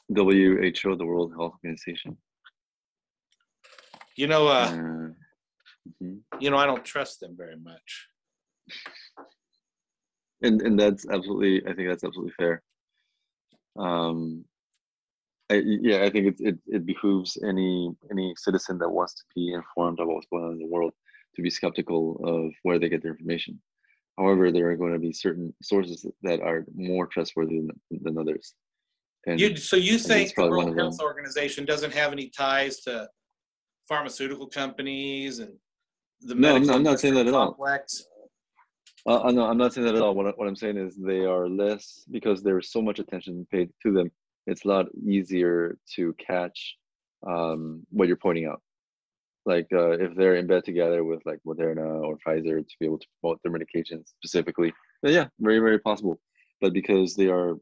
[0.09, 2.17] WHO, the World Health Organization.
[4.17, 6.21] You know, uh, mhm.
[6.41, 8.09] you know, I don't trust them very much.
[10.43, 12.63] and and that's absolutely i think that's absolutely fair
[13.79, 14.45] um
[15.51, 19.53] I, yeah i think it, it it behooves any any citizen that wants to be
[19.53, 20.93] informed about what's going on in the world
[21.37, 23.61] to be skeptical of where they get their information
[24.19, 27.71] however there are going to be certain sources that are more trustworthy than,
[28.03, 28.55] than others
[29.27, 30.77] and You so you think the World.
[30.77, 33.09] Health Organization doesn't have any ties to
[33.89, 35.53] pharmaceutical companies and
[36.21, 37.49] the No, not- I'm not saying that at all.
[37.53, 38.07] complex?
[39.07, 40.15] Uh, uh, no, I'm not saying that at all.
[40.15, 43.71] What, I- what I'm saying is they are less because there's so much attention paid
[43.83, 44.11] to them.
[44.47, 46.77] It's a lot easier to catch
[47.27, 48.61] um, what you're pointing out.
[49.47, 52.99] Like uh, if they're in bed together with like Moderna or Pfizer to be able
[52.99, 56.19] to promote their medications specifically, yeah, very very possible.
[56.63, 57.57] But because they are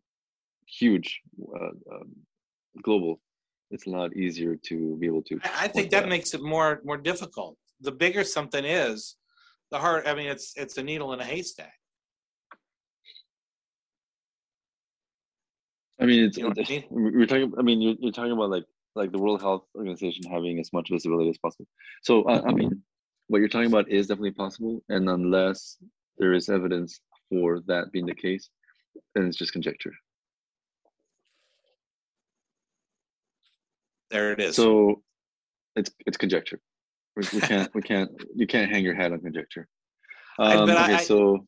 [0.66, 1.20] huge,
[1.56, 2.12] uh, um,
[2.82, 3.20] global,
[3.72, 5.40] it's a lot easier to be able to.
[5.42, 6.08] I, I think that out.
[6.08, 7.56] makes it more more difficult.
[7.80, 9.16] The bigger something is,
[9.70, 10.06] the hard.
[10.06, 11.72] I mean, it's it's a needle in a haystack.
[16.00, 17.52] I mean, it's, You know what I it's- we- we're talking.
[17.58, 20.90] I mean, you're, you're talking about like like the World Health Organization having as much
[20.90, 21.66] visibility as possible.
[22.02, 22.82] So, uh, I mean,
[23.28, 25.78] what you're talking about is definitely possible, and unless
[26.18, 27.00] there is evidence
[27.30, 28.50] for that being the case,
[29.14, 29.94] then it's just conjecture.
[34.12, 34.56] There it is.
[34.56, 35.02] So,
[35.74, 36.60] it's it's conjecture.
[37.16, 39.66] We, we can't we can't you can't hang your hat on conjecture.
[40.38, 41.46] Um, I- okay, I- so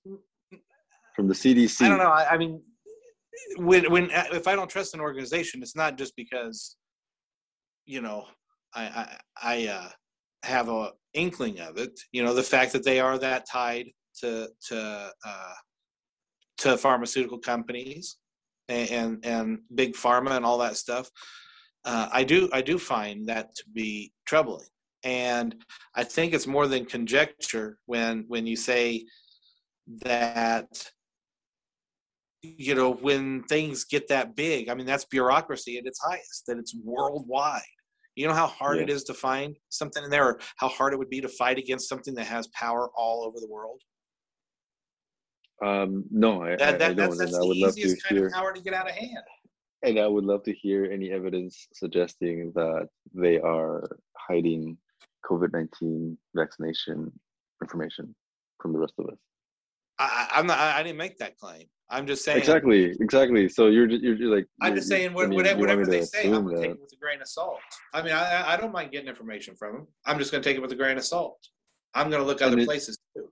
[1.15, 2.11] from the CDC, I don't know.
[2.11, 2.61] I, I mean,
[3.59, 6.77] when when if I don't trust an organization, it's not just because,
[7.87, 8.25] you know,
[8.75, 9.89] I I, I uh,
[10.43, 11.99] have a inkling of it.
[12.13, 13.87] You know, the fact that they are that tied
[14.21, 15.55] to to uh,
[16.59, 18.17] to pharmaceutical companies
[18.69, 21.11] and, and and big pharma and all that stuff.
[21.85, 24.67] Uh, I do I do find that to be troubling,
[25.03, 25.55] and
[25.95, 29.05] I think it's more than conjecture when when you say
[30.03, 30.91] that
[32.43, 36.59] you know when things get that big i mean that's bureaucracy at its highest that
[36.59, 37.63] it's worldwide
[38.17, 38.95] you know how hard it Yeah.
[38.95, 41.89] is to find something in there or how hard it would be to fight against
[41.89, 43.81] something that has power all over the world
[45.63, 47.81] um, no, I, I, that, I that, don't, that's, that's I the would love to
[47.81, 48.27] easiest kind hear.
[48.27, 49.25] of power to get out of hand
[49.85, 54.79] And I would love to hear any evidence suggesting that they are hiding
[55.31, 57.13] COVID 19 vaccination
[57.63, 58.15] information
[58.61, 59.19] from the rest of us.
[59.97, 62.39] I, i'm not I, I didn't make that claim I'm just saying.
[62.39, 63.49] Exactly, exactly.
[63.49, 64.47] So you're you're, you're like.
[64.61, 66.93] I'm you're- just saying what- whatever, whatever they say, I'm going to take it with
[66.93, 67.61] a grain of salt.
[67.93, 69.87] I mean, I, I- don't mind getting information from them.
[70.07, 71.39] I'm just going to take it with a grain of salt.
[71.95, 73.29] I'm going to look other it- places too.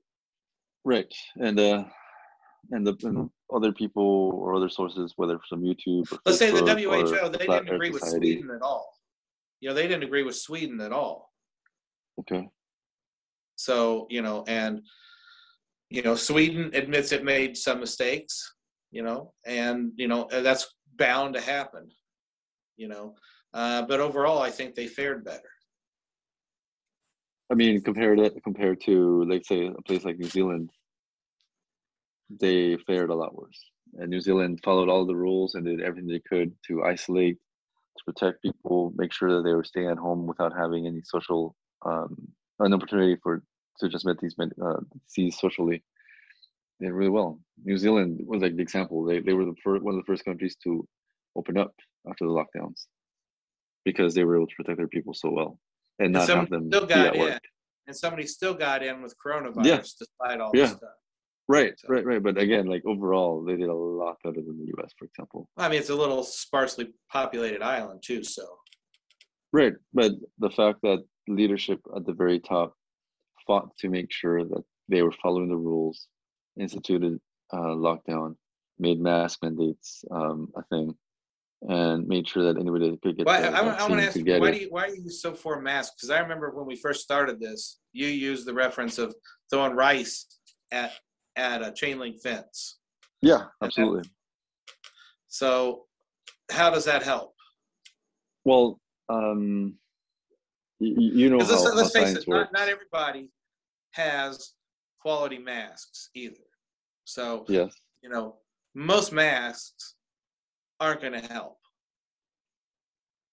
[0.85, 1.85] Right, and uh,
[2.71, 6.11] and the and other people or other sources, whether from YouTube.
[6.13, 8.35] Or Let's say the WHO, they Flat didn't Earth agree with Society.
[8.35, 8.93] Sweden at all.
[9.61, 11.33] You know, they didn't agree with Sweden at all.
[12.21, 12.49] Okay.
[13.57, 14.83] So, you know, and,
[15.91, 18.55] you know, Sweden admits it made some mistakes,
[18.91, 21.91] you know, and, you know, that's bound to happen,
[22.77, 23.15] you know.
[23.55, 25.51] Uh, but overall, I think they fared better.
[27.51, 30.71] I mean, compared it compared to, like, say, a place like New Zealand,
[32.31, 33.61] they fared a lot worse.
[33.95, 37.37] And New Zealand followed all the rules and did everything they could to isolate,
[37.99, 41.55] to protect people, make sure that they were staying at home without having any social,
[41.85, 42.17] um,
[42.61, 43.43] an opportunity for
[43.81, 44.77] to transmit these men- uh,
[45.07, 45.83] disease socially.
[46.81, 47.41] They did really well.
[47.65, 49.05] New Zealand was like the example.
[49.05, 50.87] They they were the first, one of the first countries to
[51.37, 51.75] open up
[52.09, 52.87] after the lockdowns
[53.85, 55.59] because they were able to protect their people so well
[55.99, 57.21] and And not have them still be got at in.
[57.21, 57.43] work.
[57.87, 59.81] And somebody still got in with coronavirus Yeah.
[59.99, 60.63] despite all Yeah.
[60.65, 60.91] this stuff.
[61.49, 62.23] Right, So- right, right.
[62.23, 65.49] But again, like overall, they did a lot better than the U.S., for example.
[65.57, 68.45] I mean, it's a little sparsely populated island too, so
[69.53, 72.75] Right, but the fact that leadership at the very top
[73.47, 76.09] fought to make sure that they were following the rules,
[76.59, 77.21] instituted
[77.53, 78.37] uh, lockdown,
[78.79, 80.95] made mask mandates um, a thing,
[81.69, 84.17] and made sure that anybody that could get Why, the I, I want to ask
[84.17, 85.95] you, why do you why are you so for masks?
[85.97, 89.15] Because I remember when we first started this, you used the reference of
[89.51, 90.39] throwing rice
[90.71, 90.93] at
[91.37, 92.79] at a chain link fence.
[93.21, 94.09] yeah, absolutely.
[95.29, 95.87] So,
[96.51, 97.35] how does that help?
[98.45, 98.79] Well,
[99.09, 99.75] um,
[100.81, 103.31] y- y- you know how, let's, how let's face it, not, not everybody
[103.93, 104.53] has
[105.01, 106.37] quality masks either.
[107.05, 107.75] So, yes.
[108.03, 108.37] you know,
[108.75, 109.95] most masks
[110.81, 111.59] aren't going to help,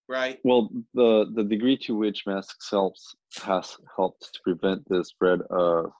[0.07, 0.39] right?
[0.43, 5.91] Well, the the degree to which masks helps has helped to prevent the spread of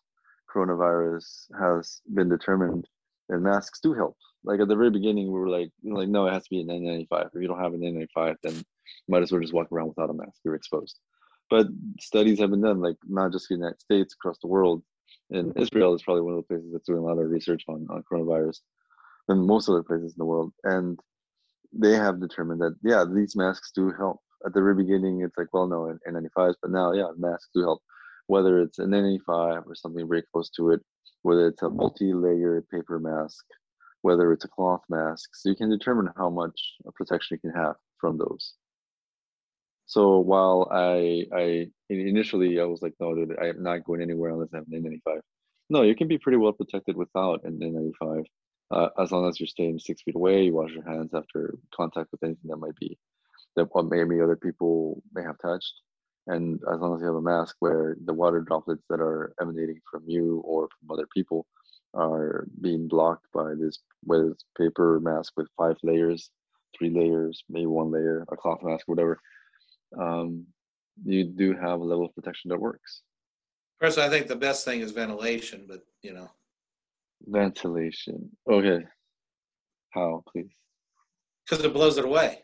[0.53, 2.87] coronavirus has been determined,
[3.29, 4.17] and masks do help.
[4.43, 6.49] Like at the very beginning, we were like, you know, like no, it has to
[6.49, 7.27] be an N95.
[7.27, 8.63] If you don't have an N95, then you
[9.07, 10.39] might as well just walk around without a mask.
[10.43, 10.99] You're exposed.
[11.49, 11.67] But
[11.99, 14.83] studies have been done, like not just in the United States, across the world.
[15.31, 15.61] And mm-hmm.
[15.61, 18.03] Israel is probably one of the places that's doing a lot of research on, on
[18.11, 18.59] coronavirus
[19.27, 20.53] than most other places in the world.
[20.63, 20.99] And
[21.73, 24.19] they have determined that yeah, these masks do help.
[24.45, 27.81] At the very beginning, it's like well, no, N95s, but now yeah, masks do help.
[28.29, 30.81] Whether it's an N95 or something very close to it,
[31.23, 33.43] whether it's a multi-layer paper mask,
[34.01, 36.57] whether it's a cloth mask, so you can determine how much
[36.95, 38.53] protection you can have from those.
[39.85, 44.53] So while I I initially I was like, no, dude, I'm not going anywhere unless
[44.53, 45.19] I have an N95.
[45.71, 48.25] No, you can be pretty well protected without an N95
[48.71, 52.11] uh, as long as you're staying six feet away, you wash your hands after contact
[52.11, 52.97] with anything that might be
[53.55, 55.73] that maybe other people may have touched,
[56.27, 59.79] and as long as you have a mask where the water droplets that are emanating
[59.89, 61.45] from you or from other people
[61.93, 66.29] are being blocked by this whether it's paper mask with five layers,
[66.77, 69.19] three layers, maybe one layer, a cloth mask, whatever,
[69.99, 70.45] um,
[71.03, 73.01] you do have a level of protection that works.
[73.79, 76.29] Personally, I think the best thing is ventilation, but you know,
[77.27, 78.29] Ventilation.
[78.49, 78.85] Okay.
[79.91, 80.51] How, please?
[81.49, 82.43] because it blows it away.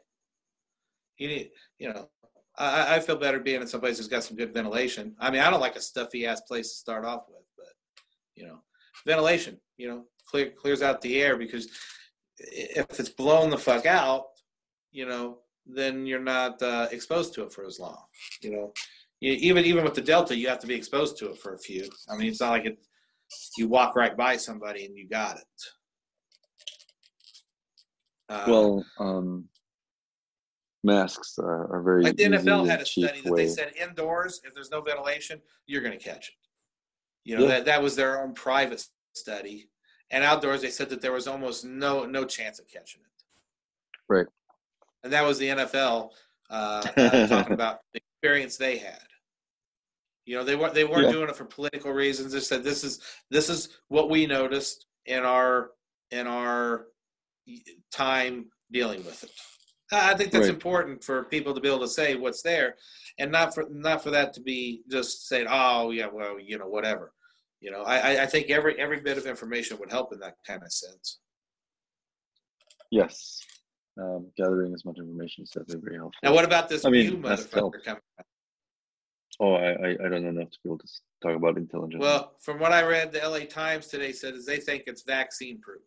[1.18, 2.10] You need, you know,
[2.57, 5.15] I, I feel better being in some place that's got some good ventilation.
[5.19, 7.68] I mean, I don't like a stuffy ass place to start off with, but
[8.36, 8.60] you know,
[9.06, 11.68] ventilation, you know, clear clears out the air because
[12.38, 14.26] if it's blown the fuck out,
[14.91, 18.03] you know, then you're not uh, exposed to it for as long.
[18.41, 18.73] You know,
[19.19, 21.60] you, even even with the Delta, you have to be exposed to it for a
[21.60, 21.90] few.
[22.10, 22.77] I mean, it's not like it.
[23.57, 25.44] You walk right by somebody and you got it.
[28.30, 29.49] Uh, Well, um,
[30.86, 33.44] masks are, are very like the NFL had a study that way.
[33.45, 36.36] they said indoors, if there's no ventilation, you're going to catch it.
[37.24, 37.48] You know Yeah.
[37.49, 39.70] that that was their own private study,
[40.12, 43.24] and outdoors they said that there was almost no no chance of catching it.
[44.07, 44.28] Right.
[45.03, 46.12] And that was the NFL
[46.49, 48.99] uh, uh, talking about the experience they had.
[50.26, 51.12] You know they weren't they weren't Yeah.
[51.12, 52.32] doing it for political reasons.
[52.34, 52.99] They said this is
[53.32, 55.72] this is what we noticed in our
[56.12, 56.88] in our
[57.91, 59.32] time dealing with it.
[59.91, 60.53] I I think that's Right.
[60.53, 62.78] important for people to be able to say what's there,
[63.20, 66.68] and not for not for that to be just saying, "Oh, yeah, well, you know,
[66.68, 67.14] whatever."
[67.62, 70.64] You know, I I- think every every bit of information would help in that kind
[70.64, 71.20] of sense.
[72.91, 73.41] Yes.
[73.98, 76.20] Um, gathering as much information is definitely very helpful.
[76.22, 78.02] Now, what about this I mean, new motherfucker coming?
[78.20, 78.26] out?
[79.40, 80.88] oh, I, I, I don't know enough to be able to
[81.24, 82.02] talk about intelligence.
[82.02, 85.62] Well, from what I read, the LA Times today said is they think it's vaccine
[85.62, 85.82] proof.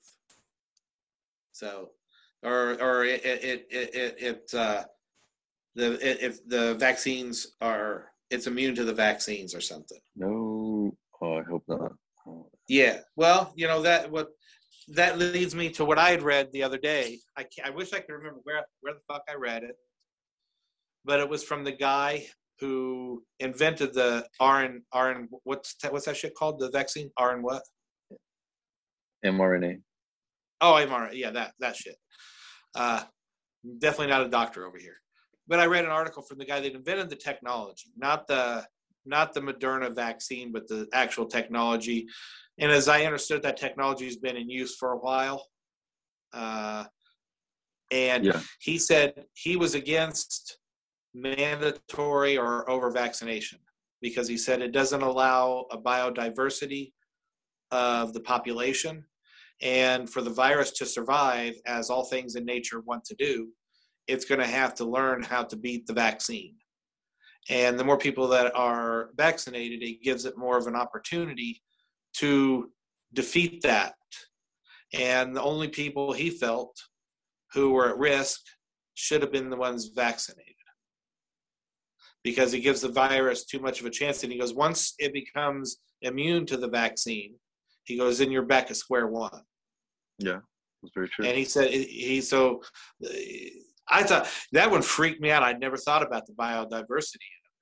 [1.53, 1.91] So,
[2.43, 4.85] or or it it it it, it uh,
[5.75, 10.01] the it, if the vaccines are it's immune to the vaccines or something.
[10.17, 11.93] No, oh, I hope not.
[12.69, 13.01] Yeah.
[13.17, 14.29] Well, you know that what
[14.89, 17.19] that leads me to what I had read the other day.
[17.37, 19.77] I I wish I could remember where where the fuck I read it,
[21.05, 22.27] but it was from the guy
[22.61, 27.63] who invented the RN RN what's that, what's that shit called the vaccine RN what?
[29.25, 29.81] mRNA.
[30.61, 31.11] Oh, mRNA.
[31.15, 31.97] Yeah, that that shit.
[32.75, 33.03] Uh,
[33.79, 34.97] definitely not a doctor over here.
[35.47, 38.67] But I read an article from the guy that invented the technology, not the
[39.07, 42.07] not the Moderna vaccine, but the actual technology.
[42.59, 45.47] And as I understood, that technology has been in use for a while.
[46.33, 46.85] Uh,
[47.91, 48.41] and Yeah.
[48.61, 50.59] he said he was against
[51.15, 53.59] mandatory or over vaccination
[54.03, 56.93] because he said it doesn't allow a biodiversity
[57.71, 59.05] of the population.
[59.61, 63.49] And for the virus to survive, as all things in nature want to do,
[64.07, 66.55] it's going to have to learn how to beat the vaccine.
[67.51, 71.63] And the more people that are vaccinated, it gives it more of an opportunity
[72.15, 72.71] to
[73.13, 73.95] defeat that.
[74.93, 76.77] And the only people he felt
[77.53, 78.41] who were at risk
[78.95, 80.55] should have been the ones vaccinated
[82.25, 84.23] because it gives the virus too much of a chance.
[84.23, 87.35] And he goes, once it becomes immune to the vaccine,
[87.85, 89.43] he goes, then you're back at square one.
[90.19, 90.41] Yeah,
[90.83, 91.27] that's very true.
[91.27, 92.63] And he said he so
[93.05, 93.09] uh,
[93.89, 95.43] I thought that one freaked me out.
[95.43, 97.17] I'd never thought about the biodiversity,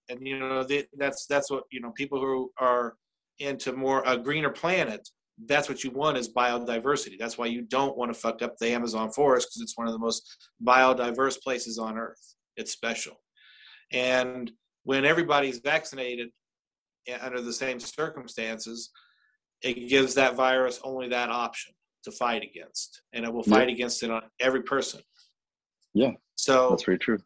[0.09, 0.67] and you know
[0.99, 2.97] that's that's what you know people who are
[3.39, 5.09] into more a greener planet.
[5.45, 7.19] That's what you want is biodiversity.
[7.19, 9.93] That's why you don't want to fuck up the Amazon forest because it's one of
[9.93, 12.35] the most biodiverse places on Earth.
[12.57, 13.21] It's special,
[13.93, 14.51] and
[14.85, 16.29] when everybody's vaccinated
[17.13, 18.91] uh, under the same circumstances,
[19.63, 21.76] it gives that virus only that option
[22.07, 23.57] to fight against, and it will Yeah.
[23.59, 25.03] fight against it on every person.
[25.93, 27.19] Yeah, So That's very true.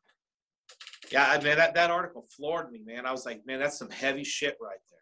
[1.12, 3.05] yeah, I mean that that article floored me, man.
[3.05, 4.98] I was like, man, that's some heavy shit right there.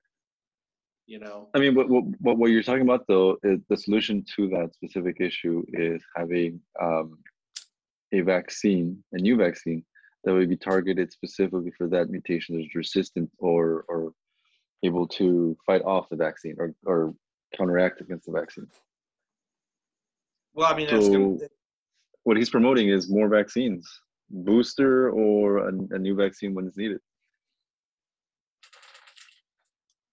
[1.07, 1.51] You know?
[1.55, 1.87] I mean, what
[2.41, 7.19] what you're talking about though, is the solution to that specific issue is having um,
[8.13, 9.85] a vaccine, a new vaccine
[10.25, 14.13] that would be targeted specifically for that mutation that's resistant or or
[14.83, 17.15] able to fight off the vaccine or, or
[17.57, 18.67] counteract against the vaccine.
[20.59, 21.49] Well, I mean, that's gonna, So
[22.25, 23.89] what he's promoting is more vaccines,
[24.29, 26.99] booster or a, a new vaccine when it's needed.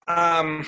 [0.07, 0.67] Um,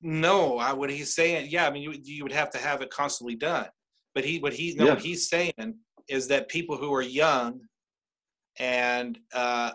[0.00, 2.90] no, I what he's saying, yeah, I mean, you you would have to have it
[2.90, 3.66] constantly done.
[4.14, 5.74] But he, what he, no, what he's saying
[6.08, 7.62] is that people who are young
[8.60, 9.72] and uh,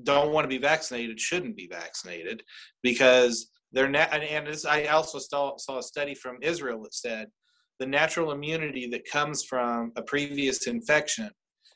[0.00, 2.44] don't want to be vaccinated shouldn't be vaccinated
[2.84, 4.10] because they're not.
[4.12, 7.26] And, and this, I also saw saw a study from Israel that said
[7.80, 11.30] the natural immunity that comes from a previous infection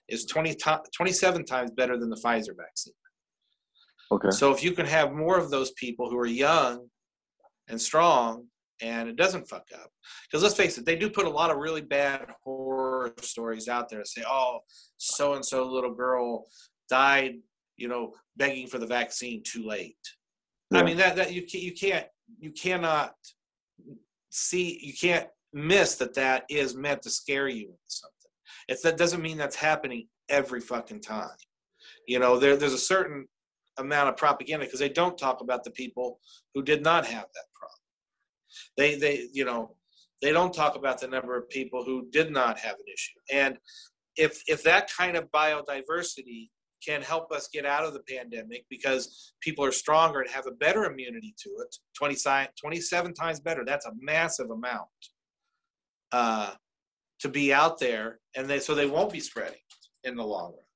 [0.08, 2.94] is 20 to, 27 times better than the Pfizer vaccine.
[4.10, 4.30] Okay.
[4.30, 6.86] So if you can have more of those people who are young
[7.68, 8.46] and strong
[8.80, 9.90] and it doesn't fuck up.
[10.30, 13.88] Because let's face it, they do put a lot of really bad horror stories out
[13.88, 14.04] there.
[14.04, 14.60] Say, oh,
[14.96, 16.46] so and so little girl
[16.88, 17.34] died,
[17.76, 19.96] you know, begging for the vaccine too late.
[20.72, 22.06] I mean that that you you can't
[22.38, 23.14] you cannot
[24.30, 28.14] see you can't miss that that is meant to scare you into something.
[28.68, 31.30] It's that doesn't mean that's happening every fucking time.
[32.06, 33.26] You know, there there's a certain
[33.78, 36.20] amount of propaganda because they don't talk about the people
[36.54, 37.78] who did not have that problem.
[38.76, 39.76] They they you know
[40.20, 43.18] they don't talk about the number of people who did not have an issue.
[43.32, 43.58] And
[44.16, 46.50] if if that kind of biodiversity
[46.86, 50.52] can help us get out of the pandemic because people are stronger and have a
[50.52, 54.86] better immunity to it 20, si- 27 times better that's a massive amount
[56.12, 56.50] uh,
[57.20, 59.60] to be out there and they so they won't be spreading
[60.04, 60.68] in the long run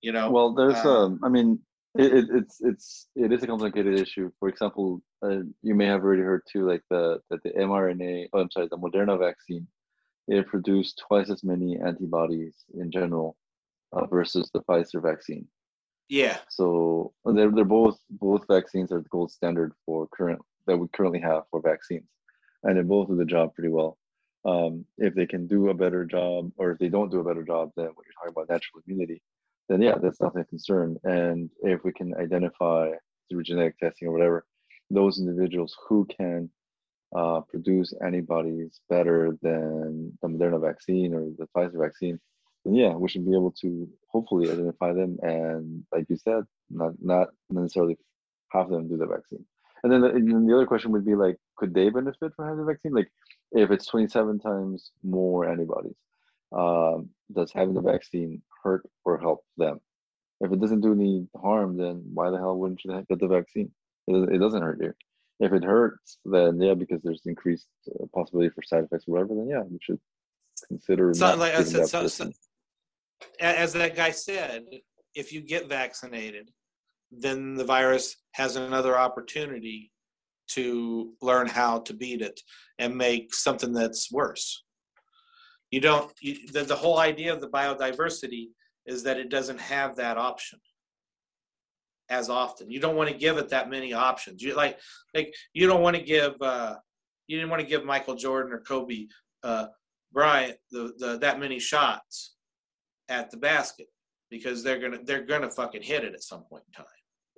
[0.00, 1.58] you know Well, there's uh, um, I mean,
[1.96, 4.30] it, it, it's it's it is a complicated issue.
[4.38, 8.40] For example, uh, you may have already heard too, like the that the mRNA, oh,
[8.40, 9.66] I'm sorry, the Moderna vaccine,
[10.28, 13.36] it produced twice as many antibodies in general
[13.92, 15.46] uh, versus the Pfizer vaccine.
[16.08, 20.86] yeah So they're they're both both vaccines are the gold standard for current that we
[20.94, 22.08] currently have for vaccines,
[22.62, 23.98] and they both do the job pretty well.
[24.44, 27.42] Um, if they can do a better job, or if they don't do a better
[27.42, 29.22] job than what you're talking about natural immunity,
[29.68, 30.96] then yeah, that's definitely a concern.
[31.04, 32.92] And if we can identify
[33.28, 34.46] through genetic testing or whatever,
[34.90, 36.48] those individuals who can
[37.14, 42.18] uh, produce antibodies better than the Moderna vaccine or the Pfizer vaccine,
[42.64, 46.92] then yeah, we should be able to hopefully identify them and, like you said, not
[47.00, 47.96] not necessarily
[48.50, 49.44] have them do the vaccine.
[49.82, 52.46] And then, the, and then the other question would be like, could they benefit from
[52.46, 52.92] having the vaccine?
[52.92, 53.10] Like,
[53.52, 55.96] if it's 27 times more antibodies,
[56.52, 59.80] um, does having the vaccine hurt or help them?
[60.40, 63.70] If it doesn't do any harm, then why the hell wouldn't you get the vaccine?
[64.06, 64.94] It, doesn't- it doesn't hurt you.
[65.40, 69.36] If it hurts, then yeah, because there's increased uh, possibility for side effects or whatever,
[69.36, 70.00] then yeah, you should
[70.66, 72.32] consider So, not like I said, that so- so-
[73.38, 74.64] As that guy said,
[75.14, 76.50] if you get vaccinated,
[77.10, 79.90] then the virus has another opportunity
[80.48, 82.40] to learn how to beat it
[82.78, 84.64] and make something that's worse.
[85.70, 88.48] You don't, you, the, the whole idea of the biodiversity
[88.86, 90.58] is that it doesn't have that option
[92.08, 92.70] as often.
[92.70, 94.42] You don't want to give it that many options.
[94.42, 94.78] You like,
[95.14, 96.76] like you don't want to give, uh,
[97.26, 99.06] you didn't want to give Michael Jordan or Kobe
[99.42, 99.66] uh,
[100.12, 102.34] Bryant the, the that many shots
[103.08, 103.88] at the basket
[104.30, 106.86] because they're gonna they're gonna fucking hit it at some point in time,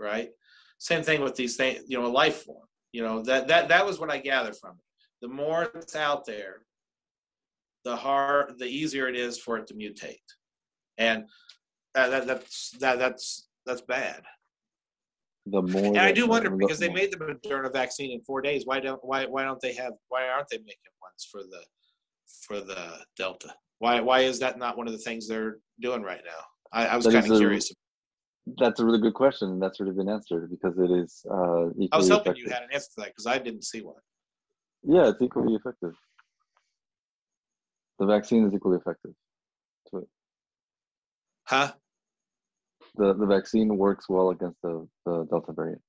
[0.01, 0.31] right?
[0.79, 2.67] Same thing with these things, you know, a life form.
[2.93, 4.85] You know that that that was what I gathered from it.
[5.23, 6.63] The more it's out there,
[7.85, 10.17] the hard, the easier it is for it to mutate,
[10.99, 11.25] and
[11.95, 14.23] that, that that's that that's that's bad.
[15.47, 18.67] The more, And I do wonder because they made the Moderna vaccine in four days.
[18.67, 21.63] Why don't why why don't they have why aren't they making ones for the
[22.47, 23.55] for the Delta?
[23.79, 26.43] Why why is that not one of the things they're doing right now?
[26.73, 27.73] I, I was kind of curious.
[28.59, 31.89] That's a really good question, and that's already been answered because it is uh, equally
[31.93, 32.47] I was hoping effective.
[32.47, 33.97] you had an answer to that because I didn't see one.
[34.83, 35.93] Yeah, it's equally effective.
[37.99, 39.13] The vaccine is equally effective.
[41.51, 41.73] Huh?
[42.95, 45.83] The the vaccine works well against the, the Delta variant.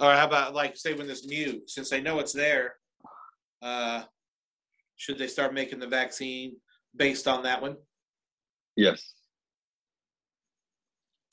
[0.00, 2.74] Or how about like say when this mu, since they know it's there,
[3.62, 4.02] uh,
[4.96, 6.56] should they start making the vaccine
[6.96, 7.76] based on that one?
[8.76, 9.14] Yes.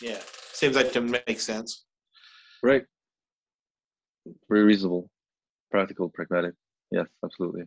[0.01, 0.19] Yeah,
[0.53, 1.85] seems like to make sense.
[2.63, 2.85] Right.
[4.49, 5.09] Very reasonable,
[5.71, 6.53] practical, pragmatic.
[6.91, 7.63] Yes, absolutely.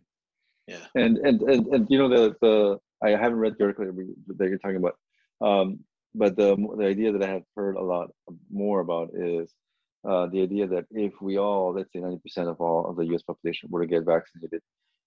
[0.67, 0.77] Yeah.
[0.95, 4.49] And and and, and you know the the I haven't read the article that that
[4.49, 4.97] you're talking about,
[5.41, 5.79] um,
[6.13, 8.09] but the the idea that I have heard a lot
[8.51, 9.53] more about is
[10.07, 13.05] uh, the idea that if we all, let's say, ninety percent of all of the
[13.07, 13.23] U.S.
[13.23, 14.61] population were to get vaccinated,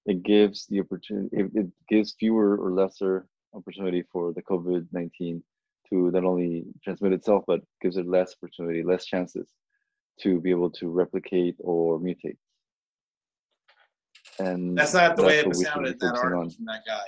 [0.07, 1.29] it gives the opportunity.
[1.33, 5.43] It, it gives fewer or lesser opportunity for the COVID nineteen
[5.91, 9.49] to not only transmit itself, but gives it less opportunity, less chances
[10.21, 12.37] to be able to replicate or mutate.
[14.39, 16.51] And That's not the way it sounded that article on.
[16.51, 17.01] from that guy.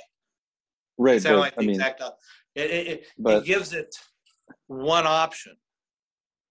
[0.98, 2.02] Right, It sounded but like I the mean, exact.
[2.54, 3.94] It, it, it, but it gives it
[4.66, 5.56] one option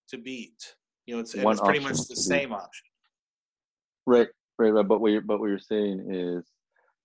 [0.10, 0.76] to beat.
[1.06, 2.18] You know, it's, it's pretty much the to beat.
[2.18, 2.86] same option.
[4.06, 4.28] right,
[4.58, 4.88] right, right.
[4.88, 6.46] But what you're, but what you're saying is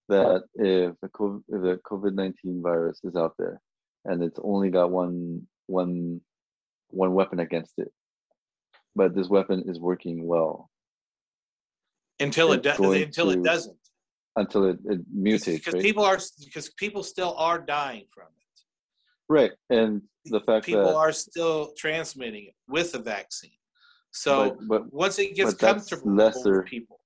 [0.09, 3.61] that if the COVID, if the COVID nineteen virus is out there,
[4.05, 6.21] and it's only got one one
[6.89, 7.91] one weapon against it,
[8.95, 10.71] but this weapon is working well
[12.21, 13.77] Until it does, until it doesn't.
[14.37, 15.83] until it, it mutates, Because right?
[15.83, 18.45] people are because people still are dying from it.
[19.29, 23.51] right, and the fact People that are still transmitting it with the vaccine.
[24.13, 26.63] So but, but once it gets comfortable lesser.
[26.63, 27.01] people,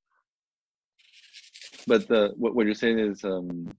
[1.86, 3.72] But the what, what you're saying is um,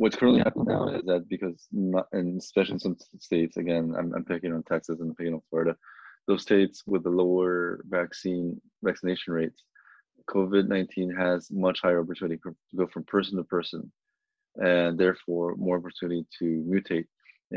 [0.00, 1.58] what's currently happening now is that because
[1.94, 5.34] not, and especially in some states, again, I'm, I'm picking on Texas and I'm picking
[5.34, 5.76] on Florida,
[6.26, 8.44] those states with the lower vaccine
[8.82, 9.60] vaccination rates,
[10.34, 12.50] COVID nineteen has much higher opportunity to
[12.80, 13.82] go from person to person,
[14.56, 17.08] and therefore more opportunity to mutate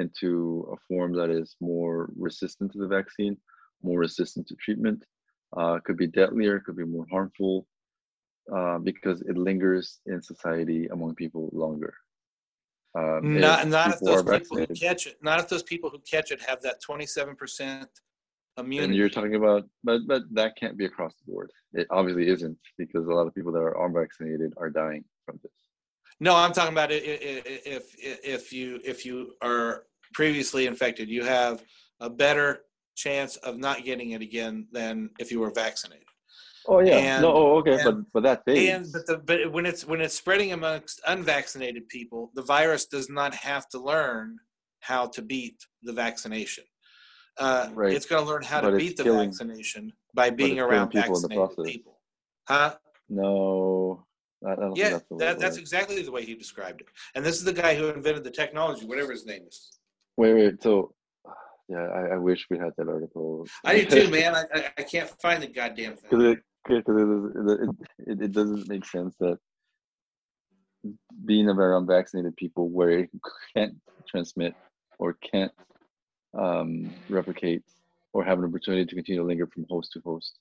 [0.02, 3.38] into a form that is more resistant to the vaccine,
[3.84, 5.00] more resistant to treatment.
[5.56, 7.56] Uh, could be deadlier, could be more harmful,
[8.56, 11.94] uh, because it lingers in society among people longer.
[12.96, 16.32] Um, not not if those people who catch it, not if those people who catch
[16.32, 17.90] it have that twenty seven percent
[18.58, 18.86] immunity.
[18.86, 21.52] and you're talking about, but but that can't be across the board.
[21.74, 25.52] It obviously isn't because a lot of people that are unvaccinated are dying from this.
[26.20, 31.64] No, I'm talking about if if you if you are previously infected, you have
[32.00, 32.62] a better
[32.96, 36.06] chance of not getting it again than if you were vaccinated.
[36.68, 39.66] Oh yeah, And- no, oh, okay, and- but but that And but the but when
[39.66, 44.40] it's when it's spreading amongst unvaccinated people, the virus does not have to learn
[44.80, 46.64] how to beat the vaccination.
[47.38, 47.94] Uh, Right.
[47.94, 50.90] It's going to learn how to But it's beat the killing- vaccination by being around
[50.90, 52.00] people vaccinated people.
[52.48, 52.76] Huh?
[53.10, 54.06] no,
[54.46, 56.88] I, don't Yeah, that's that, that's exactly the way he described it.
[57.16, 59.72] And this is the guy who invented the technology, whatever his name is.
[60.18, 60.62] Wait, wait.
[60.62, 60.94] So,
[61.70, 63.48] yeah, I, I wish we had that article.
[63.66, 64.36] I do too, man.
[64.36, 66.10] I, I, I can't find the goddamn thing.
[66.10, 67.70] Because it, because it,
[68.08, 69.38] it, it, doesn't make sense that
[71.26, 73.10] being around unvaccinated people where it
[73.56, 73.76] can't
[74.08, 74.56] transmit
[75.00, 75.52] or can't
[76.38, 77.64] um, replicate
[78.14, 80.40] or have an opportunity to continue to linger from host to host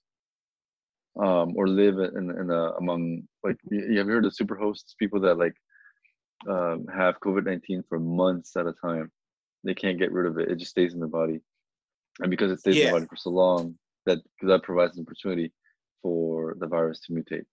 [1.20, 4.94] um, or live in in a, among like you you have heard of super hosts
[4.98, 5.54] people that like
[6.48, 9.10] um, have COVID nineteen for months at a time.
[9.64, 11.40] They can't get rid of it; it just stays in the body,
[12.20, 13.74] and because it stays in the body for so long,
[14.06, 15.52] that that provides an opportunity
[16.02, 17.44] for the virus to mutate.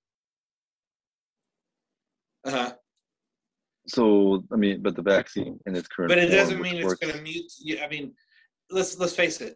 [2.45, 2.73] Uh-huh.
[3.87, 6.85] So I mean, but the vaccine in its current But it doesn't which mean it's
[6.85, 7.51] works- going to mute.
[7.83, 8.13] I mean,
[8.69, 9.55] let's let's face it.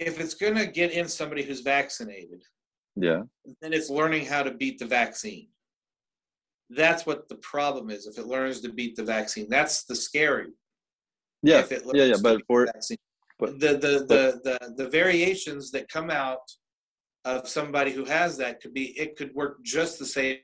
[0.00, 2.42] If it's going to get in somebody who's vaccinated,
[2.96, 3.22] Yeah,
[3.60, 5.48] then it's learning how to beat the vaccine.
[6.70, 8.06] That's what the problem is.
[8.06, 10.52] If it learns to beat the vaccine, that's the scary.
[11.42, 12.16] yeah, if it yeah, yeah.
[12.22, 12.98] But for the vaccine.
[13.38, 16.40] but- the the, the the the variations that come out
[17.28, 20.38] of somebody who has that could be it could work just the same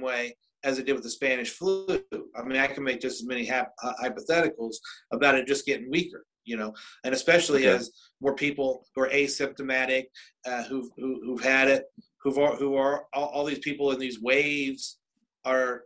[0.00, 0.34] way
[0.64, 2.00] as it did with the Spanish flu.
[2.36, 4.76] I mean, I can make just as many hap- uh, hypotheticals
[5.12, 6.72] about it just getting weaker, you know,
[7.04, 7.76] and especially Okay.
[7.76, 7.90] as
[8.20, 10.04] more people who are asymptomatic,
[10.46, 11.84] uh, who've who, who've had it,
[12.22, 14.98] who've who are all, all these people in these waves
[15.44, 15.82] are,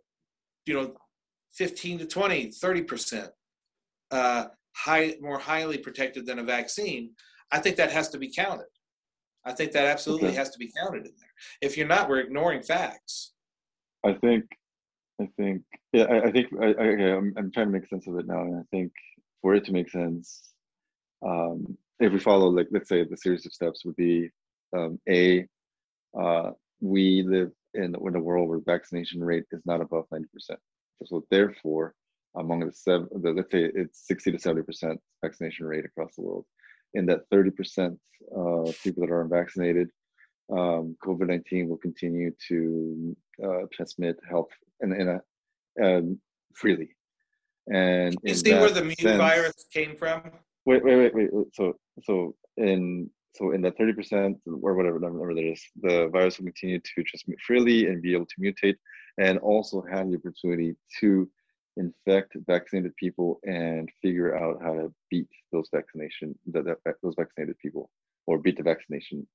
[0.67, 0.95] you know,
[1.55, 3.31] 15 to 20, 30 percent
[4.11, 4.45] uh,
[4.77, 7.11] high, more highly protected than a vaccine.
[7.51, 8.67] I think that has to be counted.
[9.47, 10.37] I think that absolutely Okay.
[10.37, 11.35] has to be counted in there.
[11.63, 13.33] If you're not, we're ignoring facts.
[14.05, 14.45] I think,
[15.21, 15.63] I think,
[15.93, 18.27] yeah, I, I think, I, I, okay, I'm, I'm trying to make sense of it
[18.27, 18.93] now, and I think
[19.43, 20.51] for it to make sense,
[21.25, 24.31] um, if we follow, like, let's say the series of steps would be,
[24.77, 25.47] um, a,
[26.21, 26.51] uh,
[26.81, 30.59] we live in, in a world where vaccination rate is not above ninety percent.
[31.05, 31.95] So therefore,
[32.37, 36.23] among the seven, the, let's say it's sixty to seventy percent vaccination rate across the
[36.23, 36.45] world.
[36.95, 37.99] In that thirty percent
[38.35, 39.89] of people that are unvaccinated,
[40.51, 44.49] um, COVID nineteen will continue to uh, transmit health
[44.81, 45.21] and in a
[45.85, 46.21] um,
[46.55, 46.91] freely.
[47.73, 50.23] And You see where the mu sense- virus came from?
[50.65, 51.33] Wait, wait, wait, wait.
[51.33, 56.09] wait, So, so in so in that thirty percent or whatever number that is, the
[56.09, 58.77] virus will continue to transmit freely and be able to mutate,
[59.19, 61.29] and also have the opportunity to
[61.77, 67.15] infect vaccinated people and figure out how to beat those vaccination that, that uh, those
[67.17, 67.91] vaccinated people
[68.27, 69.27] or beat the vaccination.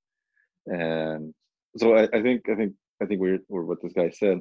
[0.67, 1.33] And
[1.77, 4.39] so I, I think I think I think we're or what this guy said,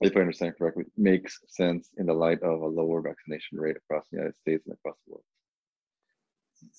[0.00, 4.04] if I understand correctly, makes sense in the light of a lower vaccination rate across
[4.10, 5.24] the United States and across the world.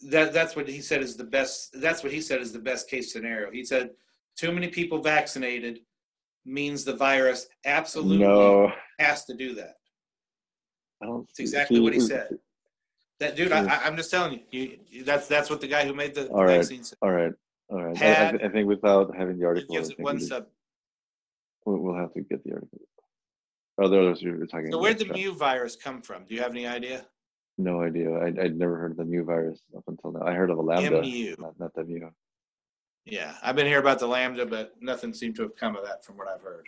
[0.09, 1.69] That that's what he said is the best.
[1.73, 3.51] That's what he said is the best case scenario.
[3.51, 3.91] He said
[4.37, 5.81] too many people vaccinated
[6.45, 9.75] means the virus absolutely No, has to do that.
[11.01, 11.27] I don't.
[11.27, 12.37] That's exactly what he said.
[13.19, 16.15] That dude, I, I'm just telling you, you, that's that's what the guy who made
[16.15, 16.57] the All right.
[16.57, 16.97] vaccine said.
[17.01, 17.33] All right,
[17.69, 18.01] all right.
[18.01, 20.45] I, I, Had- I think without having the article, gives it one sub.
[21.65, 22.79] we'll, have to get the article.
[23.77, 24.81] Are there others you were talking So about?
[24.83, 26.25] where'd the mu virus come from?
[26.25, 27.05] Do you have any idea?
[27.57, 28.09] No idea.
[28.11, 30.25] I, I'd never heard of the mu virus up until now.
[30.25, 31.35] I heard of a lambda, MU.
[31.39, 31.99] not, not the mu.
[33.05, 36.05] Yeah, I've been here about the lambda, but nothing seemed to have come of that
[36.05, 36.67] from what I've heard.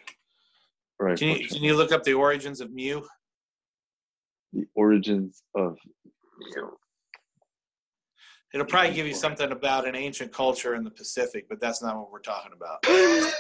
[0.99, 1.17] Right.
[1.17, 3.01] Can you, can you look up the origins of mu?
[4.53, 5.77] The origins of
[6.55, 6.77] you
[8.53, 11.95] It'll probably give you something about an ancient culture in the Pacific, but that's not
[11.97, 12.83] what we're talking about.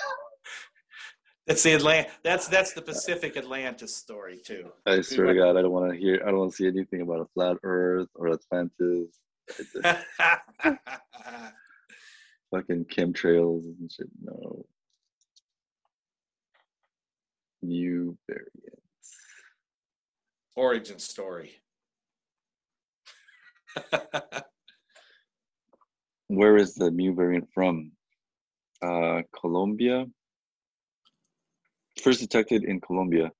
[1.47, 2.07] That's the Atlant.
[2.23, 4.71] That's that's the Pacific Atlantis story too.
[4.85, 6.21] I swear to God, I don't want to hear.
[6.23, 9.19] I don't want to see anything about a flat Earth or Atlantis,
[12.51, 14.07] fucking chemtrails and shit.
[14.23, 14.65] No.
[17.63, 18.80] New variants.
[20.61, 21.49] Origin story.
[26.27, 27.93] Where is the mu variant from?
[28.79, 30.05] Uh, Colombia.
[32.03, 33.31] First detected in Colombia,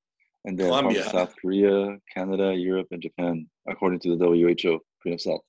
[0.46, 0.72] and then
[1.12, 4.80] South Korea, Canada, Europe, and Japan, according to the WHO.
[5.06, 5.42] Much South.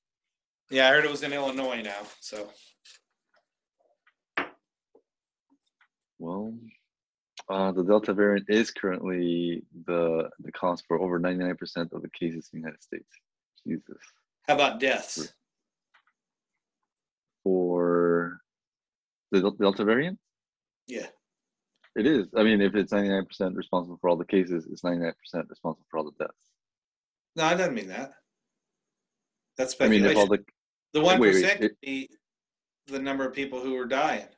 [0.71, 2.03] yeah, I heard it was in Illinois now.
[2.21, 2.51] So
[6.19, 6.55] Well,
[7.49, 12.49] uh, the Delta variant is currently the the cause for over 99% of the cases
[12.53, 13.09] in the United States.
[13.67, 13.99] Jesus.
[14.49, 15.33] how about deaths?
[17.45, 18.39] For
[19.31, 20.19] the Delta variant,
[20.87, 21.09] Yeah.
[21.97, 22.29] it is.
[22.37, 25.13] I mean, if it's 99% responsible for all the cases, it's 99%
[25.49, 26.39] responsible for all the deaths.
[27.37, 28.13] No, I don't mean that.
[29.57, 30.05] That's speculation.
[30.05, 30.45] I mean, if all the
[30.93, 32.11] the one wait, wait, percent could it- be
[32.87, 34.29] the number of people who are dying.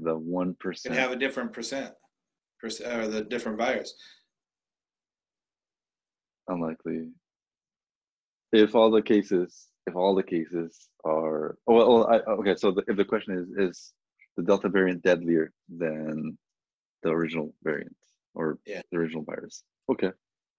[0.00, 1.96] the one Could have a different percent, perc-
[2.66, 3.94] or uh, the different virus.
[6.48, 7.08] unlikely.
[8.52, 12.54] If all the cases, if all the cases are, well, I, okay.
[12.56, 13.92] So the, if the question is, is
[14.36, 16.38] the Delta variant deadlier than
[17.02, 17.96] the original variant
[18.34, 18.82] or Yeah.
[18.90, 19.62] the original virus?
[19.90, 20.10] Okay,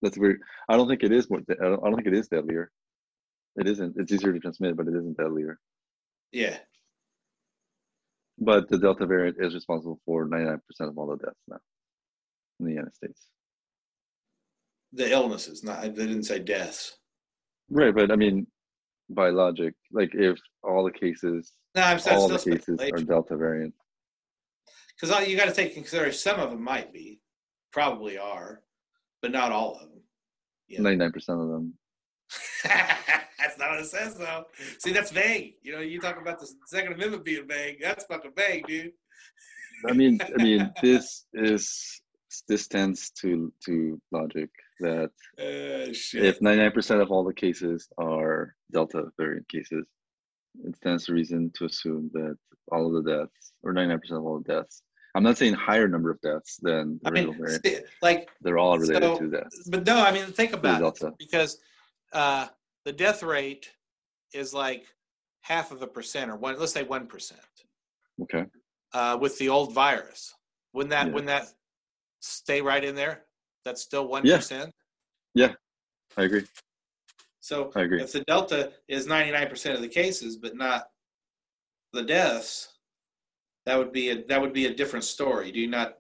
[0.01, 0.41] that's weird.
[0.69, 1.39] I don't think it is more.
[1.49, 2.71] I don't, I don't think it is deadlier.
[3.55, 3.95] It isn't.
[3.97, 5.57] It's easier to transmit, but it isn't deadlier.
[6.31, 6.57] Yeah.
[8.39, 11.57] But the Delta variant is responsible for 99% of all the deaths now
[12.59, 13.27] in the United States.
[14.93, 16.97] The illnesses, not they didn't say deaths.
[17.69, 18.47] Right, but I mean,
[19.09, 23.03] by logic, like if all the cases, No, I'm all the cases are.
[23.03, 23.73] Delta variant,
[24.99, 27.19] Because you got to take in consideration some of them might be,
[27.71, 28.61] probably are,
[29.21, 30.01] but not all of them.
[30.67, 30.79] Yeah.
[30.79, 31.73] 99% of them.
[32.63, 34.45] that's not what it says though.
[34.79, 35.53] See, that's vague.
[35.61, 37.77] You know, you talk about the Second Amendment being vague.
[37.81, 38.91] That's fucking vague, dude.
[39.87, 42.01] I mean, I mean, this is
[42.47, 44.49] this stands to to logic
[44.79, 45.89] that Uh,
[46.29, 49.85] if 99% of all the cases are Delta variant cases,
[50.63, 52.37] it stands to reason to assume that
[52.71, 54.83] all of the deaths, or 99% of all the deaths,
[55.15, 57.65] I'm not saying higher number of deaths than the I mean, variant.
[57.65, 59.47] see, like, They're all related so- to that.
[59.71, 61.07] but no, I mean, think about Delta.
[61.07, 61.59] it because
[62.13, 62.47] uh,
[62.85, 63.71] the death rate
[64.33, 64.85] is like
[65.41, 66.59] half of a percent, or one.
[66.59, 67.39] Let's say one percent.
[68.21, 68.45] Okay.
[68.93, 70.33] uh, with the old virus.
[70.73, 71.13] Wouldn't that Yeah.
[71.13, 71.47] wouldn't that
[72.19, 73.25] stay right in there?
[73.65, 74.25] That's still one
[75.33, 75.53] Yeah.
[76.15, 76.45] I agree.
[77.39, 78.01] So I agree.
[78.01, 80.89] if the Delta is ninety nine percent of the cases, but not
[81.93, 82.73] the deaths,
[83.65, 85.51] that would be a that would be a different story.
[85.51, 85.97] Do you not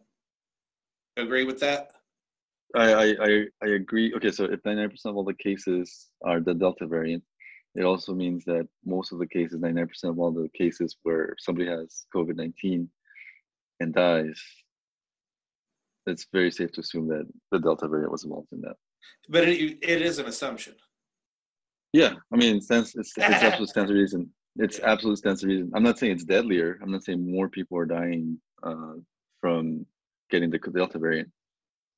[1.17, 1.91] agree with that?
[2.75, 4.13] I, I, I, I agree.
[4.15, 7.23] Okay, so if 99% of all the cases are the Delta variant,
[7.75, 11.69] it also means that most of the cases, 99% of all the cases where somebody
[11.69, 12.89] has COVID 19
[13.79, 14.41] and dies,
[16.07, 18.75] it's very safe to assume that the Delta variant was involved in that.
[19.29, 20.75] But it, it is an assumption.
[21.93, 24.29] Yeah, I mean, it's, it's, it's absolute stands to reason.
[24.57, 25.71] It's absolute stands to reason.
[25.75, 26.79] I'm not saying it's deadlier.
[26.81, 28.93] I'm not saying more people are dying uh,
[29.39, 29.85] from
[30.29, 31.29] getting the Delta variant.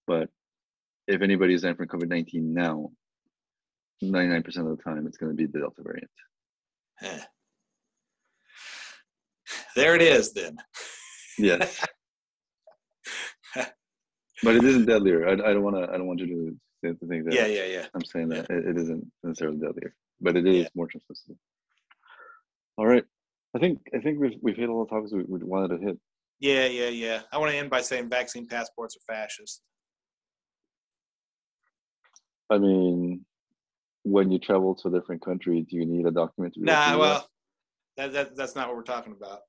[0.07, 0.29] But
[1.07, 2.91] if anybody is dying from COVID 19 now,
[4.03, 6.09] 99% of the time it's going to be the Delta variant.
[9.75, 10.57] There it is then.
[11.37, 11.85] Yes.
[14.43, 15.27] but it isn't deadlier.
[15.27, 15.83] I, I don't want to.
[15.83, 17.85] I don't want you to, think that Yeah, yeah, yeah.
[17.93, 20.67] I'm saying that it, it isn't necessarily deadlier, but it is Yeah.
[20.75, 21.37] more transmissible.
[22.77, 23.03] All right.
[23.55, 25.99] I think I think we've we've hit all the topics we, we wanted to hit.
[26.39, 27.21] Yeah, yeah, yeah.
[27.33, 29.61] I want to end by saying vaccine passports are fascist.
[32.49, 33.25] I mean,
[34.03, 37.27] when you travel to a different country, do you need a document to Nah, well,
[37.97, 39.39] that, that that's not what we're talking about.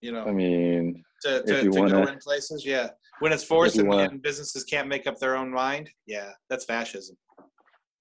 [0.00, 2.88] You know, I mean, to, to, to go wanna- in places, yeah.
[3.20, 7.16] When it's forced and, and businesses can't make up their own mind, yeah, that's fascism.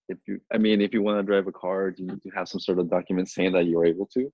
[0.07, 2.29] if you, I mean, if you want to drive a car, do you need to
[2.29, 4.31] have some sort of document saying that you're able to?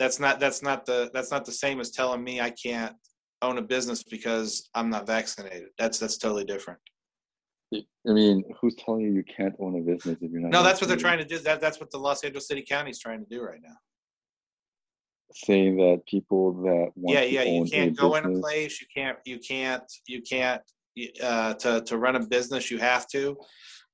[0.00, 2.94] That's not that's not the that's not the same as telling me I can't
[3.40, 5.68] own a business because I'm not vaccinated.
[5.78, 6.80] That's that's totally different.
[7.74, 10.50] I mean, who's telling you you can't own a business if you're not?
[10.50, 11.38] No, that's what they're trying to do.
[11.38, 13.74] That that's what the Los Angeles City County is trying to do right now.
[15.34, 17.42] Saying that people that want yeah, to yeah.
[17.42, 18.80] You can't go in a place.
[18.80, 19.18] You can't.
[19.24, 19.82] You can't.
[20.06, 20.62] You can't.
[21.22, 23.36] Uh, to to run a business, you have to.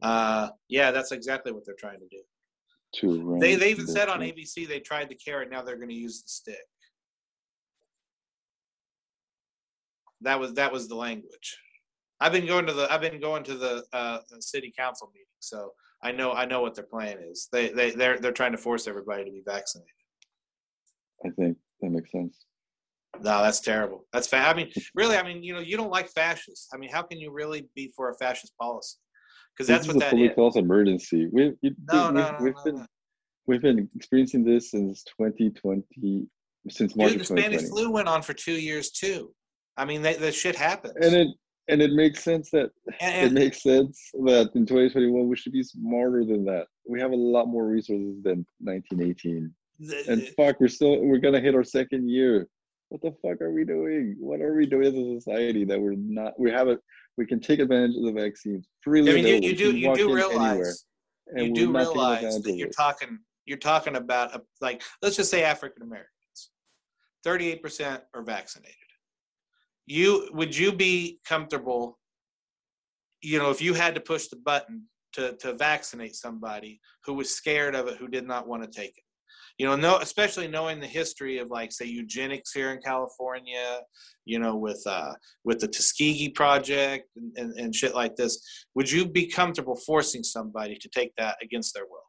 [0.02, 2.22] Uh, yeah, that's exactly what they're trying to do.
[3.00, 4.20] to run They they even said on.
[4.20, 5.50] ABC they tried the carrot.
[5.50, 6.66] Now they're going to use the stick.
[10.20, 11.59] That was that was the language.
[12.20, 15.72] I've been going to the I've been going to the uh, city council meeting, so
[16.02, 17.48] I know I know what their plan is.
[17.50, 19.90] They they they're they're trying to force everybody to be vaccinated.
[21.24, 22.44] I think that makes sense.
[23.16, 24.07] No, that's terrible.
[24.12, 26.69] That's fa- I mean, really, I mean, you know, you don't like fascists.
[26.74, 28.97] I mean, how can you really be for a fascist policy?
[29.57, 30.31] Because that's what is a that is.
[30.36, 31.28] health emergency.
[31.31, 32.86] We've No, we've, no, no, we've no, been no.
[33.47, 36.27] we've been experiencing this since 2020,
[36.70, 39.35] since March Dude, the Spanish flu went on for two years too.
[39.77, 40.94] I mean, that that shit happens.
[41.03, 41.28] and it
[41.69, 42.70] and it makes sense that
[43.01, 46.66] And- it makes sense that in 2021 we should be smarter than that.
[46.89, 49.55] We have a lot more resources than 1918.
[50.09, 52.48] And fuck, we're still we're gonna hit our second year.
[52.88, 54.16] What the fuck are we doing?
[54.18, 56.38] What are we doing as a society that we're not?
[56.38, 56.78] We have it.
[57.16, 59.12] We can take advantage of the vaccines freely.
[59.12, 60.84] I mean, you, you do you do realize
[61.28, 65.42] and you do realize that you're talking you're talking about a, like let's just say
[65.42, 66.50] African Americans,
[67.24, 68.76] thirty eight percent are vaccinated.
[69.86, 71.98] You would you be comfortable?
[73.20, 74.84] You know, if you had to push the button
[75.14, 78.96] to to vaccinate somebody who was scared of it, who did not want to take
[78.96, 79.04] it.
[79.59, 83.81] You know, no, especially knowing the history of like say eugenics here in California,
[84.24, 85.12] you know, with uh
[85.45, 88.41] with the Tuskegee project and, and, and shit like this,
[88.74, 92.09] would you be comfortable forcing somebody to take that against their will?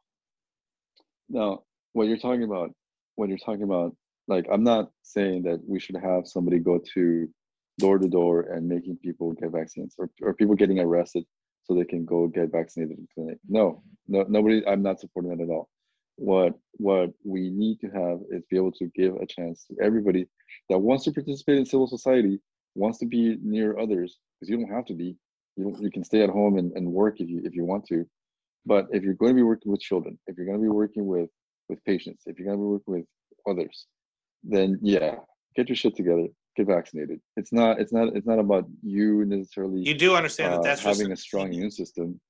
[1.28, 2.70] No, what you're talking about,
[3.16, 3.94] what you're talking about,
[4.28, 7.28] like I'm not saying that we should have somebody go to
[7.78, 11.24] door to door and making people get vaccines or, or people getting arrested
[11.64, 13.38] so they can go get vaccinated in clinic.
[13.48, 14.66] No, no, nobody.
[14.66, 15.68] I'm not supporting that at all.
[16.16, 20.26] What what we need to have is be able to give a chance to everybody
[20.68, 22.40] that wants to participate in civil society,
[22.74, 25.16] wants to be near others, because you don't have to be.
[25.56, 28.06] You you can stay at home and, and work if you if you want to.
[28.66, 31.06] But if you're going to be working with children, if you're going to be working
[31.06, 31.30] with
[31.68, 33.06] with patients, if you're going to be working with
[33.46, 33.86] others,
[34.42, 35.16] then yeah,
[35.56, 36.26] get your shit together,
[36.56, 37.20] get vaccinated.
[37.36, 40.82] It's not it's not it's not about you necessarily You do understand uh, that that's
[40.82, 42.20] just having a strong immune system.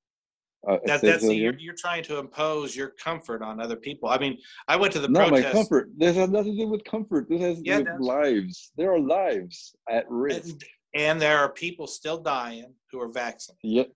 [0.66, 4.09] Uh, that, that's that you're, you're trying to impose your comfort on other people.
[4.09, 4.39] I mean,
[4.69, 5.55] I went to the not protest.
[5.55, 5.91] my comfort.
[5.97, 7.28] This has nothing to do with comfort.
[7.28, 8.73] This has to Yeah, do with lives.
[8.77, 10.49] There are lives at risk.
[10.49, 10.65] and,
[10.95, 13.59] and there are people still dying who are vaccinated.
[13.62, 13.91] Yep.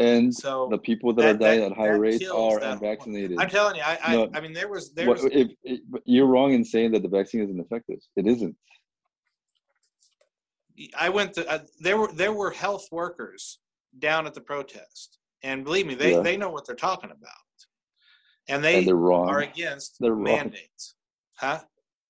[0.00, 3.38] And So the people that, are dying that- at high that rates are that- unvaccinated.
[3.40, 4.30] I'm telling you, I, I, No.
[4.34, 7.08] I mean, there was, What- there was, if, if- you're wrong in saying that the
[7.08, 7.98] vaccine isn't effective.
[8.16, 8.54] It isn't.
[10.96, 13.58] I went to, uh, there were, there were health workers
[13.98, 16.20] down at the protest, and believe me, they, Yeah.
[16.20, 17.30] they know what they're talking about,
[18.48, 19.28] and and they they're wrong.
[19.28, 20.22] are against They're wrong.
[20.24, 20.94] mandates.
[21.36, 21.60] Huh?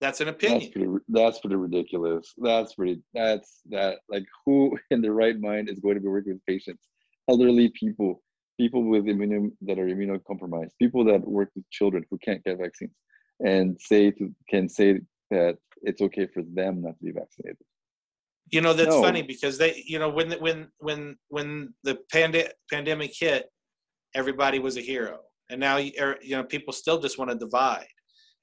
[0.00, 0.72] That's an That's opinion.
[0.72, 1.04] pretty.
[1.08, 2.32] That's pretty ridiculous.
[2.38, 3.02] That's pretty.
[3.14, 3.98] That's that.
[4.08, 6.88] Like, who in their right mind is going to be working with patients,
[7.28, 8.22] elderly people,
[8.58, 12.94] people with immune that are immunocompromised, people that work with children who can't get vaccines,
[13.44, 15.00] and say to can say
[15.30, 17.58] that it's okay for them not to be vaccinated.
[18.50, 19.02] You know, that's No.
[19.02, 23.46] funny because they, you know, when the, when when when the pande- pandemic hit,
[24.14, 25.20] everybody was a hero,
[25.50, 27.86] and now you er, know people still just want to divide.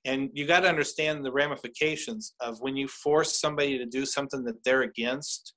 [0.05, 4.43] And you got to understand the ramifications of when you force somebody to do something
[4.43, 5.53] that they're against.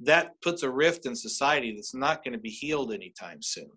[0.00, 3.70] That puts a rift in society that's not going to be healed anytime soon.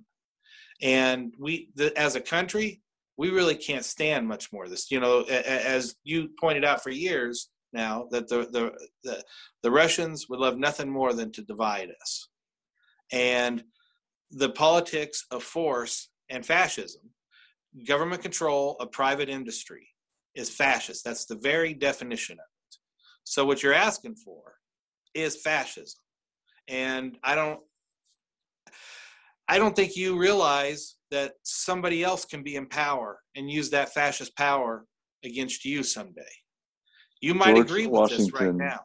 [0.81, 2.81] And we, the, as a country,
[3.17, 4.91] we really can't stand much more of this.
[4.91, 8.71] You know, as you pointed out for years now, that the the
[9.03, 9.23] the
[9.63, 12.29] the Russians would love nothing more than to divide us.
[13.11, 13.63] And
[14.31, 17.11] the politics of force and fascism,
[17.87, 19.87] government control of private industry,
[20.35, 21.03] is fascist.
[21.03, 22.77] That's the very definition of it.
[23.23, 24.55] So what you're asking for
[25.13, 26.01] is fascism.
[26.67, 27.59] And I don't
[29.47, 33.93] I don't think you realize that somebody else can be in power and use that
[33.93, 34.85] fascist power
[35.23, 36.21] against you someday.
[37.21, 38.79] You might George agree with this right Washington now.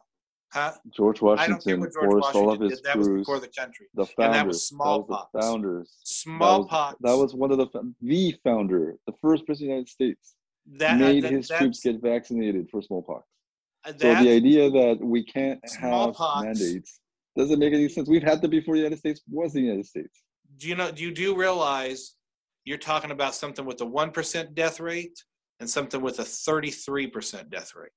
[0.53, 0.71] Huh?
[0.95, 2.85] George I don't care Washington what George forced all of Washington his did.
[2.85, 3.25] That was crews.
[3.41, 3.87] the country.
[3.93, 4.47] the and that founders.
[4.47, 5.29] was smallpox.
[5.33, 5.73] the founders.
[5.73, 6.97] That was- Smallpox.
[7.01, 7.67] That was, one of the
[8.01, 10.35] the founder, the first president of the United States,
[10.77, 13.27] that, uh, made that- his troops get vaccinated for smallpox.
[13.83, 16.45] Uh, so the idea that we can't have Smallpox.
[16.45, 16.99] mandates
[17.35, 18.07] doesn't make any sense.
[18.09, 20.23] We've had them before the United States was the United States.
[20.57, 20.89] do you know?
[20.91, 22.15] Do you do realize
[22.63, 25.21] you're talking about something with a one percent death rate
[25.59, 27.91] and something with a thirty-three percent death rate?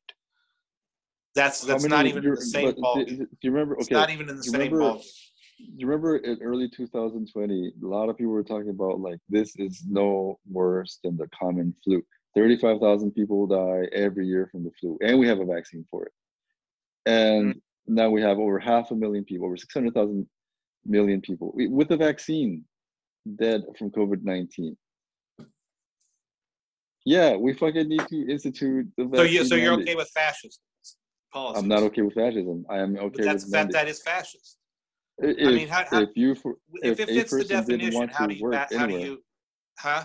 [1.39, 3.75] That's that's not even in the same but do- Do you remember?
[3.77, 4.99] It's Okay, not even in the you same remember-
[5.61, 9.55] do you remember in early 2020, a lot of people were talking about like this
[9.57, 12.01] is no worse than the common flu.
[12.37, 16.13] 35,000 people die every year from the flu, and we have a vaccine for it.
[17.07, 17.95] And Mm-hmm.
[18.01, 20.29] now we have over half a million people, over 600,000
[20.85, 22.65] million people with a vaccine
[23.45, 24.77] dead from COVID 19.
[27.05, 29.27] Yeah, we fucking need to institute the vaccine.
[29.27, 30.61] So you so you're okay with fascist
[31.33, 31.63] policies?
[31.63, 32.65] I'm not okay with fascism.
[32.69, 34.59] I am okay But that's with that, that is fascist.
[35.19, 38.13] If, I mean, how, how, if you for, if, if it fits the definition, want
[38.13, 39.19] how to do you how do anywhere- you
[39.79, 40.05] huh?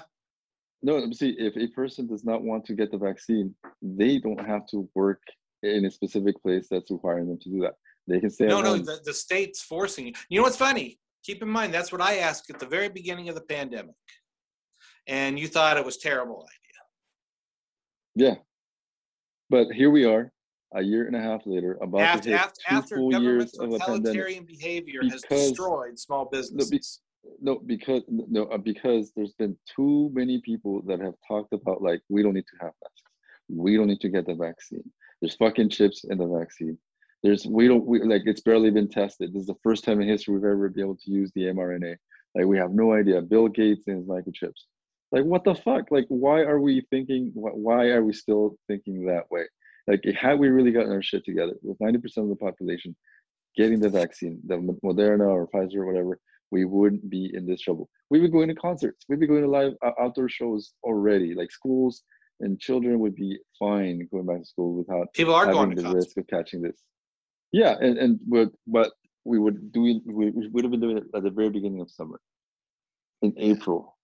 [0.85, 4.67] No, see, if a person does not want to get the vaccine, they don't have
[4.67, 5.21] to work
[5.61, 7.75] in a specific place that's requiring them to do that.
[8.05, 10.13] They can stay No, no, the, the state's forcing you.
[10.27, 10.99] You know what's funny?
[11.23, 13.95] Keep in mind that's what I asked at the very beginning of the pandemic,
[15.07, 16.45] and you thought it was terrible
[18.15, 18.27] idea.
[18.29, 18.35] yeah.
[19.49, 20.32] But here we are,
[20.75, 23.53] a year and a half later, about After to hit after, two after full years
[23.59, 24.47] of a pandemic.
[24.47, 27.01] behavior has destroyed small businesses.
[27.41, 32.01] No, because no, uh, because there's been too many people that have talked about like
[32.09, 33.01] we don't need to have masks,
[33.47, 34.83] we don't need to get the vaccine.
[35.21, 36.77] There's fucking chips in the vaccine.
[37.21, 39.33] There's we don't we like it's barely been tested.
[39.33, 41.95] This is the first time in history we've ever been able to use the mRNA.
[42.35, 43.21] Like we have no idea.
[43.21, 44.63] Bill Gates and his microchips.
[45.13, 45.91] Like what the fuck?
[45.91, 47.31] Like why are we thinking?
[47.35, 49.45] Why are we still thinking that way?
[49.87, 52.95] Like had we really gotten our shit together with 90% of the population
[53.55, 56.19] getting the vaccine, the Moderna or Pfizer or whatever,
[56.51, 57.89] we wouldn't be in this trouble.
[58.09, 59.05] We'd be going to concerts.
[59.09, 61.33] We'd be going to live uh, outdoor shows already.
[61.33, 62.03] Like schools
[62.39, 65.83] and children would be fine going back to school without People are going having to
[65.83, 66.79] the risk of catching this.
[67.51, 68.91] Yeah, and and but but
[69.25, 69.81] we would do.
[69.81, 72.19] We, we would have been doing it at the very beginning of summer,
[73.21, 73.97] in April.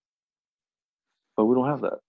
[1.35, 1.99] But we don't have that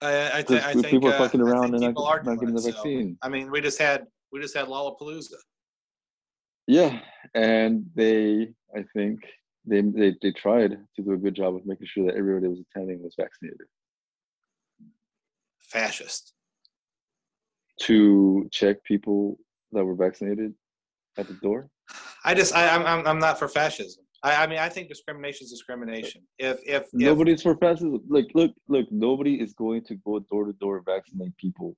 [0.00, 2.54] I, I, thi- I think people are uh, fucking I around and not, not getting
[2.54, 3.18] the so, vaccine.
[3.22, 5.34] I mean, we just had we just had Lollapalooza.
[6.66, 7.00] Yeah,
[7.34, 9.20] and they, I think
[9.64, 12.60] they, they they tried to do a good job of making sure that everybody was
[12.60, 13.66] attending was vaccinated.
[15.60, 16.32] Fascist.
[17.80, 19.38] to check people
[19.72, 20.54] that were vaccinated
[21.16, 21.68] at the door.
[22.24, 24.04] I just I, I'm I'm I'm not for fascism.
[24.22, 26.22] I, I mean I think discrimination is discrimination.
[26.38, 28.00] If if, if Nobody's for fascism.
[28.08, 31.76] Like, look, look, nobody is going to go door to door vaccinate people.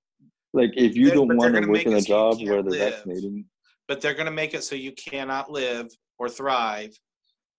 [0.52, 2.94] Like, if you don't want to work in a job can't where they're live.
[2.94, 3.44] vaccinating,
[3.86, 5.88] but they're going to make it so you cannot live
[6.18, 6.90] or thrive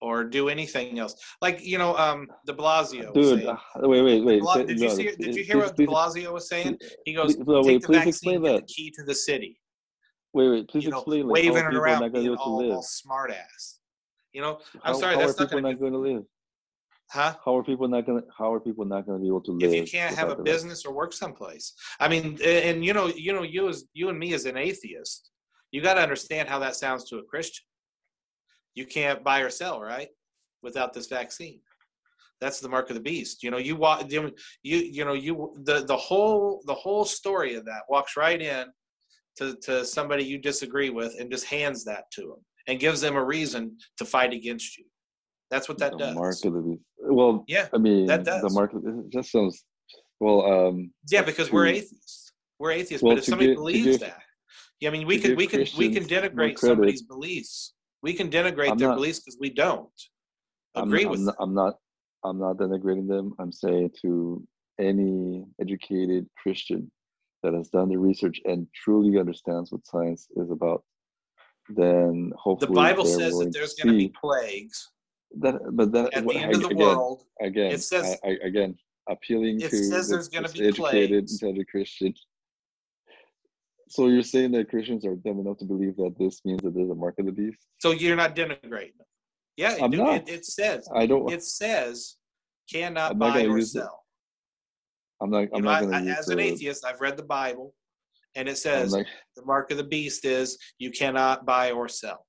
[0.01, 1.15] or do anything else.
[1.41, 3.13] Like you know, um, De Blasio.
[3.13, 3.39] was dude.
[3.43, 4.41] saying- uh, wait, wait, wait.
[4.41, 5.03] Bla- did you see?
[5.03, 6.77] Did you please- hear what De Blasio was saying?
[7.05, 9.59] He goes, please- no, "Take wait, the please vaccine, the key to the city."
[10.33, 10.67] Wait, wait.
[10.69, 11.27] Please you know, explain.
[11.27, 13.79] Like, waving it around, not going to being be able to all, all smart ass.
[14.33, 16.23] You know, I'm How- sorry, how that's not people going not to, going to live?
[17.11, 17.35] huh?
[17.43, 18.27] How are people not going to?
[18.37, 19.73] How are people not going to be able to live?
[19.73, 20.69] If you can't have a without the vaccine?
[20.69, 24.17] business or work someplace, I mean, and you know, you know, you as you and
[24.17, 25.29] me as an atheist,
[25.71, 27.65] you got to understand how that sounds to a Christian.
[28.73, 30.07] You can't buy or sell, right,
[30.63, 31.59] without this vaccine.
[32.39, 33.43] That's the mark of the beast.
[33.43, 34.31] You know, you walk, you,
[34.63, 38.67] you, you know, you the the whole the whole story of that walks right in
[39.37, 43.15] to to somebody you disagree with and just hands that to them and gives them
[43.15, 44.85] a reason to fight against you.
[45.49, 46.15] That's what that the does.
[46.15, 46.81] mark of the beast.
[46.99, 48.53] Well, Yeah, I mean, that the does.
[48.55, 48.73] mark.
[48.73, 49.63] It just sounds.
[50.19, 52.31] Well, um, Yeah, because we're atheists.
[52.59, 53.03] We're atheists.
[53.03, 54.21] Well, but if somebody give- believes give- that,
[54.79, 57.73] yeah, I mean, we to can we can we can denigrate somebody's beliefs.
[58.03, 59.89] We can denigrate I'm their not- beliefs because we don't
[60.75, 61.49] I'm, agree I'm with not, them.
[61.49, 61.75] I'm not.
[62.23, 63.33] I'm not denigrating them.
[63.39, 64.47] I'm saying to
[64.79, 66.91] any educated Christian
[67.43, 70.83] that has done the research and truly understands what science is about,
[71.69, 74.89] then The hopefully Bible they're says that there's going to be plagues
[75.39, 75.55] that.
[75.73, 77.23] But that at the end of the again, world.
[77.41, 78.75] again, It says- I, I, again,
[79.09, 81.33] appealing It to says the, there's gonna be educated, plagues.
[81.33, 82.13] intelligent Christian.
[83.89, 86.89] So you're saying that Christians are dumb enough to believe that this means that there's
[86.89, 87.57] a mark of the beast?
[87.79, 89.07] So you're not denigrating them.
[89.57, 90.15] Yeah, I'm dude, not.
[90.15, 91.29] It, it says I don't.
[91.31, 92.15] it says
[92.71, 93.79] cannot buy or use it.
[93.79, 94.05] sell.
[95.21, 95.47] I'm not.
[95.53, 97.73] I'm know, not I- going I- as an atheist, I've read the Bible,
[98.35, 99.05] and it says not-
[99.35, 102.25] the mark of the beast is you cannot buy or sell.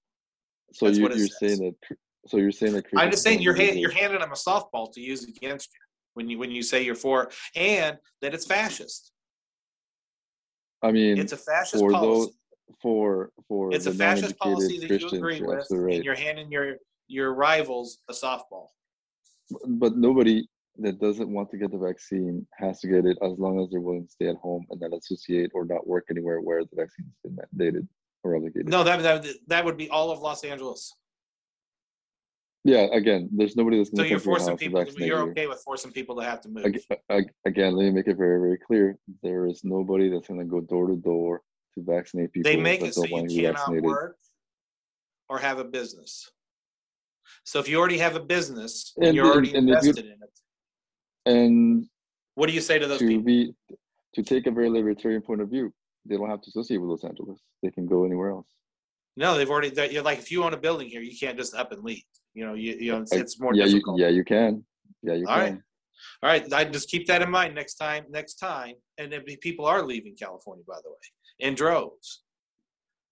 [0.72, 1.38] so that's you, what it you're says.
[1.58, 1.58] saying
[1.90, 1.96] that.
[2.28, 2.84] So you're saying that.
[2.96, 3.80] I'm just saying you're believe hand, it.
[3.82, 5.80] you're handing them a softball to use against you
[6.14, 9.10] when you when you say you're for and that it's fascist.
[10.82, 12.32] I mean, It's a fascist for policy.
[12.70, 16.04] those for for It's a fascist policy that you Christians, agree you're with, absolutely and
[16.04, 16.76] you're handing your
[17.08, 18.68] your rivals a softball.
[19.66, 20.46] But nobody
[20.78, 23.80] that doesn't want to get the vaccine has to get it as long as they're
[23.80, 27.06] willing to stay at home and not associate or not work anywhere where the vaccine
[27.06, 27.36] has been
[27.74, 27.86] mandated
[28.24, 28.68] or obligated.
[28.68, 30.92] No, that that that would be all of Los Angeles.
[32.64, 34.84] Yeah, again, there's nobody that's So going to you're come to your forcing people.
[34.86, 35.30] To, you're you.
[35.32, 36.64] okay with forcing people to have to move.
[36.64, 36.80] Ag-
[37.10, 38.96] ag- Again, let me make it very, very clear.
[39.22, 41.42] There is nobody that's going to go door to door
[41.74, 43.84] to vaccinate people They make it so don't you want to be cannot vaccinated.
[43.84, 44.16] work
[45.28, 46.30] or have a business.
[47.44, 50.18] So if you already have a business, And- you're already and- invested in it.
[51.26, 51.86] And
[52.34, 53.24] What do you say to those to people?
[53.24, 53.54] be
[54.14, 55.72] to take a very libertarian point of view,
[56.04, 57.38] they don't have to associate with Los Angeles.
[57.62, 58.48] They can go anywhere else.
[59.16, 59.70] No, they've already.
[59.70, 62.02] they're- You're like if you own a building here, you can't just up and leave.
[62.34, 63.98] You know, you, you know, it's, more yeah, difficult.
[63.98, 64.64] you yeah you can.
[65.02, 65.44] Yeah, you All can.
[65.54, 65.62] right.
[66.22, 68.04] All right, I just keep that in mind next time.
[68.10, 70.96] Next time, and then people are leaving California, by the way,
[71.46, 72.22] in droves.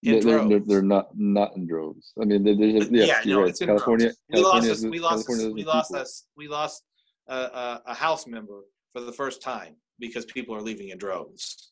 [0.03, 0.69] In They're, they're, they're, droves.
[0.69, 2.13] they're not not in droves.
[2.21, 3.51] I mean, there- there's a, yeah, yes, no, right.
[3.51, 4.19] it's in California, droves.
[4.33, 4.83] We lost California, us.
[4.83, 5.29] We lost.
[5.31, 6.27] us- We lost us.
[6.37, 6.83] We lost
[7.29, 11.71] a, a, a house member for the first time because people are leaving in droves.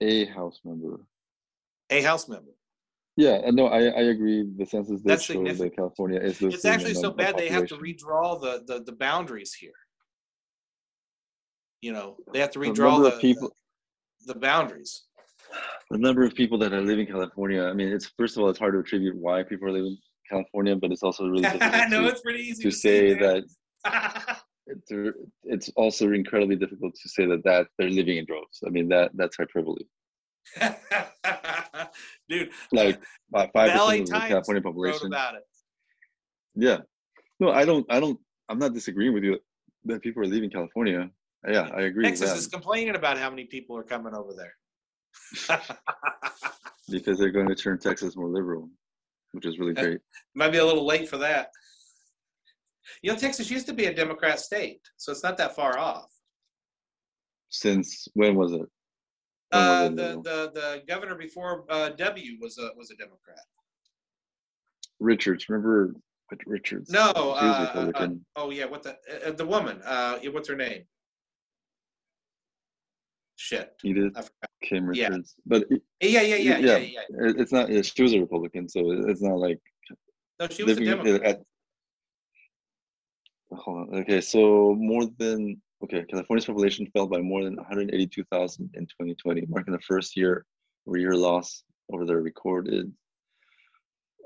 [0.00, 1.00] a house member.
[1.90, 2.52] A house member.
[3.16, 4.44] Yeah, and no, I I agree.
[4.58, 5.74] The census did That's show that.
[5.74, 9.72] California is It's actually so bad they have to redraw the, the the boundaries here.
[11.80, 13.50] You know, they have to redraw number the, people.
[14.26, 15.04] the, the boundaries.
[15.90, 17.64] the number of people that are living in California.
[17.64, 19.98] I mean, it's first of all, it's hard to attribute why people are living in
[20.28, 23.14] California, but it's also really difficult I know to, it's pretty easy to to say
[23.14, 23.22] man.
[23.22, 23.44] that
[24.66, 28.62] it's, it's also incredibly difficult to say that that they're living in droves.
[28.66, 29.84] I mean, that that's hyperbole.
[32.28, 33.00] Dude, Like
[33.32, 35.10] fi- five percent of the California population.
[36.54, 36.78] Yeah,
[37.40, 37.86] no, I don't.
[37.90, 38.18] I don't.
[38.48, 39.38] I'm not disagreeing with you
[39.84, 41.10] that people are leaving California.
[41.46, 44.54] Yeah, I agree Texas is complaining about how many people are coming over there.
[46.90, 48.68] because they're going to turn Texas more liberal,
[49.32, 49.98] which is really great.
[50.34, 51.50] Might be a little late for that.
[53.02, 56.12] You know, Texas used to be a Democrat state, so it's not that far off.
[57.50, 58.60] Since when was it?
[58.60, 58.68] When
[59.50, 63.40] was Uh, it the, the the governor before uh, W was a was a Democrat.
[64.98, 65.94] Richards, remember
[66.30, 66.90] Rich- Richards?
[66.90, 68.96] No, uh, uh, Oh yeah, what the
[69.26, 69.80] uh, the woman?
[69.84, 70.84] Uh, what's her name?
[73.36, 73.74] Shit.
[73.84, 74.30] Edith.
[74.62, 75.10] Kim yeah.
[75.44, 77.00] But it- Yeah, yeah, yeah, yeah, Yeah.
[77.10, 77.32] yeah.
[77.40, 77.68] it's not.
[77.84, 79.60] She was a Republican, so it's not like
[80.40, 81.22] No, she was a Democrat.
[81.22, 81.42] at.
[83.56, 84.00] Hold on.
[84.00, 89.72] Okay, so more than okay, California's population fell by more than 182,000 in 2020, marking
[89.72, 90.44] the first year
[90.86, 92.92] over year loss over the recorded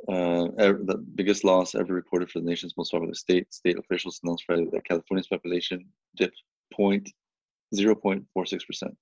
[0.08, 3.52] uh, ever, the biggest loss ever recorded for the nation's most populous state.
[3.52, 5.84] State officials announced Friday that California's population
[6.16, 6.42] dipped
[6.72, 7.10] point
[7.74, 8.96] zero point four six percent.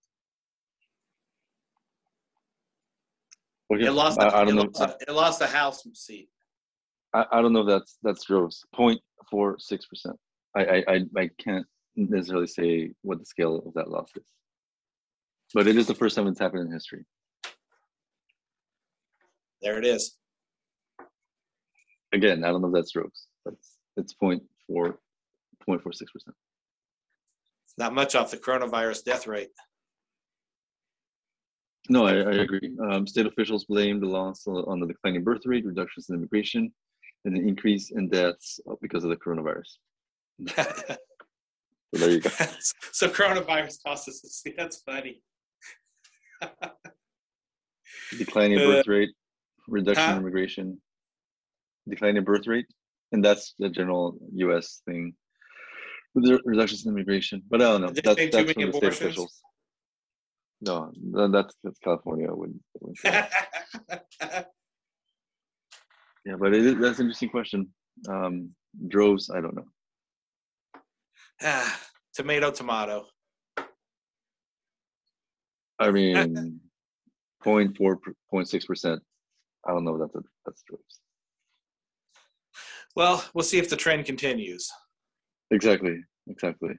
[3.73, 4.19] Okay, It lost.
[4.21, 4.71] I, I don't it know.
[4.75, 6.29] Lost, it lost the House seat.
[7.15, 8.65] I, I don't know if that's that's droves.
[8.75, 10.17] Point four six percent.
[10.57, 11.67] I, I I I can't
[11.97, 14.27] necessarily say what the scale of that loss is,
[15.55, 17.05] but it is the first time it's happened in history.
[19.63, 20.17] There it is.
[22.13, 23.27] Again, I don't know if that's droves.
[23.45, 24.99] That's it's point four
[25.65, 26.37] point four six percent.
[27.77, 29.51] Not much off the coronavirus death rate.
[31.89, 32.77] No, I, I agree.
[32.91, 36.73] Um, state officials blame the loss on the declining birth rate, reductions in immigration,
[37.25, 39.79] and an increase in deaths because of the coronavirus.
[41.95, 42.31] So there you go.
[42.93, 44.55] so coronavirus causes us a.
[44.57, 45.23] That's funny.
[48.19, 49.11] Declining birth rate,
[49.67, 50.13] reduction huh?
[50.13, 50.81] in immigration,
[51.89, 52.67] declining birth rate,
[53.13, 54.83] and that's the general U.S.
[54.87, 55.15] thing.
[56.15, 57.89] Reductions in immigration, but I don't know.
[57.89, 59.41] That's, that's from the state officials.
[60.61, 60.93] No,
[61.33, 62.29] that's that's California.
[62.29, 63.11] I wouldn't, I wouldn't say
[64.21, 64.51] that.
[66.29, 67.69] Yeah, but it is, that's an interesting question.
[68.07, 68.51] Um,
[68.89, 69.65] droves, I don't know.
[71.43, 71.81] Ah,
[72.13, 73.07] tomato, tomato.
[75.79, 76.61] I mean,
[77.43, 77.99] point four,
[78.31, 79.01] point six percent.
[79.67, 81.01] I don't know if that's a, that's droves.
[82.95, 84.71] Well, we'll see if the trend continues.
[85.51, 85.97] Exactly,
[86.29, 86.75] exactly.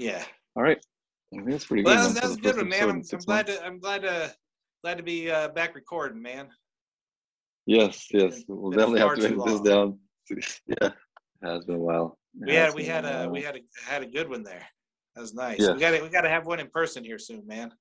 [0.00, 0.24] Yeah.
[0.56, 0.84] All right,
[1.32, 2.16] I think that's pretty Well, good.
[2.16, 2.90] that's a good one, man.
[2.90, 3.64] I'm, I'm glad to.
[3.64, 4.34] I'm glad to.
[4.82, 6.48] Glad to be uh, back recording, man.
[7.68, 8.44] Yes, yes.
[8.48, 9.98] We'll been definitely have to edit this down.
[10.66, 10.94] Yeah, it
[11.42, 12.18] has been a while.
[12.40, 13.30] It We had we had a while.
[13.30, 14.66] we had a had a good one there.
[15.14, 15.60] That was nice.
[15.60, 15.74] Yeah.
[15.74, 17.72] We got to we got to have one in person here soon, man.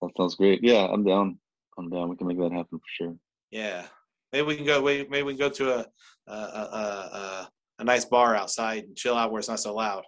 [0.00, 0.60] That sounds great.
[0.62, 1.38] Yeah, I'm down.
[1.76, 2.08] I'm down.
[2.10, 3.16] We can make that happen for sure.
[3.50, 3.86] Yeah.
[4.32, 4.80] Maybe we can go.
[4.82, 5.86] Maybe maybe we can go to a
[6.28, 7.48] a a, a,
[7.80, 10.04] a nice bar outside and chill out where it's not so loud.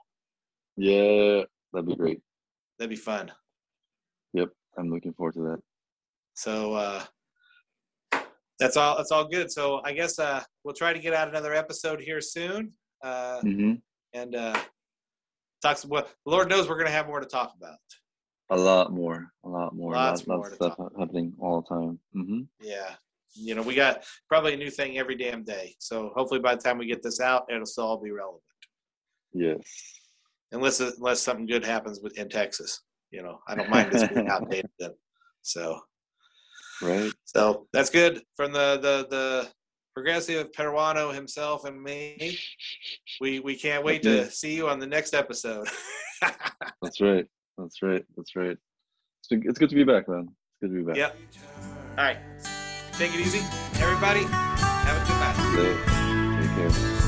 [0.77, 1.43] Yeah,
[1.73, 2.21] that'd be great.
[2.79, 3.33] That'd be fun.
[4.35, 5.61] Yep, I'm looking forward to that.
[6.35, 7.03] So uh,
[8.59, 8.97] that's all.
[8.97, 9.51] That's all good.
[9.51, 12.73] So I guess uh, we'll try to get out another episode here soon,
[13.03, 13.75] uh, hmm
[14.15, 14.59] and uh,
[15.63, 15.79] talk.
[15.79, 17.77] Some, well, Lord knows we're gonna have more to talk about.
[18.51, 19.31] A lot more.
[19.45, 19.93] A lot more.
[19.93, 21.99] Lots Lots, more of stuff ha- happening all the time.
[22.17, 22.41] Mm-hmm.
[22.61, 22.95] Yeah.
[23.35, 25.77] You know, we got probably a new thing every damn day.
[25.79, 28.43] So hopefully by the time we get this out, it'll still all be relevant.
[29.35, 29.61] Yes.
[30.51, 32.81] Unless unless something good happens with in Texas.
[33.11, 34.93] You know, I don't mind this being outdated then.
[35.43, 35.79] So
[36.81, 37.13] Right.
[37.25, 39.49] so that's good from the the the
[39.99, 42.39] progressive Peruano himself and me.
[43.21, 45.67] We we can't wait to see you on the next episode.
[46.83, 47.27] That's right.
[47.57, 48.05] That's right.
[48.17, 48.57] That's right.
[49.21, 50.29] It's, been, it's good to be back, man.
[50.29, 50.97] It's good to be back.
[50.97, 51.17] yep.
[51.97, 52.19] All right.
[52.93, 53.41] Take it easy,
[53.81, 54.23] everybody.
[54.23, 56.41] Have a good night.
[56.41, 57.08] Take care.